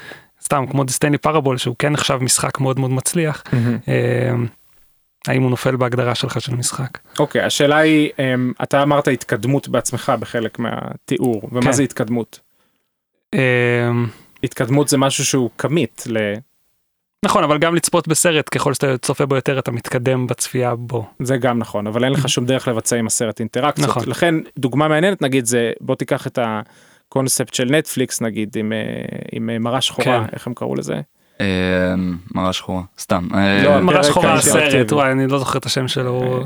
סתם 0.44 0.64
כמו 0.70 0.84
דה 0.84 0.92
סטנלי 0.92 1.18
פארבול 1.18 1.57
שהוא 1.57 1.76
כן 1.78 1.92
נחשב 1.92 2.18
משחק 2.20 2.61
מאוד 2.61 2.80
מאוד 2.80 2.90
מצליח. 2.90 3.42
Mm-hmm. 3.47 3.90
האם 5.29 5.43
הוא 5.43 5.51
נופל 5.51 5.77
בהגדרה 5.77 6.14
שלך 6.14 6.41
של 6.41 6.55
משחק. 6.55 6.99
אוקיי 7.18 7.43
okay, 7.43 7.45
השאלה 7.45 7.77
היא 7.77 8.11
um, 8.11 8.62
אתה 8.62 8.83
אמרת 8.83 9.09
התקדמות 9.09 9.68
בעצמך 9.68 10.12
בחלק 10.20 10.59
מהתיאור 10.59 11.49
ומה 11.53 11.62
כן. 11.62 11.72
זה 11.72 11.83
התקדמות. 11.83 12.41
Um, 13.35 13.39
התקדמות 14.45 14.89
זה 14.89 14.99
משהו 14.99 15.24
שהוא 15.24 15.51
כמית 15.59 16.05
ל... 16.07 16.35
נכון 17.24 17.45
אבל 17.45 17.59
גם 17.59 17.74
לצפות 17.74 18.09
בסרט 18.09 18.49
ככל 18.55 18.74
שאתה 18.74 18.99
צופה 18.99 19.27
בו 19.27 19.37
יותר 19.37 19.59
אתה 19.59 19.70
מתקדם 19.70 20.27
בצפייה 20.27 20.74
בו. 20.74 21.07
זה 21.22 21.37
גם 21.37 21.59
נכון 21.59 21.87
אבל 21.87 22.05
אין 22.05 22.12
לך 22.12 22.29
שום 22.29 22.47
דרך 22.47 22.68
לבצע 22.68 22.97
עם 22.97 23.07
הסרט 23.07 23.41
אינטראקציות 23.41 23.89
נכון. 23.89 24.03
לכן 24.07 24.35
דוגמה 24.59 24.89
מעניינת 24.89 25.22
נגיד 25.22 25.45
זה 25.45 25.72
בוא 25.81 25.95
תיקח 25.95 26.27
את 26.27 26.39
הקונספט 26.43 27.55
של 27.55 27.64
נטפליקס 27.64 28.20
נגיד 28.20 28.57
עם, 28.57 28.72
אה, 28.72 28.79
עם 29.33 29.51
אה, 29.51 29.59
מראה 29.59 29.81
שחורה 29.81 30.24
כן. 30.27 30.33
איך 30.33 30.47
הם 30.47 30.55
קראו 30.55 30.74
לזה. 30.74 31.01
אמ, 31.41 32.16
מראה 32.34 32.53
שחורה 32.53 32.82
סתם 32.99 33.28
לא, 33.64 33.80
מראה 33.80 34.03
שחורה 34.03 34.34
הסרט 34.34 34.93
וואי 34.93 35.12
אני 35.12 35.26
לא 35.26 35.39
זוכר 35.39 35.59
את 35.59 35.66
השם 35.66 35.89
שלו. 35.89 36.43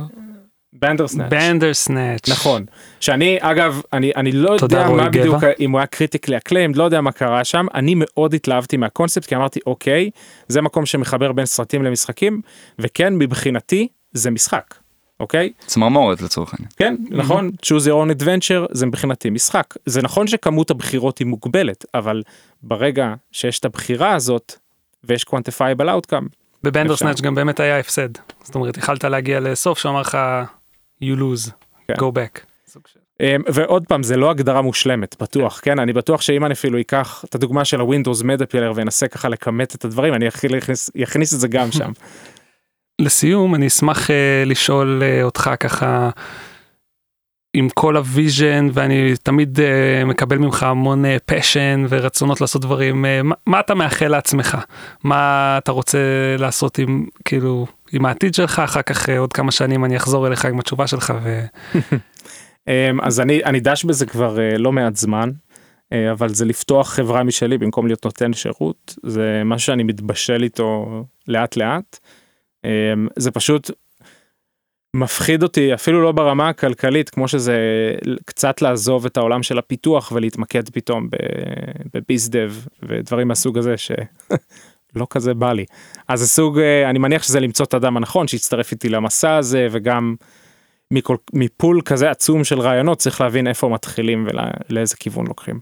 בנדרסנאץ'. 0.73 1.31
בנדרסנאץ'. 1.31 2.29
נכון. 2.29 2.65
שאני 3.01 3.39
אגב 3.41 3.83
אני 3.93 4.13
אני 4.17 4.33
לא 4.33 4.57
יודע 4.63 4.89
מה 4.89 5.09
בדיוק 5.09 5.45
אם 5.61 5.71
הוא 5.71 5.79
היה 5.79 5.87
critically 5.87 6.37
acclaimed 6.37 6.77
לא 6.77 6.85
יודע 6.85 7.01
מה 7.01 7.13
קרה 7.13 7.45
שם 7.45 7.67
אני 7.75 7.95
מאוד 7.97 8.35
התלהבתי 8.35 8.77
מהקונספט 8.77 9.27
כי 9.27 9.37
אמרתי 9.37 9.61
אוקיי 9.67 10.11
זה 10.49 10.61
מקום 10.61 10.87
שמחבר 10.87 11.33
בין 11.33 11.47
סרטים 11.47 11.83
למשחקים 11.83 12.41
וכן 12.79 13.15
מבחינתי 13.17 13.89
זה 14.13 14.31
משחק. 14.31 14.75
אוקיי? 15.21 15.53
צמרמורת 15.67 16.23
לצורך 16.23 16.55
העניין. 16.55 16.71
כן 16.77 16.97
נכון 17.11 17.51
choose 17.67 17.87
your 17.87 18.07
own 18.07 18.23
adventure 18.23 18.67
זה 18.73 18.87
מבחינתי 18.87 19.31
משחק 19.31 19.75
זה 19.87 20.03
נכון 20.03 20.27
שכמות 20.27 20.71
הבחירות 20.71 21.19
היא 21.19 21.27
מוגבלת 21.27 21.85
אבל 21.95 22.23
ברגע 22.63 23.15
שיש 23.33 23.59
את 23.59 23.65
הבחירה 23.65 24.15
הזאת 24.15 24.55
ויש 25.05 25.25
quantifiable 25.25 25.87
outcome 25.87 26.27
בבנדרסנאץ'. 26.63 27.21
גם 27.21 27.35
באמת 27.35 27.61
היה 27.61 27.79
הפסד. 27.79 28.09
זאת 28.43 28.55
אומרת, 28.55 28.77
יכלת 28.77 29.05
להגיע 29.05 29.41
לסוף 29.41 29.79
שאמר 29.79 30.01
לך, 30.01 30.19
you 31.05 31.17
lose, 31.19 31.51
כן. 31.89 31.95
go 31.95 32.13
back. 32.13 32.41
אמ, 33.21 33.43
ועוד 33.53 33.87
פעם 33.87 34.03
זה 34.03 34.17
לא 34.17 34.31
הגדרה 34.31 34.63
מושלמת 34.63 35.23
בטוח 35.23 35.61
כן 35.63 35.79
אני 35.79 35.93
בטוח 35.93 36.21
שאם 36.21 36.45
אני 36.45 36.55
אפילו 36.55 36.81
אקח 36.81 37.25
את 37.29 37.35
הדוגמה 37.35 37.65
של 37.65 37.81
ה 37.81 37.86
Windows 37.86 38.23
Media 38.23 38.46
Player 38.46 38.73
ואנסה 38.75 39.09
ככה 39.09 39.29
לכמת 39.29 39.75
את 39.75 39.85
הדברים 39.85 40.15
אני 40.15 40.27
יכניס 40.95 41.35
את 41.35 41.41
זה 41.41 41.49
גם 41.49 41.73
שם. 41.79 41.93
לסיום, 43.01 43.55
אני 43.55 43.67
אשמח 43.67 44.11
אה, 44.11 44.43
לשאול 44.47 45.03
אה, 45.03 45.23
אותך 45.23 45.51
ככה, 45.61 46.11
עם 47.55 47.69
כל 47.75 47.97
ה 47.97 48.06
vision, 48.06 48.69
ואני 48.73 49.13
תמיד 49.23 49.61
אה, 49.61 50.05
מקבל 50.05 50.39
ממך 50.39 50.63
המון 50.63 51.05
passion 51.27 51.85
ורצונות 51.89 52.41
לעשות 52.41 52.63
דברים, 52.63 53.05
אה, 53.05 53.23
מה, 53.23 53.35
מה 53.47 53.61
אתה 53.61 53.75
מאחל 53.75 54.09
לעצמך? 54.09 54.59
מה 55.05 55.59
אתה 55.59 55.73
רוצה 55.73 55.99
לעשות 56.39 56.79
עם, 56.79 57.07
כאילו, 57.25 57.67
עם 57.93 58.07
העתיד 58.07 58.35
שלך? 58.35 58.59
אחר 58.59 58.83
כך 58.83 59.09
אה, 59.09 59.19
עוד 59.19 59.33
כמה 59.33 59.51
שנים 59.51 59.85
אני 59.85 59.97
אחזור 59.97 60.27
אליך 60.27 60.45
עם 60.45 60.61
התשובה 60.61 60.87
שלך 60.87 61.13
ו... 61.23 61.41
אמ, 62.69 63.01
אז 63.01 63.21
אני 63.21 63.45
אני 63.45 63.61
דש 63.61 63.85
בזה 63.85 64.07
כבר 64.07 64.41
אה, 64.41 64.59
לא 64.59 64.73
מעט 64.73 64.97
זמן 64.97 65.31
אה, 65.93 66.13
אבל 66.13 66.29
זה 66.29 66.45
לפתוח 66.45 66.91
חברה 66.91 67.23
משלי 67.23 67.59
במקום 67.59 67.87
להיות 67.87 68.05
נותן 68.05 68.33
שירות 68.33 68.95
זה 69.03 69.43
משהו 69.45 69.67
שאני 69.67 69.83
מתבשל 69.83 70.43
איתו 70.43 71.05
לאט 71.29 71.57
לאט. 71.57 71.99
אמ, 72.65 73.09
זה 73.17 73.31
פשוט 73.31 73.71
מפחיד 74.95 75.43
אותי 75.43 75.75
אפילו 75.75 76.03
לא 76.03 76.13
ברמה 76.13 76.49
הכלכלית 76.49 77.11
כמו 77.11 77.29
שזה 77.29 77.57
קצת 78.25 78.63
לעזוב 78.63 79.07
את 79.07 79.17
העולם 79.17 79.43
של 79.43 79.59
הפיתוח 79.59 80.13
ולהתמקד 80.13 80.69
פתאום 80.69 81.09
בביזדב 81.95 82.53
ודברים 82.83 83.29
מהסוג 83.29 83.59
הזה 83.59 83.75
שלא 83.77 85.07
כזה 85.11 85.35
בא 85.35 85.53
לי. 85.53 85.65
אז 86.09 86.21
זה 86.21 86.27
סוג 86.27 86.59
אה, 86.59 86.91
אני 86.91 86.99
מניח 86.99 87.23
שזה 87.23 87.41
למצוא 87.41 87.67
את 87.67 87.75
האדם 87.75 87.97
הנכון 87.97 88.29
שיצטרף 88.29 88.73
איתי 88.73 88.89
למסע 88.89 89.37
הזה 89.37 89.69
וגם 89.71 90.15
מכל, 90.91 91.17
מפול 91.33 91.81
כזה 91.85 92.11
עצום 92.11 92.45
של 92.45 92.61
רעיונות 92.61 92.99
צריך 92.99 93.21
להבין 93.21 93.47
איפה 93.47 93.69
מתחילים 93.69 94.27
ולאיזה 94.69 94.97
כיוון 94.97 95.27
לוקחים. 95.27 95.61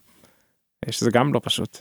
אה, 0.87 0.93
שזה 0.93 1.11
גם 1.11 1.35
לא 1.35 1.41
פשוט. 1.45 1.79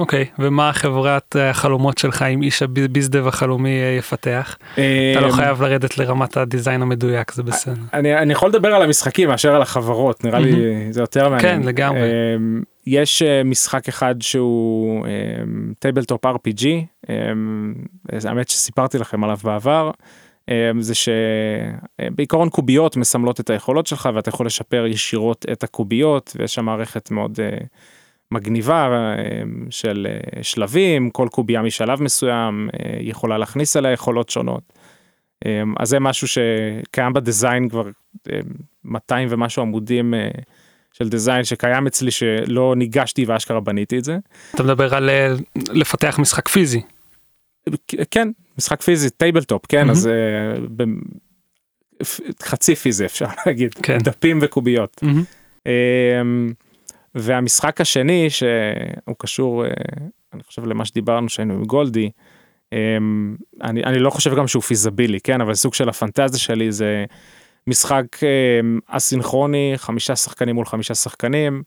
אוקיי, 0.00 0.24
ומה 0.38 0.72
חברת 0.72 1.36
אה, 1.36 1.50
החלומות 1.50 1.98
שלך 1.98 2.22
עם 2.22 2.42
איש 2.42 2.62
הביזדב 2.62 3.26
החלומי 3.26 3.82
אה, 3.82 3.96
יפתח? 3.98 4.56
אתה 4.72 5.20
לא 5.20 5.26
אמ, 5.26 5.32
חייב 5.32 5.62
לרדת 5.62 5.98
לרמת 5.98 6.36
הדיזיין 6.36 6.82
המדויק, 6.82 7.32
זה 7.32 7.42
בסדר. 7.42 7.74
אני, 7.92 8.18
אני 8.18 8.32
יכול 8.32 8.48
לדבר 8.48 8.74
על 8.74 8.82
המשחקים 8.82 9.28
מאשר 9.28 9.54
על 9.54 9.62
החברות 9.62 10.24
נראה 10.24 10.38
לי 10.38 10.52
זה 10.90 11.00
יותר 11.00 11.28
מעניין. 11.28 11.62
כן, 11.62 11.68
לגמרי. 11.68 12.00
אמ, 12.00 12.62
יש 12.86 13.22
אה, 13.22 13.44
משחק 13.44 13.88
אחד 13.88 14.14
שהוא 14.20 15.06
tabletop 15.78 16.26
RPG 16.26 16.66
אמ, 17.08 17.74
האמת 18.24 18.48
שסיפרתי 18.48 18.98
לכם 18.98 19.24
עליו 19.24 19.38
בעבר. 19.44 19.90
אמ, 20.50 20.82
זה 20.82 20.94
שבעיקרון 20.94 22.48
קוביות 22.48 22.96
מסמלות 22.96 23.40
את 23.40 23.50
היכולות 23.50 23.86
שלך 23.86 24.08
ואתה 24.14 24.28
יכול 24.28 24.46
לשפר 24.46 24.86
ישירות 24.86 25.46
את 25.52 25.64
הקוביות 25.64 26.36
ויש 26.38 26.54
שם 26.54 26.64
מערכת 26.64 27.10
מאוד 27.10 27.38
אה, 27.40 27.58
מגניבה 28.32 28.88
אמ, 29.18 29.66
של 29.70 30.06
אה, 30.10 30.42
שלבים 30.42 31.10
כל 31.10 31.28
קובייה 31.30 31.62
משלב 31.62 32.02
מסוים 32.02 32.68
אה, 32.74 32.96
יכולה 33.00 33.38
להכניס 33.38 33.76
אליה 33.76 33.92
יכולות 33.92 34.28
שונות. 34.28 34.72
אמ, 35.46 35.74
אז 35.78 35.88
זה 35.88 36.00
משהו 36.00 36.28
שקיים 36.28 37.12
ב 37.12 37.20
design 37.20 37.68
כבר 37.68 37.86
אמ, 38.30 38.40
200 38.84 39.28
ומשהו 39.30 39.62
עמודים 39.62 40.14
אה, 40.14 40.28
של 40.92 41.08
design 41.08 41.44
שקיים 41.44 41.86
אצלי 41.86 42.10
שלא 42.10 42.74
ניגשתי 42.76 43.24
ואשכרה 43.24 43.60
בניתי 43.60 43.98
את 43.98 44.04
זה. 44.04 44.18
אתה 44.54 44.62
מדבר 44.62 44.94
על 44.94 45.10
אה, 45.10 45.34
לפתח 45.72 46.18
משחק 46.18 46.48
פיזי. 46.48 46.80
כן 48.10 48.28
משחק 48.58 48.82
פיזי 48.82 49.10
tabletop 49.10 49.66
כן 49.68 49.78
מהמם. 49.78 49.90
אז 49.90 50.06
אה, 50.06 50.84
חצי 52.42 52.74
פיזי 52.74 53.04
אפשר 53.04 53.26
להגיד 53.46 53.74
כן. 53.74 53.98
דפים 53.98 54.38
וקוביות. 54.42 55.00
אמ, 55.66 56.52
והמשחק 57.14 57.80
השני 57.80 58.30
שהוא 58.30 59.16
קשור 59.18 59.64
אה, 59.64 59.70
אני 60.32 60.42
חושב 60.42 60.64
למה 60.64 60.84
שדיברנו 60.84 61.28
שהיינו 61.28 61.54
עם 61.54 61.64
גולדי. 61.64 62.10
אמ, 62.72 63.36
אני, 63.62 63.84
אני 63.84 63.98
לא 63.98 64.10
חושב 64.10 64.36
גם 64.36 64.48
שהוא 64.48 64.62
פיזבילי 64.62 65.20
כן 65.20 65.40
אבל 65.40 65.54
סוג 65.54 65.74
של 65.74 65.88
הפנטזיה 65.88 66.38
שלי 66.38 66.72
זה 66.72 67.04
משחק 67.66 68.06
אמ, 68.22 68.78
אסינכרוני 68.86 69.72
חמישה 69.76 70.16
שחקנים 70.16 70.54
מול 70.54 70.66
חמישה 70.66 70.94
שחקנים 70.94 71.62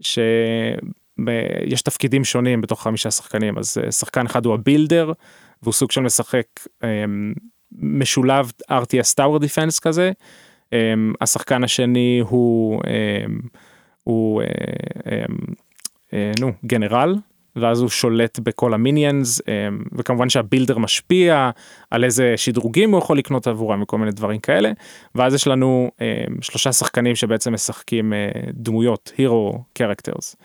שיש 0.00 1.82
תפקידים 1.84 2.24
שונים 2.24 2.60
בתוך 2.60 2.82
חמישה 2.82 3.10
שחקנים 3.10 3.58
אז 3.58 3.78
אה, 3.84 3.92
שחקן 3.92 4.26
אחד 4.26 4.46
הוא 4.46 4.54
הבילדר 4.54 5.12
והוא 5.62 5.72
סוג 5.72 5.90
של 5.90 6.00
משחק 6.00 6.46
אמ, 6.84 7.32
משולב 7.72 8.52
RTS 8.70 9.14
Tower 9.20 9.40
Defense 9.40 9.80
כזה. 9.82 10.12
השחקן 11.20 11.64
השני 11.64 12.22
הוא 12.28 12.80
הוא 14.06 14.42
אה, 14.42 14.46
אמ, 15.12 15.36
אה, 16.12 16.32
נו 16.40 16.52
גנרל 16.66 17.14
ואז 17.56 17.80
הוא 17.80 17.88
שולט 17.88 18.38
בכל 18.38 18.74
ה 18.74 18.82
minions 18.82 19.40
אמ, 19.48 19.82
וכמובן 19.92 20.28
שה 20.28 20.43
builder 20.43 20.78
משפיע 20.78 21.50
על 21.90 22.04
איזה 22.04 22.32
שדרוגים 22.36 22.90
הוא 22.90 22.98
יכול 22.98 23.18
לקנות 23.18 23.46
עבורם 23.46 23.82
וכל 23.82 23.98
מיני 23.98 24.10
דברים 24.10 24.40
כאלה 24.40 24.70
ואז 25.14 25.34
יש 25.34 25.46
לנו 25.46 25.90
אמ, 26.00 26.06
שלושה 26.42 26.72
שחקנים 26.72 27.14
שבעצם 27.14 27.52
משחקים 27.52 28.12
אה, 28.12 28.28
דמויות 28.52 29.12
hero 29.18 29.64
characters. 29.74 30.36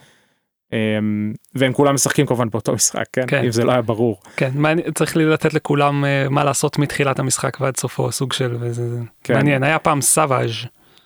והם 1.56 1.74
כולם 1.74 1.94
משחקים 1.96 2.26
כמובן 2.26 2.50
באותו 2.50 2.74
משחק 2.74 3.06
כן, 3.14 3.24
כן. 3.28 3.44
אם 3.44 3.52
זה 3.52 3.64
לא 3.64 3.72
היה 3.72 3.82
ברור 3.82 4.20
כן, 4.38 4.52
מעניין- 4.56 4.92
צריך 4.92 5.16
לי 5.18 5.26
לתת 5.26 5.54
לכולם 5.54 6.06
אה, 6.06 6.30
מה 6.30 6.44
לעשות 6.44 6.80
מתחילת 6.80 7.20
המשחק 7.20 7.58
ועד 7.62 7.78
סופו, 7.78 8.12
סוג 8.12 8.34
של, 8.34 8.56
וזה 8.60 8.90
זה 8.90 9.00
כן. 9.24 9.34
מעניין, 9.34 9.64
היה 9.64 9.80
פעם 9.80 10.02
Savage 10.02 10.52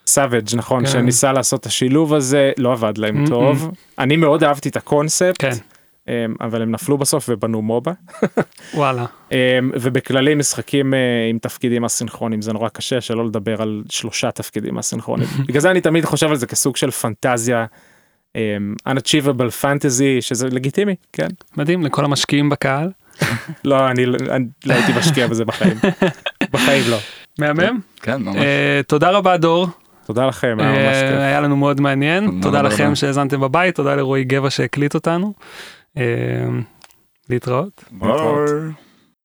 Savage 0.06 0.48
נכון 0.56 0.84
כן. 0.86 0.92
שניסה 0.92 1.32
לעשות 1.32 1.60
את 1.60 1.66
השילוב 1.66 2.14
הזה 2.14 2.52
לא 2.58 2.72
עבד 2.72 2.98
להם 2.98 3.24
Mm-mm. 3.24 3.28
טוב. 3.28 3.70
אני 3.98 4.16
מאוד 4.16 4.44
אהבתי 4.44 4.68
את 4.68 4.76
הקונספט 4.76 5.36
כן, 5.38 5.50
אמ, 6.08 6.12
אבל 6.40 6.62
הם 6.62 6.70
נפלו 6.70 6.98
בסוף 6.98 7.26
ובנו 7.28 7.62
מובה. 7.62 7.92
וואלה, 8.74 9.04
אמ, 9.32 9.36
ובכללי 9.74 10.34
משחקים 10.34 10.94
אה, 10.94 10.98
עם 11.30 11.38
תפקידים 11.38 11.84
אסינכרונים 11.84 12.42
זה 12.42 12.52
נורא 12.52 12.68
קשה 12.68 13.00
שלא 13.00 13.26
לדבר 13.26 13.62
על 13.62 13.82
שלושה 13.90 14.30
תפקידים 14.30 14.78
אסינכרונים. 14.78 15.26
בגלל 15.48 15.60
זה 15.60 15.70
אני 15.70 15.80
תמיד 15.80 16.04
חושב 16.04 16.30
על 16.30 16.36
זה 16.36 16.46
כסוג 16.46 16.76
של 16.76 16.90
פנטזיה 16.90 17.66
אמ, 18.36 18.40
unachievable 18.88 19.62
fantasy 19.64 20.20
שזה 20.20 20.48
לגיטימי 20.48 20.94
כן. 21.12 21.28
מדהים 21.56 21.82
לכל 21.84 22.04
המשקיעים 22.04 22.48
בקהל, 22.48 22.90
לא 23.64 23.90
אני 23.90 24.06
לא- 24.06 24.18
אני 24.30 24.44
לא 24.66 24.74
הייתי 24.74 24.92
משקיע 24.98 25.26
בזה 25.26 25.44
בחיים. 25.44 25.76
בחיים 26.52 26.82
לא. 26.90 26.96
מהמם, 27.38 27.80
כן 28.02 28.22
ממש. 28.22 28.36
אה, 28.36 28.80
תודה 28.86 29.10
רבה 29.10 29.36
דור, 29.36 29.66
תודה 30.06 30.26
לכם 30.26 30.56
היה 30.60 30.70
ממש 30.70 30.96
אה, 30.96 31.10
כיף. 31.10 31.18
היה 31.20 31.40
לנו 31.40 31.56
מאוד 31.56 31.80
מעניין, 31.80 32.38
תודה. 32.42 32.62
לכם 32.62 32.94
שהאזנתם 32.94 33.40
בבית, 33.40 33.74
תודה 33.74 33.94
לרועי 33.94 34.24
גבע 34.24 34.50
שהקליט 34.50 34.94
אותנו, 34.94 35.32
אה, 35.96 36.02
להתראות. 37.30 37.84
ביי. 37.92 38.85